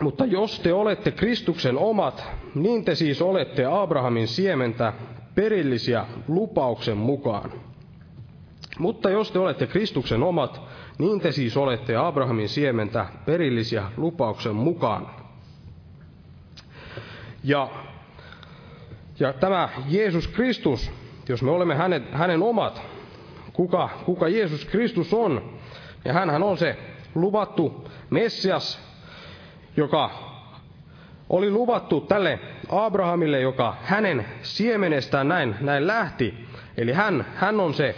mutta 0.00 0.24
jos 0.24 0.60
te 0.60 0.72
olette 0.72 1.10
Kristuksen 1.10 1.78
omat, 1.78 2.24
niin 2.54 2.84
te 2.84 2.94
siis 2.94 3.22
olette 3.22 3.64
Abrahamin 3.64 4.28
siementä 4.28 4.92
perillisiä 5.34 6.06
lupauksen 6.28 6.96
mukaan. 6.96 7.52
Mutta 8.78 9.10
jos 9.10 9.30
te 9.32 9.38
olette 9.38 9.66
Kristuksen 9.66 10.22
omat, 10.22 10.60
niin 10.98 11.20
te 11.20 11.32
siis 11.32 11.56
olette 11.56 11.96
Abrahamin 11.96 12.48
siementä 12.48 13.06
perillisiä 13.26 13.82
lupauksen 13.96 14.54
mukaan. 14.54 15.10
Ja, 17.44 17.68
ja 19.20 19.32
tämä 19.32 19.68
Jeesus 19.88 20.28
Kristus, 20.28 20.90
jos 21.30 21.42
me 21.42 21.50
olemme 21.50 21.74
hänen, 21.74 22.06
hänen 22.12 22.42
omat, 22.42 22.82
kuka, 23.52 23.88
kuka 24.04 24.28
Jeesus 24.28 24.64
Kristus 24.64 25.14
on, 25.14 25.58
ja 26.04 26.12
hän 26.12 26.42
on 26.42 26.58
se 26.58 26.76
luvattu 27.14 27.88
Messias, 28.10 28.80
joka 29.76 30.10
oli 31.28 31.50
luvattu 31.50 32.00
tälle 32.00 32.40
Abrahamille, 32.68 33.40
joka 33.40 33.76
hänen 33.82 34.26
siemenestään 34.42 35.28
näin, 35.28 35.56
näin 35.60 35.86
lähti. 35.86 36.34
Eli 36.76 36.92
hän, 36.92 37.26
hän 37.34 37.60
on 37.60 37.74
se, 37.74 37.94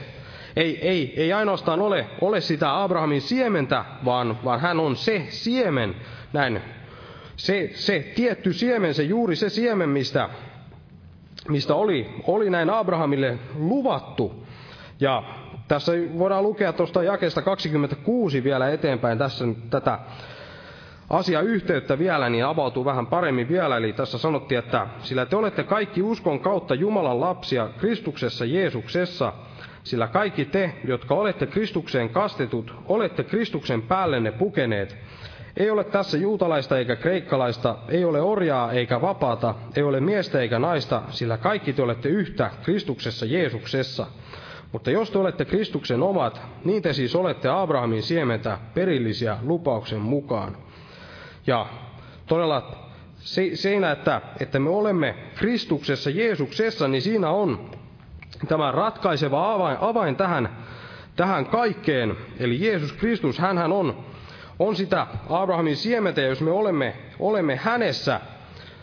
ei, 0.57 0.89
ei, 0.89 1.15
ei 1.17 1.33
ainoastaan 1.33 1.81
ole, 1.81 2.07
ole 2.21 2.41
sitä 2.41 2.83
Abrahamin 2.83 3.21
siementä, 3.21 3.85
vaan, 4.05 4.45
vaan 4.45 4.61
hän 4.61 4.81
on 4.81 4.97
se 4.97 5.27
siemen, 5.29 5.95
näin, 6.33 6.61
se, 7.37 7.71
se 7.75 8.13
tietty 8.15 8.53
siemen, 8.53 8.95
se 8.95 9.03
juuri 9.03 9.37
se 9.37 9.49
siemen, 9.49 9.89
mistä, 9.89 10.29
mistä 11.49 11.75
oli, 11.75 12.15
oli 12.27 12.51
näin 12.51 12.71
Abrahamille 12.71 13.39
luvattu. 13.55 14.47
Ja 15.01 15.23
tässä 15.69 15.93
voidaan 16.19 16.43
lukea 16.43 16.73
tuosta 16.73 17.03
jakeesta 17.03 17.43
26 17.43 18.45
vielä 18.45 18.71
eteenpäin 18.71 19.19
tässä 19.19 19.45
tätä 19.71 19.99
asiayhteyttä 21.11 21.99
vielä, 21.99 22.29
niin 22.29 22.45
avautuu 22.45 22.85
vähän 22.85 23.07
paremmin 23.07 23.49
vielä. 23.49 23.77
Eli 23.77 23.93
tässä 23.93 24.19
sanottiin, 24.19 24.59
että 24.59 24.87
sillä 25.03 25.27
te 25.27 25.37
olette 25.37 25.63
kaikki 25.63 26.03
uskon 26.03 26.41
kautta 26.41 26.75
Jumalan 26.75 27.21
lapsia 27.21 27.69
Kristuksessa 27.79 28.45
Jeesuksessa, 28.45 29.33
sillä 29.85 30.07
kaikki 30.07 30.45
te, 30.45 30.75
jotka 30.85 31.15
olette 31.15 31.47
Kristukseen 31.47 32.09
kastetut, 32.09 32.75
olette 32.89 33.25
Kristuksen 33.25 33.83
päällenne 33.83 34.33
pukeneet. 34.33 34.97
Ei 35.57 35.71
ole 35.71 35.85
tässä 35.85 36.19
juutalaista 36.19 36.79
eikä 36.79 36.97
kreikkalaista, 36.97 37.79
ei 37.89 38.05
ole 38.05 38.21
orjaa 38.21 38.73
eikä 38.73 39.01
vapaata, 39.01 39.55
ei 39.77 39.83
ole 39.83 40.01
miestä 40.01 40.41
eikä 40.41 40.59
naista, 40.59 41.03
sillä 41.11 41.37
kaikki 41.37 41.73
te 41.73 41.83
olette 41.83 42.09
yhtä 42.09 42.51
Kristuksessa 42.63 43.27
Jeesuksessa. 43.27 44.07
Mutta 44.73 44.91
jos 44.91 45.11
te 45.11 45.19
olette 45.19 45.45
Kristuksen 45.45 46.03
omat, 46.03 46.43
niin 46.65 46.83
te 46.83 46.93
siis 46.93 47.17
olette 47.17 47.49
Abrahamin 47.49 48.03
siementä 48.03 48.59
perillisiä 48.75 49.39
lupauksen 49.43 50.01
mukaan. 50.01 50.57
Ja 51.47 51.67
todella 52.27 52.91
siinä, 53.55 53.91
että, 53.91 54.21
että 54.41 54.59
me 54.59 54.71
olemme 54.71 55.15
Kristuksessa, 55.35 56.11
Jeesuksessa, 56.11 56.89
niin 56.89 57.03
siinä 57.03 57.31
on 57.31 57.71
tämä 58.49 58.73
ratkaiseva 58.73 59.55
avain, 59.55 59.77
avain 59.81 60.17
tähän, 60.17 60.57
tähän 61.17 61.47
kaikkeen. 61.47 62.17
Eli 62.39 62.67
Jeesus 62.67 62.93
Kristus, 62.93 63.39
hän 63.39 63.73
on, 63.73 64.05
on 64.59 64.77
sitä 64.77 65.07
Abrahamin 65.29 65.77
siementä, 65.77 66.21
ja 66.21 66.27
jos 66.27 66.41
me 66.41 66.51
olemme, 66.51 66.95
olemme 67.19 67.57
hänessä, 67.57 68.21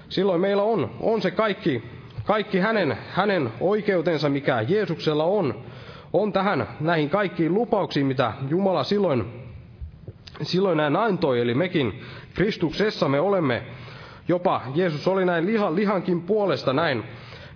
silloin 0.10 0.42
meillä 0.42 0.64
on, 0.64 0.92
on 1.00 1.22
se 1.22 1.32
kaikki, 1.32 1.84
kaikki 2.26 2.60
hänen, 2.60 2.98
hänen 3.12 3.52
oikeutensa, 3.60 4.30
mikä 4.30 4.62
Jeesuksella 4.62 5.24
on, 5.24 5.64
on 6.14 6.34
tähän 6.34 6.68
näihin 6.80 7.10
kaikkiin 7.10 7.54
lupauksiin, 7.54 8.06
mitä 8.06 8.34
Jumala 8.50 8.84
silloin, 8.84 9.26
silloin 10.42 10.78
näin 10.78 10.96
antoi. 10.96 11.40
Eli 11.42 11.54
mekin 11.54 12.02
Kristuksessa 12.34 13.10
me 13.10 13.20
olemme, 13.20 13.64
jopa 14.28 14.62
Jeesus 14.76 15.08
oli 15.08 15.26
näin 15.26 15.46
lihan, 15.46 15.76
lihankin 15.76 16.22
puolesta 16.22 16.74
näin, 16.74 17.04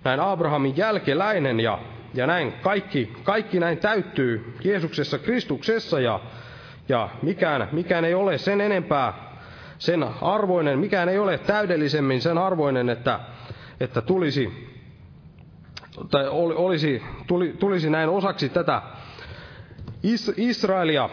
näin 0.04 0.20
Abrahamin 0.20 0.76
jälkeläinen 0.76 1.60
ja, 1.60 1.78
ja 2.14 2.26
näin 2.26 2.52
kaikki, 2.52 3.12
kaikki 3.22 3.60
näin 3.60 3.78
täyttyy 3.78 4.54
Jeesuksessa 4.64 5.18
Kristuksessa 5.18 6.00
ja, 6.00 6.20
ja 6.88 7.08
mikään, 7.22 7.68
mikään 7.72 8.04
ei 8.04 8.14
ole 8.14 8.38
sen 8.38 8.60
enempää 8.60 9.34
sen 9.78 10.02
arvoinen, 10.22 10.78
mikään 10.78 11.08
ei 11.08 11.18
ole 11.18 11.38
täydellisemmin 11.38 12.20
sen 12.20 12.38
arvoinen, 12.38 12.88
että, 12.88 13.20
että 13.80 14.00
tulisi, 14.00 14.70
tai 16.10 16.28
olisi, 16.28 17.02
tuli, 17.26 17.54
tulisi 17.58 17.90
näin 17.90 18.08
osaksi 18.08 18.48
tätä 18.48 18.82
Is, 20.02 20.32
Israelia 20.36 21.10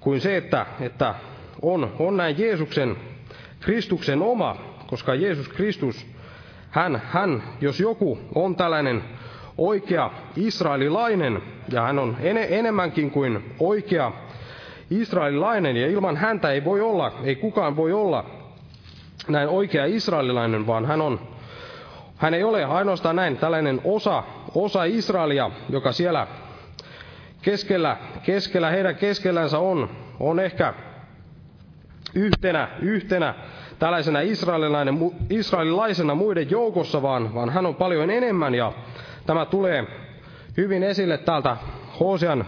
kuin 0.00 0.20
se, 0.20 0.36
että, 0.36 0.66
että 0.80 1.14
on, 1.62 1.92
on 1.98 2.16
näin 2.16 2.38
Jeesuksen, 2.38 2.96
Kristuksen 3.60 4.22
oma, 4.22 4.56
koska 4.86 5.14
Jeesus 5.14 5.48
Kristus, 5.48 6.06
hän, 6.70 7.02
hän, 7.04 7.42
jos 7.60 7.80
joku 7.80 8.18
on 8.34 8.56
tällainen 8.56 9.04
oikea 9.58 10.10
israelilainen, 10.36 11.42
ja 11.72 11.82
hän 11.82 11.98
on 11.98 12.16
en, 12.20 12.36
enemmänkin 12.36 13.10
kuin 13.10 13.54
oikea 13.58 14.12
israelilainen, 14.90 15.76
ja 15.76 15.86
ilman 15.86 16.16
häntä 16.16 16.52
ei 16.52 16.64
voi 16.64 16.80
olla, 16.80 17.12
ei 17.24 17.36
kukaan 17.36 17.76
voi 17.76 17.92
olla 17.92 18.24
näin 19.28 19.48
oikea 19.48 19.84
israelilainen, 19.84 20.66
vaan 20.66 20.86
hän 20.86 21.00
on, 21.00 21.20
hän 22.16 22.34
ei 22.34 22.44
ole 22.44 22.64
ainoastaan 22.64 23.16
näin 23.16 23.36
tällainen 23.36 23.80
osa, 23.84 24.22
osa 24.54 24.84
Israelia, 24.84 25.50
joka 25.68 25.92
siellä 25.92 26.26
keskellä, 27.42 27.96
keskellä 28.22 28.70
heidän 28.70 28.96
keskellänsä 28.96 29.58
on, 29.58 29.90
on 30.20 30.40
ehkä 30.40 30.74
yhtenä, 32.14 32.68
yhtenä 32.82 33.34
tällaisena 33.78 34.18
israelilaisena 35.30 36.14
muiden 36.14 36.50
joukossa, 36.50 37.02
vaan, 37.02 37.34
vaan 37.34 37.50
hän 37.50 37.66
on 37.66 37.74
paljon 37.74 38.10
enemmän. 38.10 38.54
Ja 38.54 38.72
tämä 39.26 39.46
tulee 39.46 39.86
hyvin 40.56 40.82
esille 40.82 41.18
täältä 41.18 41.56
Hosean 42.00 42.46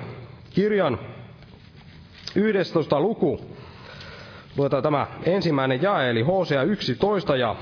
kirjan 0.51 0.99
11. 2.35 3.01
luku. 3.01 3.41
Luetaan 4.57 4.83
tämä 4.83 5.07
ensimmäinen 5.24 5.83
jae, 5.83 6.11
eli 6.11 6.22
Hosea 6.22 6.62
11 6.62 7.37
ja 7.37 7.57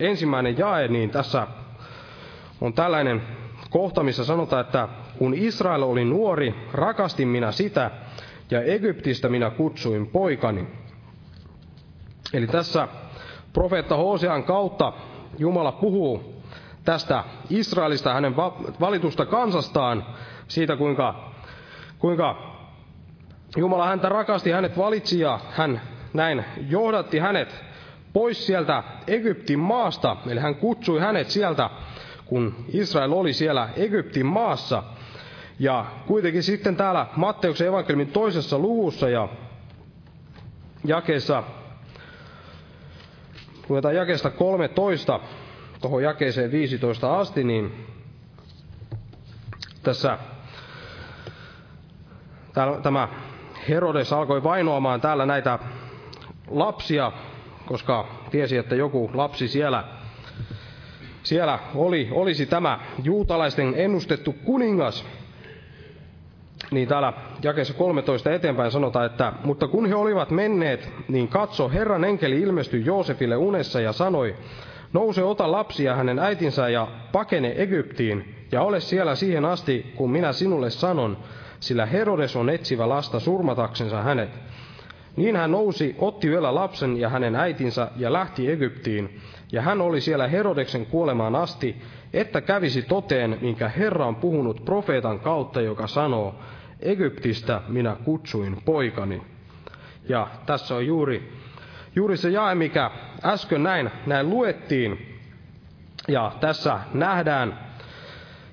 ensimmäinen 0.00 0.58
jae, 0.58 0.88
niin 0.88 1.10
tässä 1.10 1.46
on 2.60 2.72
tällainen 2.72 3.22
kohta, 3.70 4.02
missä 4.02 4.24
sanotaan, 4.24 4.60
että 4.60 4.88
kun 5.18 5.34
Israel 5.34 5.82
oli 5.82 6.04
nuori, 6.04 6.54
rakastin 6.72 7.28
minä 7.28 7.52
sitä, 7.52 7.90
ja 8.50 8.62
Egyptistä 8.62 9.28
minä 9.28 9.50
kutsuin 9.50 10.06
poikani. 10.06 10.66
Eli 12.32 12.46
tässä 12.46 12.88
profeetta 13.52 13.96
Hosean 13.96 14.44
kautta 14.44 14.92
Jumala 15.38 15.72
puhuu 15.72 16.42
tästä 16.84 17.24
Israelista, 17.50 18.12
hänen 18.14 18.36
valitusta 18.80 19.26
kansastaan, 19.26 20.06
siitä 20.48 20.76
kuinka, 20.76 21.30
kuinka 21.98 22.51
Jumala 23.56 23.86
häntä 23.86 24.08
rakasti, 24.08 24.50
hänet 24.50 24.78
valitsi 24.78 25.20
ja 25.20 25.40
hän 25.50 25.80
näin 26.14 26.44
johdatti 26.68 27.18
hänet 27.18 27.64
pois 28.12 28.46
sieltä 28.46 28.82
Egyptin 29.06 29.58
maasta, 29.58 30.16
eli 30.26 30.40
hän 30.40 30.54
kutsui 30.54 31.00
hänet 31.00 31.30
sieltä, 31.30 31.70
kun 32.26 32.64
Israel 32.72 33.12
oli 33.12 33.32
siellä 33.32 33.68
Egyptin 33.76 34.26
maassa. 34.26 34.82
Ja 35.58 35.86
kuitenkin 36.06 36.42
sitten 36.42 36.76
täällä 36.76 37.06
Matteuksen 37.16 37.66
evankeliumin 37.66 38.12
toisessa 38.12 38.58
luvussa 38.58 39.08
ja 39.08 39.28
jakeessa, 40.84 41.42
luetaan 43.68 43.94
jakeesta 43.94 44.30
13 44.30 45.20
tuohon 45.80 46.02
jakeeseen 46.02 46.52
15 46.52 47.18
asti, 47.18 47.44
niin 47.44 47.86
tässä 49.82 50.18
täällä, 52.54 52.80
tämä 52.80 53.08
Herodes 53.68 54.12
alkoi 54.12 54.42
vainoamaan 54.42 55.00
täällä 55.00 55.26
näitä 55.26 55.58
lapsia, 56.50 57.12
koska 57.66 58.08
tiesi, 58.30 58.56
että 58.56 58.74
joku 58.74 59.10
lapsi 59.14 59.48
siellä, 59.48 59.84
siellä 61.22 61.58
oli, 61.74 62.08
olisi 62.12 62.46
tämä 62.46 62.80
juutalaisten 63.02 63.74
ennustettu 63.76 64.32
kuningas. 64.44 65.04
Niin 66.70 66.88
täällä 66.88 67.12
jakeessa 67.42 67.74
13 67.74 68.32
eteenpäin 68.32 68.70
sanotaan, 68.70 69.06
että 69.06 69.32
mutta 69.44 69.68
kun 69.68 69.86
he 69.86 69.94
olivat 69.94 70.30
menneet, 70.30 70.92
niin 71.08 71.28
katso, 71.28 71.68
Herran 71.68 72.04
enkeli 72.04 72.40
ilmestyi 72.40 72.84
Joosefille 72.84 73.36
unessa 73.36 73.80
ja 73.80 73.92
sanoi, 73.92 74.36
nouse 74.92 75.24
ota 75.24 75.52
lapsia 75.52 75.96
hänen 75.96 76.18
äitinsä 76.18 76.68
ja 76.68 76.88
pakene 77.12 77.54
Egyptiin, 77.56 78.34
ja 78.52 78.62
ole 78.62 78.80
siellä 78.80 79.14
siihen 79.14 79.44
asti, 79.44 79.92
kun 79.96 80.10
minä 80.10 80.32
sinulle 80.32 80.70
sanon, 80.70 81.16
sillä 81.62 81.86
Herodes 81.86 82.36
on 82.36 82.50
etsivä 82.50 82.88
lasta 82.88 83.20
surmataksensa 83.20 84.02
hänet. 84.02 84.30
Niin 85.16 85.36
hän 85.36 85.50
nousi, 85.50 85.96
otti 85.98 86.28
yöllä 86.28 86.54
lapsen 86.54 86.96
ja 86.96 87.08
hänen 87.08 87.36
äitinsä 87.36 87.88
ja 87.96 88.12
lähti 88.12 88.50
Egyptiin, 88.50 89.20
ja 89.52 89.62
hän 89.62 89.80
oli 89.80 90.00
siellä 90.00 90.28
Herodeksen 90.28 90.86
kuolemaan 90.86 91.36
asti, 91.36 91.76
että 92.12 92.40
kävisi 92.40 92.82
toteen, 92.82 93.38
minkä 93.40 93.68
Herra 93.68 94.06
on 94.06 94.16
puhunut 94.16 94.64
profeetan 94.64 95.20
kautta, 95.20 95.60
joka 95.60 95.86
sanoo, 95.86 96.34
Egyptistä 96.80 97.60
minä 97.68 97.96
kutsuin 98.04 98.62
poikani. 98.64 99.22
Ja 100.08 100.26
tässä 100.46 100.74
on 100.74 100.86
juuri, 100.86 101.32
juuri 101.96 102.16
se 102.16 102.30
jae, 102.30 102.54
mikä 102.54 102.90
äsken 103.24 103.62
näin, 103.62 103.90
näin 104.06 104.30
luettiin. 104.30 105.18
Ja 106.08 106.32
tässä 106.40 106.80
nähdään, 106.94 107.58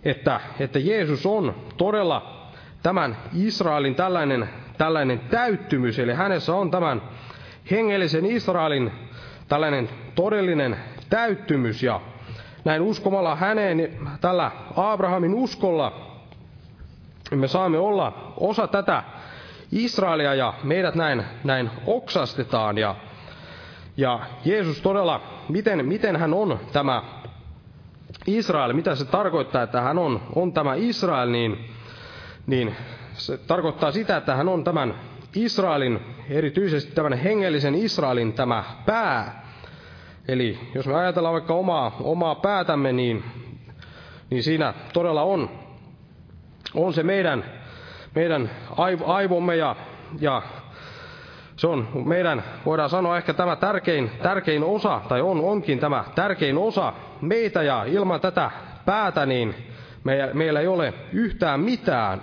että, 0.03 0.39
että 0.59 0.79
Jeesus 0.79 1.25
on 1.25 1.55
todella 1.77 2.38
tämän 2.89 3.17
Israelin 3.33 3.95
tällainen, 3.95 4.49
tällainen 4.77 5.19
täyttymys, 5.19 5.99
eli 5.99 6.13
hänessä 6.13 6.55
on 6.55 6.71
tämän 6.71 7.01
hengellisen 7.71 8.25
Israelin 8.25 8.91
tällainen 9.47 9.89
todellinen 10.15 10.75
täyttymys, 11.09 11.83
ja 11.83 12.01
näin 12.65 12.81
uskomalla 12.81 13.35
häneen, 13.35 13.99
tällä 14.21 14.51
Abrahamin 14.75 15.33
uskolla, 15.33 16.17
me 17.35 17.47
saamme 17.47 17.77
olla 17.77 18.33
osa 18.37 18.67
tätä 18.67 19.03
Israelia, 19.71 20.35
ja 20.35 20.53
meidät 20.63 20.95
näin, 20.95 21.23
näin 21.43 21.69
oksastetaan, 21.85 22.77
ja, 22.77 22.95
ja 23.97 24.19
Jeesus 24.45 24.81
todella, 24.81 25.21
miten, 25.49 25.85
miten 25.85 26.15
hän 26.15 26.33
on 26.33 26.59
tämä 26.73 27.03
Israel, 28.27 28.73
mitä 28.73 28.95
se 28.95 29.05
tarkoittaa, 29.05 29.63
että 29.63 29.81
hän 29.81 29.97
on, 29.97 30.21
on 30.35 30.53
tämä 30.53 30.75
Israel, 30.75 31.29
niin 31.29 31.69
niin 32.47 32.75
se 33.13 33.37
tarkoittaa 33.37 33.91
sitä, 33.91 34.17
että 34.17 34.35
hän 34.35 34.49
on 34.49 34.63
tämän 34.63 34.93
Israelin, 35.35 35.99
erityisesti 36.29 36.91
tämän 36.91 37.13
hengellisen 37.13 37.75
Israelin 37.75 38.33
tämä 38.33 38.63
pää. 38.85 39.49
Eli 40.27 40.59
jos 40.75 40.87
me 40.87 40.95
ajatellaan 40.95 41.33
vaikka 41.33 41.53
omaa, 41.53 41.95
omaa 42.01 42.35
päätämme, 42.35 42.91
niin, 42.93 43.23
niin 44.29 44.43
siinä 44.43 44.73
todella 44.93 45.21
on, 45.21 45.49
on 46.73 46.93
se 46.93 47.03
meidän, 47.03 47.45
meidän 48.15 48.49
aivomme 49.05 49.55
ja, 49.55 49.75
ja 50.19 50.41
se 51.55 51.67
on 51.67 51.87
meidän, 52.05 52.43
voidaan 52.65 52.89
sanoa 52.89 53.17
ehkä 53.17 53.33
tämä 53.33 53.55
tärkein, 53.55 54.11
tärkein 54.23 54.63
osa, 54.63 55.01
tai 55.09 55.21
on, 55.21 55.41
onkin 55.41 55.79
tämä 55.79 56.03
tärkein 56.15 56.57
osa 56.57 56.93
meitä, 57.21 57.63
ja 57.63 57.83
ilman 57.83 58.21
tätä 58.21 58.51
päätä, 58.85 59.25
niin 59.25 59.55
meillä, 60.03 60.33
meillä 60.33 60.59
ei 60.59 60.67
ole 60.67 60.93
yhtään 61.13 61.59
mitään. 61.59 62.21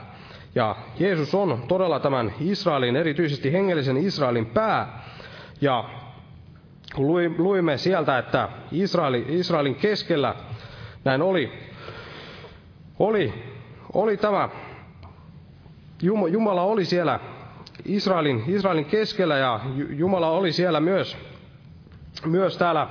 Ja 0.57 0.77
Jeesus 0.99 1.35
on 1.35 1.63
todella 1.69 2.01
tämän 2.01 2.33
Israelin, 2.41 2.97
erityisesti 2.97 3.53
hengellisen 3.53 3.97
Israelin 3.97 4.47
pää. 4.47 5.03
Ja 5.61 5.85
luimme 7.39 7.77
sieltä, 7.77 8.19
että 8.19 8.49
Israeli, 8.73 9.27
Israelin 9.29 9.75
keskellä 9.75 10.35
näin 11.05 11.23
oli, 11.23 11.53
oli, 12.99 13.35
oli 13.93 14.17
tämä, 14.17 14.49
Jumala 16.03 16.63
oli 16.63 16.85
siellä 16.85 17.21
Israelin, 17.85 18.45
Israelin 18.47 18.85
keskellä 18.85 19.37
ja 19.37 19.61
Jumala 19.91 20.31
oli 20.31 20.53
siellä 20.53 20.81
myös, 20.81 21.17
myös 22.27 22.57
täällä 22.59 22.89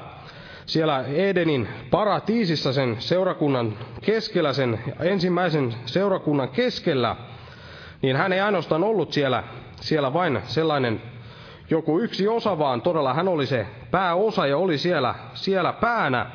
siellä 0.65 1.05
Edenin 1.07 1.67
paratiisissa 1.91 2.73
sen 2.73 2.95
seurakunnan 2.99 3.77
keskellä, 4.01 4.53
sen 4.53 4.79
ensimmäisen 4.99 5.75
seurakunnan 5.85 6.49
keskellä– 6.49 7.15
niin 8.05 8.15
hän 8.15 8.33
ei 8.33 8.39
ainoastaan 8.39 8.83
ollut 8.83 9.13
siellä, 9.13 9.43
siellä 9.81 10.13
vain 10.13 10.41
sellainen 10.43 11.01
joku 11.69 11.99
yksi 11.99 12.27
osa, 12.27 12.59
vaan 12.59 12.81
todella 12.81 13.13
hän 13.13 13.27
oli 13.27 13.45
se 13.45 13.67
pääosa 13.91 14.47
ja 14.47 14.57
oli 14.57 14.77
siellä, 14.77 15.15
siellä 15.33 15.73
päänä. 15.73 16.25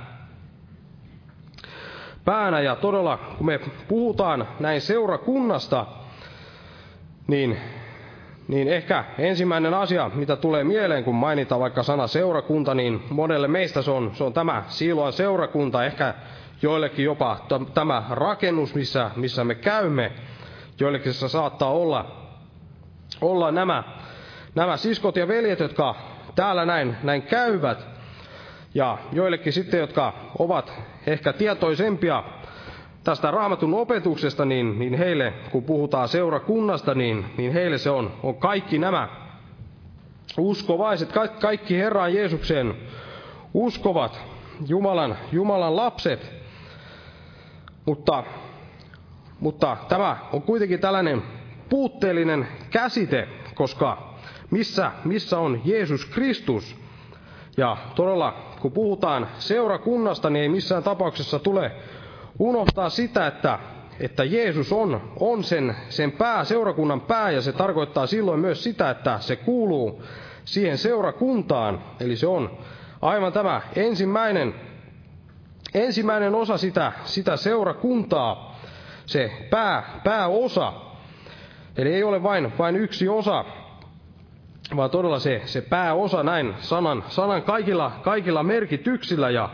Päänä 2.24 2.60
ja 2.60 2.76
todella, 2.76 3.18
kun 3.38 3.46
me 3.46 3.60
puhutaan 3.88 4.48
näin 4.60 4.80
seurakunnasta, 4.80 5.86
niin, 7.26 7.56
niin 8.48 8.68
ehkä 8.68 9.04
ensimmäinen 9.18 9.74
asia, 9.74 10.10
mitä 10.14 10.36
tulee 10.36 10.64
mieleen, 10.64 11.04
kun 11.04 11.14
mainitaan 11.14 11.60
vaikka 11.60 11.82
sana 11.82 12.06
seurakunta, 12.06 12.74
niin 12.74 13.02
monelle 13.10 13.48
meistä 13.48 13.82
se 13.82 13.90
on, 13.90 14.10
se 14.14 14.24
on 14.24 14.32
tämä 14.32 14.64
Siiloan 14.68 15.12
seurakunta. 15.12 15.84
Ehkä 15.84 16.14
joillekin 16.62 17.04
jopa 17.04 17.46
tämä 17.74 18.02
rakennus, 18.10 18.74
missä, 18.74 19.10
missä 19.16 19.44
me 19.44 19.54
käymme, 19.54 20.12
joillekin 20.80 21.14
se 21.14 21.28
saattaa 21.28 21.70
olla, 21.70 22.16
olla 23.20 23.50
nämä, 23.50 23.84
nämä 24.54 24.76
siskot 24.76 25.16
ja 25.16 25.28
veljet, 25.28 25.60
jotka 25.60 25.94
täällä 26.34 26.64
näin, 26.64 26.96
näin 27.02 27.22
käyvät, 27.22 27.86
ja 28.74 28.98
joillekin 29.12 29.52
sitten, 29.52 29.80
jotka 29.80 30.12
ovat 30.38 30.72
ehkä 31.06 31.32
tietoisempia 31.32 32.24
tästä 33.04 33.30
raamatun 33.30 33.74
opetuksesta, 33.74 34.44
niin, 34.44 34.78
niin 34.78 34.94
heille, 34.94 35.32
kun 35.50 35.64
puhutaan 35.64 36.08
seurakunnasta, 36.08 36.94
niin, 36.94 37.24
niin 37.38 37.52
heille 37.52 37.78
se 37.78 37.90
on, 37.90 38.12
on 38.22 38.36
kaikki 38.36 38.78
nämä 38.78 39.08
uskovaiset, 40.38 41.12
kaikki, 41.12 41.40
kaikki 41.40 41.76
Herran 41.76 42.14
Jeesuksen 42.14 42.74
uskovat 43.54 44.20
Jumalan, 44.68 45.16
Jumalan 45.32 45.76
lapset. 45.76 46.32
Mutta, 47.86 48.24
mutta 49.40 49.76
tämä 49.88 50.16
on 50.32 50.42
kuitenkin 50.42 50.80
tällainen 50.80 51.22
puutteellinen 51.68 52.48
käsite, 52.70 53.28
koska 53.54 54.14
missä, 54.50 54.92
missä 55.04 55.38
on 55.38 55.60
Jeesus 55.64 56.06
Kristus? 56.06 56.76
Ja 57.56 57.76
todella, 57.94 58.56
kun 58.60 58.72
puhutaan 58.72 59.28
seurakunnasta, 59.38 60.30
niin 60.30 60.42
ei 60.42 60.48
missään 60.48 60.82
tapauksessa 60.82 61.38
tule 61.38 61.72
unohtaa 62.38 62.88
sitä, 62.88 63.26
että, 63.26 63.58
että 64.00 64.24
Jeesus 64.24 64.72
on, 64.72 65.12
on 65.20 65.44
sen, 65.44 65.76
sen 65.88 66.12
pää, 66.12 66.44
seurakunnan 66.44 67.00
pää, 67.00 67.30
ja 67.30 67.40
se 67.40 67.52
tarkoittaa 67.52 68.06
silloin 68.06 68.40
myös 68.40 68.64
sitä, 68.64 68.90
että 68.90 69.18
se 69.18 69.36
kuuluu 69.36 70.02
siihen 70.44 70.78
seurakuntaan. 70.78 71.82
Eli 72.00 72.16
se 72.16 72.26
on 72.26 72.58
aivan 73.02 73.32
tämä 73.32 73.60
ensimmäinen, 73.76 74.54
ensimmäinen 75.74 76.34
osa 76.34 76.58
sitä, 76.58 76.92
sitä 77.04 77.36
seurakuntaa, 77.36 78.49
se 79.10 79.46
pää, 79.50 80.00
pääosa. 80.04 80.72
Eli 81.76 81.94
ei 81.94 82.02
ole 82.04 82.22
vain, 82.22 82.52
vain 82.58 82.76
yksi 82.76 83.08
osa, 83.08 83.44
vaan 84.76 84.90
todella 84.90 85.18
se, 85.18 85.42
se 85.44 85.60
pääosa 85.60 86.22
näin 86.22 86.54
sanan, 86.58 87.04
sanan 87.08 87.42
kaikilla, 87.42 87.92
kaikilla 88.02 88.42
merkityksillä. 88.42 89.30
Ja 89.30 89.48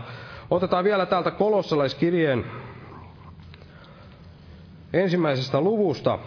otetaan 0.51 0.85
vielä 0.85 1.07
täältä 1.07 1.31
kolossalaiskirjeen 1.31 2.45
ensimmäisestä 4.93 5.61
luvusta 5.61 6.19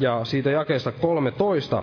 ja 0.00 0.24
siitä 0.24 0.50
jakeesta 0.50 0.92
13. 0.92 1.82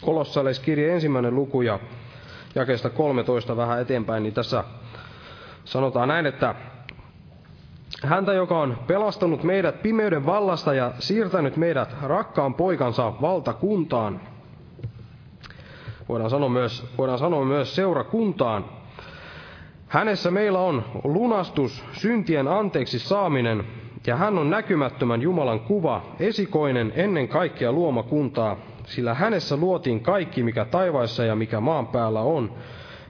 Kolossalaiskirje 0.00 0.92
ensimmäinen 0.94 1.34
luku 1.34 1.62
ja 1.62 1.78
jakeesta 2.54 2.90
13 2.90 3.56
vähän 3.56 3.80
eteenpäin, 3.80 4.22
niin 4.22 4.34
tässä 4.34 4.64
sanotaan 5.66 6.08
näin, 6.08 6.26
että 6.26 6.54
häntä, 8.04 8.32
joka 8.32 8.58
on 8.58 8.78
pelastanut 8.86 9.42
meidät 9.42 9.82
pimeyden 9.82 10.26
vallasta 10.26 10.74
ja 10.74 10.92
siirtänyt 10.98 11.56
meidät 11.56 11.96
rakkaan 12.02 12.54
poikansa 12.54 13.12
valtakuntaan. 13.20 14.20
Voidaan 16.08 16.30
sanoa 16.30 16.48
myös, 16.48 16.86
voidaan 16.98 17.18
sanoa 17.18 17.44
myös 17.44 17.74
seurakuntaan. 17.74 18.64
Hänessä 19.88 20.30
meillä 20.30 20.58
on 20.58 20.84
lunastus, 21.04 21.84
syntien 21.92 22.48
anteeksi 22.48 22.98
saaminen, 22.98 23.64
ja 24.06 24.16
hän 24.16 24.38
on 24.38 24.50
näkymättömän 24.50 25.22
Jumalan 25.22 25.60
kuva, 25.60 26.02
esikoinen 26.20 26.92
ennen 26.96 27.28
kaikkea 27.28 27.72
luomakuntaa, 27.72 28.56
sillä 28.84 29.14
hänessä 29.14 29.56
luotiin 29.56 30.00
kaikki, 30.00 30.42
mikä 30.42 30.64
taivaissa 30.64 31.24
ja 31.24 31.36
mikä 31.36 31.60
maan 31.60 31.86
päällä 31.86 32.20
on, 32.20 32.52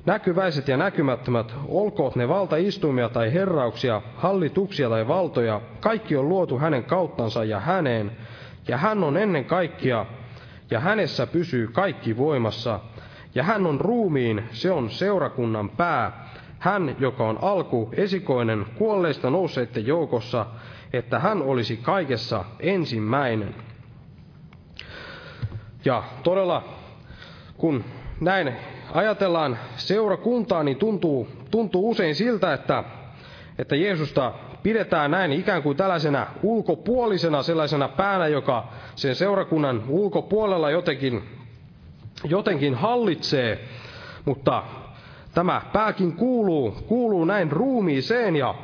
Näkyväiset 0.07 0.69
ja 0.69 0.77
näkymättömät, 0.77 1.55
olkoot 1.69 2.17
ne 2.17 2.29
valtaistumia 2.29 3.09
tai 3.09 3.33
herrauksia, 3.33 4.03
hallituksia 4.17 4.89
tai 4.89 5.09
valtoja, 5.09 5.61
kaikki 5.81 6.17
on 6.17 6.29
luotu 6.29 6.59
hänen 6.59 6.85
kauttansa 6.85 7.45
ja 7.45 7.61
häneen, 7.61 8.13
ja 8.69 8.77
hän 8.77 9.05
on 9.05 9.17
ennen 9.17 9.45
kaikkia, 9.45 10.07
ja 10.71 10.81
hänessä 10.81 11.27
pysyy 11.27 11.69
kaikki 11.69 12.17
voimassa, 12.17 12.81
ja 13.35 13.43
hän 13.43 13.67
on 13.67 13.81
ruumiin, 13.81 14.45
se 14.53 14.71
on 14.71 14.91
seurakunnan 14.91 15.69
pää, 15.71 16.29
hän, 16.59 16.97
joka 16.99 17.29
on 17.29 17.39
alku, 17.43 17.89
esikoinen, 17.93 18.67
kuolleista 18.75 19.31
nousseiden 19.31 19.87
joukossa, 19.87 20.47
että 20.93 21.19
hän 21.19 21.43
olisi 21.43 21.77
kaikessa 21.77 22.45
ensimmäinen. 22.61 23.55
Ja 25.85 26.03
todella, 26.23 26.65
kun 27.57 27.85
näin 28.21 28.53
ajatellaan 28.95 29.59
seurakuntaa, 29.77 30.63
niin 30.63 30.77
tuntuu, 30.77 31.29
tuntuu 31.51 31.91
usein 31.91 32.15
siltä, 32.15 32.53
että, 32.55 32.85
että 33.59 33.77
Jeesusta 33.77 34.33
pidetään 34.63 35.11
näin 35.11 35.33
ikään 35.33 35.63
kuin 35.63 35.77
tällaisena 35.77 36.27
ulkopuolisena, 36.43 37.43
sellaisena 37.43 37.89
päänä, 37.89 38.27
joka 38.27 38.69
sen 38.95 39.15
seurakunnan 39.15 39.85
ulkopuolella 39.89 40.71
jotenkin, 40.71 41.23
jotenkin 42.25 42.75
hallitsee. 42.75 43.65
Mutta 44.25 44.63
tämä 45.35 45.63
pääkin 45.73 46.13
kuuluu, 46.13 46.71
kuuluu 46.87 47.25
näin 47.25 47.53
ruumiiseen 47.53 48.37
ja, 48.37 48.55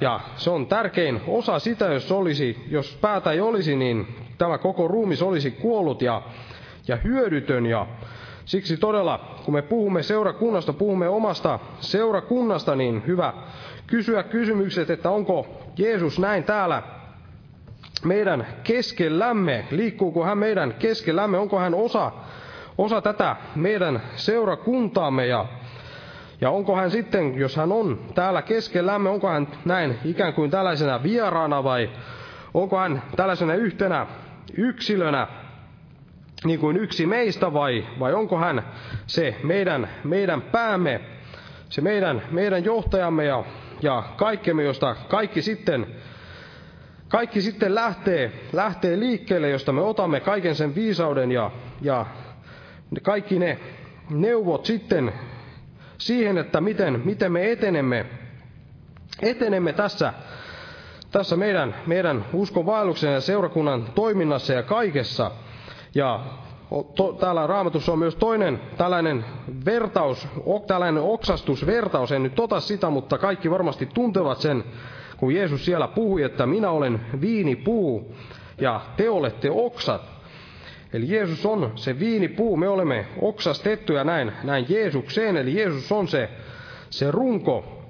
ja 0.00 0.20
se 0.36 0.50
on 0.50 0.66
tärkein 0.66 1.20
osa 1.26 1.58
sitä, 1.58 1.84
jos, 1.84 2.12
olisi, 2.12 2.64
jos 2.70 2.98
päätä 3.00 3.32
ei 3.32 3.40
olisi, 3.40 3.76
niin 3.76 4.06
tämä 4.38 4.58
koko 4.58 4.88
ruumis 4.88 5.22
olisi 5.22 5.50
kuollut 5.50 6.02
ja, 6.02 6.22
ja 6.88 6.96
hyödytön 6.96 7.66
ja 7.66 7.86
Siksi 8.46 8.76
todella, 8.76 9.20
kun 9.44 9.54
me 9.54 9.62
puhumme 9.62 10.02
seurakunnasta, 10.02 10.72
puhumme 10.72 11.08
omasta 11.08 11.58
seurakunnasta, 11.80 12.76
niin 12.76 13.02
hyvä 13.06 13.32
kysyä 13.86 14.22
kysymykset, 14.22 14.90
että 14.90 15.10
onko 15.10 15.46
Jeesus 15.76 16.18
näin 16.18 16.44
täällä 16.44 16.82
meidän 18.04 18.46
keskellämme, 18.64 19.64
liikkuuko 19.70 20.24
hän 20.24 20.38
meidän 20.38 20.74
keskellämme, 20.78 21.38
onko 21.38 21.58
hän 21.58 21.74
osa, 21.74 22.12
osa 22.78 23.00
tätä 23.00 23.36
meidän 23.54 24.02
seurakuntaamme? 24.16 25.26
Ja, 25.26 25.46
ja 26.40 26.50
onko 26.50 26.76
hän 26.76 26.90
sitten, 26.90 27.38
jos 27.38 27.56
hän 27.56 27.72
on 27.72 27.98
täällä 28.14 28.42
keskellämme, 28.42 29.10
onko 29.10 29.28
hän 29.28 29.48
näin 29.64 29.98
ikään 30.04 30.32
kuin 30.32 30.50
tällaisena 30.50 31.02
vieraana 31.02 31.64
vai 31.64 31.90
onko 32.54 32.78
hän 32.78 33.02
tällaisena 33.16 33.54
yhtenä 33.54 34.06
yksilönä, 34.56 35.26
niin 36.44 36.60
kuin 36.60 36.76
yksi 36.76 37.06
meistä 37.06 37.52
vai, 37.52 37.86
vai 38.00 38.14
onko 38.14 38.38
hän 38.38 38.62
se 39.06 39.36
meidän, 39.42 39.88
meidän 40.04 40.42
päämme, 40.42 41.00
se 41.68 41.80
meidän, 41.80 42.22
meidän 42.30 42.64
johtajamme 42.64 43.24
ja, 43.24 43.44
ja 43.82 44.02
kaikkemme, 44.16 44.62
josta 44.64 44.96
kaikki 45.08 45.42
sitten, 45.42 45.86
kaikki 47.08 47.40
sitten 47.42 47.74
lähtee, 47.74 48.32
lähtee 48.52 48.98
liikkeelle, 48.98 49.50
josta 49.50 49.72
me 49.72 49.80
otamme 49.80 50.20
kaiken 50.20 50.54
sen 50.54 50.74
viisauden 50.74 51.32
ja, 51.32 51.50
ja 51.82 52.06
kaikki 53.02 53.38
ne 53.38 53.58
neuvot 54.10 54.64
sitten 54.66 55.12
siihen, 55.98 56.38
että 56.38 56.60
miten, 56.60 57.02
miten 57.04 57.32
me 57.32 57.52
etenemme, 57.52 58.06
etenemme 59.22 59.72
tässä, 59.72 60.12
tässä 61.10 61.36
meidän, 61.36 61.74
meidän 61.86 62.24
uskonvaelluksen 62.32 63.12
ja 63.12 63.20
seurakunnan 63.20 63.84
toiminnassa 63.94 64.52
ja 64.52 64.62
kaikessa– 64.62 65.30
ja 65.96 66.20
to, 66.94 67.12
täällä 67.12 67.46
raamatussa 67.46 67.92
on 67.92 67.98
myös 67.98 68.16
toinen 68.16 68.60
tällainen 68.76 69.24
vertaus, 69.64 70.28
tällainen 70.66 71.02
oksastusvertaus, 71.02 72.12
en 72.12 72.22
nyt 72.22 72.34
tota 72.34 72.60
sitä, 72.60 72.90
mutta 72.90 73.18
kaikki 73.18 73.50
varmasti 73.50 73.86
tuntevat 73.86 74.38
sen, 74.38 74.64
kun 75.16 75.34
Jeesus 75.34 75.64
siellä 75.64 75.88
puhui, 75.88 76.22
että 76.22 76.46
minä 76.46 76.70
olen 76.70 77.00
viinipuu 77.20 78.14
ja 78.60 78.80
te 78.96 79.10
olette 79.10 79.50
oksat. 79.50 80.02
Eli 80.92 81.12
Jeesus 81.12 81.46
on 81.46 81.72
se 81.74 81.98
viinipuu, 81.98 82.56
me 82.56 82.68
olemme 82.68 83.06
oksastettuja 83.20 84.04
näin, 84.04 84.32
näin 84.44 84.66
Jeesukseen, 84.68 85.36
eli 85.36 85.58
Jeesus 85.58 85.92
on 85.92 86.08
se, 86.08 86.30
se 86.90 87.10
runko. 87.10 87.82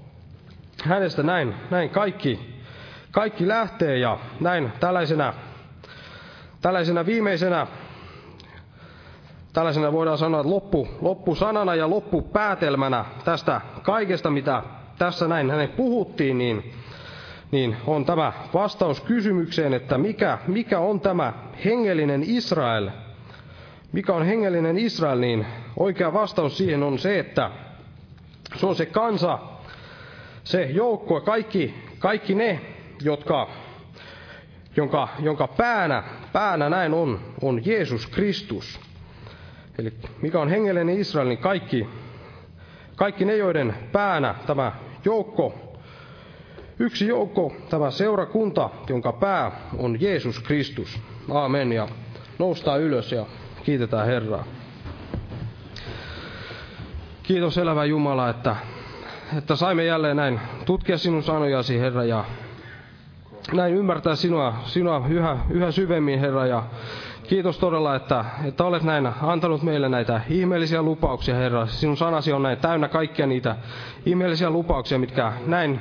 Hänestä 0.84 1.22
näin, 1.22 1.54
näin 1.70 1.90
kaikki, 1.90 2.54
kaikki 3.10 3.48
lähtee 3.48 3.98
ja 3.98 4.18
näin 4.40 4.72
tällaisena, 4.80 5.34
tällaisena 6.60 7.06
viimeisenä 7.06 7.66
tällaisena 9.56 9.92
voidaan 9.92 10.18
sanoa, 10.18 10.40
että 10.40 10.50
loppu, 10.50 10.88
loppusanana 11.00 11.74
ja 11.74 11.90
loppupäätelmänä 11.90 13.04
tästä 13.24 13.60
kaikesta, 13.82 14.30
mitä 14.30 14.62
tässä 14.98 15.28
näin 15.28 15.50
hänen 15.50 15.68
puhuttiin, 15.68 16.38
niin, 16.38 16.72
niin 17.50 17.76
on 17.86 18.04
tämä 18.04 18.32
vastaus 18.54 19.00
kysymykseen, 19.00 19.74
että 19.74 19.98
mikä, 19.98 20.38
mikä 20.46 20.78
on 20.78 21.00
tämä 21.00 21.32
hengellinen 21.64 22.22
Israel. 22.26 22.90
Mikä 23.92 24.14
on 24.14 24.26
hengellinen 24.26 24.78
Israel, 24.78 25.18
niin 25.18 25.46
oikea 25.76 26.12
vastaus 26.12 26.58
siihen 26.58 26.82
on 26.82 26.98
se, 26.98 27.18
että 27.18 27.50
se 28.54 28.66
on 28.66 28.76
se 28.76 28.86
kansa, 28.86 29.38
se 30.44 30.62
joukko, 30.62 31.20
kaikki, 31.20 31.74
kaikki 31.98 32.34
ne, 32.34 32.60
jotka, 33.02 33.48
jonka, 34.76 35.08
jonka 35.18 35.48
päänä, 35.48 36.02
päänä 36.32 36.68
näin 36.68 36.94
on, 36.94 37.20
on 37.42 37.66
Jeesus 37.66 38.06
Kristus. 38.06 38.85
Eli 39.78 39.92
mikä 40.22 40.40
on 40.40 40.48
hengellinen 40.48 40.98
Israel, 40.98 41.28
niin 41.28 41.38
kaikki, 41.38 41.88
kaikki 42.96 43.24
ne, 43.24 43.36
joiden 43.36 43.74
päänä 43.92 44.34
tämä 44.46 44.72
joukko, 45.04 45.54
yksi 46.78 47.06
joukko, 47.06 47.52
tämä 47.70 47.90
seurakunta, 47.90 48.70
jonka 48.88 49.12
pää 49.12 49.52
on 49.78 50.00
Jeesus 50.00 50.40
Kristus. 50.40 51.00
Aamen. 51.30 51.72
Ja 51.72 51.88
noustaan 52.38 52.80
ylös 52.80 53.12
ja 53.12 53.26
kiitetään 53.64 54.06
Herraa. 54.06 54.44
Kiitos 57.22 57.58
elävä 57.58 57.84
Jumala, 57.84 58.28
että, 58.28 58.56
että 59.38 59.56
saimme 59.56 59.84
jälleen 59.84 60.16
näin 60.16 60.40
tutkia 60.64 60.98
sinun 60.98 61.22
sanojasi, 61.22 61.80
Herra, 61.80 62.04
ja 62.04 62.24
näin 63.52 63.74
ymmärtää 63.74 64.16
sinua, 64.16 64.54
sinua 64.64 65.06
yhä, 65.08 65.38
yhä 65.50 65.70
syvemmin, 65.70 66.20
Herra, 66.20 66.46
ja 66.46 66.62
kiitos 67.28 67.58
todella, 67.58 67.96
että, 67.96 68.24
että 68.44 68.64
olet 68.64 68.82
näin 68.82 69.08
antanut 69.22 69.62
meille 69.62 69.88
näitä 69.88 70.20
ihmeellisiä 70.30 70.82
lupauksia, 70.82 71.34
Herra. 71.34 71.66
Sinun 71.66 71.96
sanasi 71.96 72.32
on 72.32 72.42
näin 72.42 72.58
täynnä 72.58 72.88
kaikkia 72.88 73.26
niitä 73.26 73.56
ihmeellisiä 74.06 74.50
lupauksia, 74.50 74.98
mitkä 74.98 75.32
näin 75.46 75.80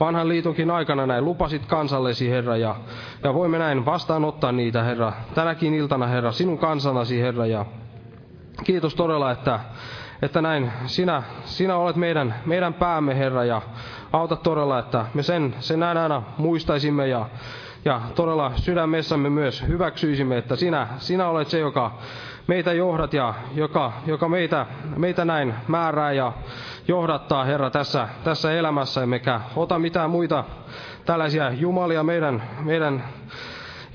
vanhan 0.00 0.28
liitonkin 0.28 0.70
aikana 0.70 1.06
näin 1.06 1.24
lupasit 1.24 1.66
kansallesi, 1.66 2.30
Herra, 2.30 2.56
ja, 2.56 2.76
ja 3.24 3.34
voimme 3.34 3.58
näin 3.58 3.84
vastaanottaa 3.84 4.52
niitä, 4.52 4.82
Herra, 4.82 5.12
tänäkin 5.34 5.74
iltana, 5.74 6.06
Herra, 6.06 6.32
sinun 6.32 6.58
kansanasi, 6.58 7.20
Herra, 7.20 7.46
ja 7.46 7.66
kiitos 8.64 8.94
todella, 8.94 9.30
että, 9.30 9.60
että 10.22 10.42
näin 10.42 10.72
sinä, 10.86 11.22
sinä 11.44 11.76
olet 11.76 11.96
meidän, 11.96 12.34
meidän 12.46 12.74
päämme, 12.74 13.18
Herra, 13.18 13.44
ja 13.44 13.62
auta 14.12 14.36
todella, 14.36 14.78
että 14.78 15.06
me 15.14 15.22
sen, 15.22 15.54
sen 15.58 15.82
aina 15.82 16.22
muistaisimme 16.38 17.08
ja, 17.08 17.26
ja 17.84 18.00
todella 18.14 18.52
sydämessämme 18.56 19.30
myös 19.30 19.64
hyväksyisimme, 19.68 20.38
että 20.38 20.56
sinä, 20.56 20.88
sinä 20.98 21.28
olet 21.28 21.48
se, 21.48 21.58
joka 21.58 21.98
meitä 22.46 22.72
johdat 22.72 23.12
ja 23.12 23.34
joka, 23.54 23.92
joka 24.06 24.28
meitä, 24.28 24.66
meitä 24.96 25.24
näin 25.24 25.54
määrää 25.68 26.12
ja 26.12 26.32
johdattaa, 26.88 27.44
Herra, 27.44 27.70
tässä, 27.70 28.08
tässä 28.24 28.52
elämässä, 28.52 29.02
emmekä 29.02 29.40
ota 29.56 29.78
mitään 29.78 30.10
muita 30.10 30.44
tällaisia 31.04 31.50
jumalia 31.50 32.02
meidän, 32.02 32.42
meidän 32.64 33.04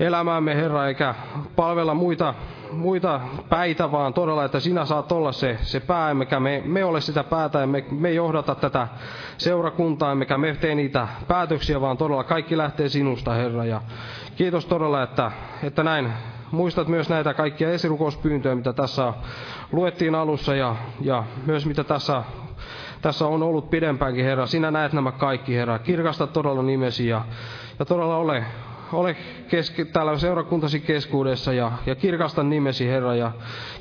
elämäämme, 0.00 0.56
Herra, 0.56 0.86
eikä 0.86 1.14
palvella 1.56 1.94
muita, 1.94 2.34
muita 2.72 3.20
päitä, 3.48 3.92
vaan 3.92 4.14
todella, 4.14 4.44
että 4.44 4.60
sinä 4.60 4.84
saat 4.84 5.12
olla 5.12 5.32
se, 5.32 5.58
se 5.62 5.80
pää, 5.80 6.10
emmekä 6.10 6.40
me, 6.40 6.62
me 6.66 6.84
ole 6.84 7.00
sitä 7.00 7.24
päätä, 7.24 7.66
me, 7.66 7.84
me 7.90 8.12
johdata 8.12 8.54
tätä 8.54 8.88
seurakuntaa, 9.38 10.12
emmekä 10.12 10.38
me 10.38 10.56
tee 10.60 10.74
niitä 10.74 11.08
päätöksiä, 11.28 11.80
vaan 11.80 11.96
todella 11.96 12.24
kaikki 12.24 12.56
lähtee 12.56 12.88
sinusta, 12.88 13.32
Herra. 13.32 13.64
Ja 13.64 13.82
kiitos 14.36 14.66
todella, 14.66 15.02
että, 15.02 15.30
että 15.62 15.82
näin 15.82 16.12
muistat 16.50 16.88
myös 16.88 17.08
näitä 17.08 17.34
kaikkia 17.34 17.72
esirukouspyyntöjä, 17.72 18.54
mitä 18.54 18.72
tässä 18.72 19.12
luettiin 19.72 20.14
alussa 20.14 20.54
ja, 20.54 20.76
ja 21.00 21.24
myös 21.46 21.66
mitä 21.66 21.84
tässä, 21.84 22.22
tässä 23.02 23.26
on 23.26 23.42
ollut 23.42 23.70
pidempäänkin, 23.70 24.24
Herra. 24.24 24.46
Sinä 24.46 24.70
näet 24.70 24.92
nämä 24.92 25.12
kaikki, 25.12 25.56
Herra. 25.56 25.78
Kirkasta 25.78 26.26
todella 26.26 26.62
nimesi 26.62 27.08
ja, 27.08 27.22
ja 27.78 27.84
todella 27.84 28.16
ole, 28.16 28.44
ole 28.92 29.16
keske, 29.48 29.84
täällä 29.84 30.18
seurakuntasi 30.18 30.80
keskuudessa 30.80 31.52
ja, 31.52 31.72
ja 31.86 31.94
kirkasta 31.94 32.42
nimesi, 32.42 32.88
Herra, 32.88 33.14
ja 33.14 33.32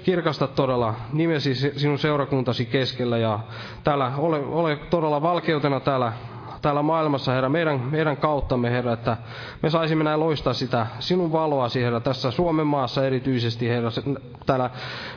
kirkasta 0.03 0.47
todella 0.47 0.95
nimesi 1.13 1.55
sinun 1.55 1.99
seurakuntasi 1.99 2.65
keskellä 2.65 3.17
ja 3.17 3.39
täällä 3.83 4.11
ole, 4.17 4.39
ole 4.39 4.75
todella 4.89 5.21
valkeutena 5.21 5.79
täällä 5.79 6.13
täällä 6.61 6.81
maailmassa, 6.81 7.31
Herra, 7.31 7.49
meidän, 7.49 7.79
meidän 7.91 8.17
kauttamme, 8.17 8.71
Herra, 8.71 8.93
että 8.93 9.17
me 9.63 9.69
saisimme 9.69 10.03
näin 10.03 10.19
loistaa 10.19 10.53
sitä 10.53 10.87
sinun 10.99 11.31
valoasi, 11.31 11.81
Herra, 11.81 11.99
tässä 11.99 12.31
Suomen 12.31 12.67
maassa 12.67 13.05
erityisesti, 13.05 13.69
Herra, 13.69 13.89
täällä 14.45 14.69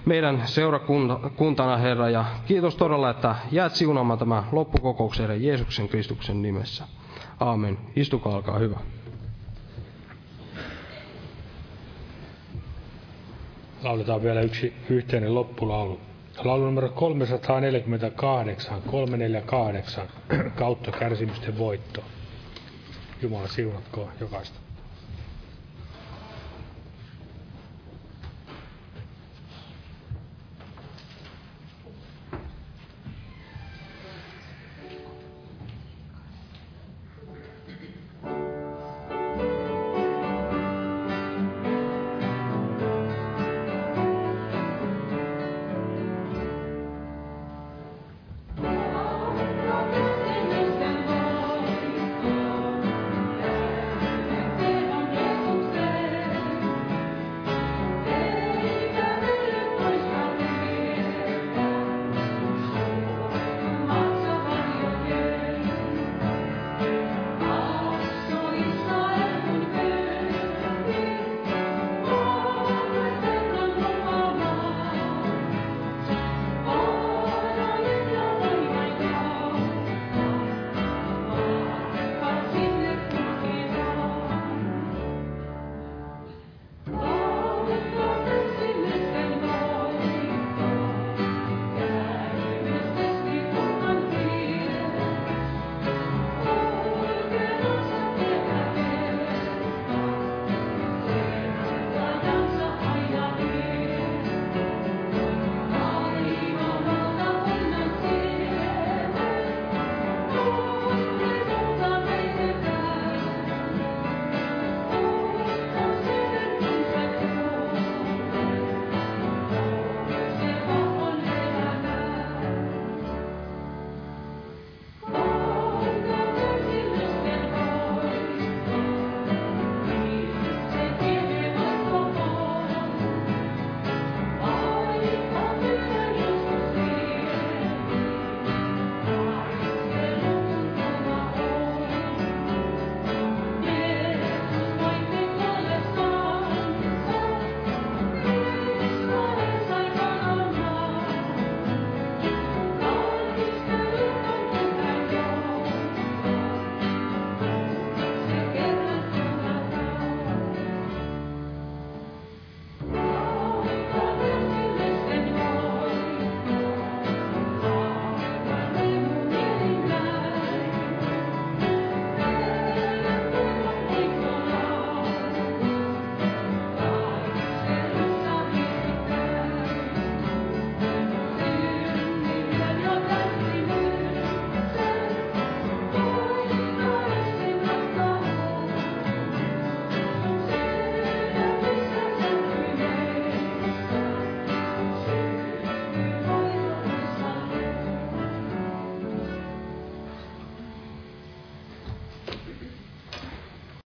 meidän 0.05 0.43
seurakuntana, 0.45 1.77
Herra, 1.77 2.11
ja 2.11 2.25
kiitos 2.47 2.77
todella, 2.77 3.11
että 3.11 3.35
jäät 3.53 3.75
siunaamaan 3.75 4.19
tämä 4.19 4.45
loppukokouksen, 4.53 5.23
Herra, 5.23 5.35
Jeesuksen 5.35 5.89
Kristuksen 5.89 6.43
nimessä. 6.43 6.85
Aamen. 7.41 7.79
Istukaa, 7.97 8.35
alkaa 8.35 8.59
hyvä. 8.59 8.79
Lauletaan 13.83 14.23
vielä 14.23 14.41
yksi 14.41 14.73
yhteinen 14.91 15.35
loppulaulu. 15.35 16.01
Laulu 16.45 16.65
numero 16.65 16.89
348, 16.89 18.83
348, 18.83 20.09
kautta 20.55 20.91
kärsimysten 20.93 21.59
voitto. 21.59 22.05
Jumala 23.23 23.49
siunatkoon 23.49 24.13
jokaista. 24.21 24.72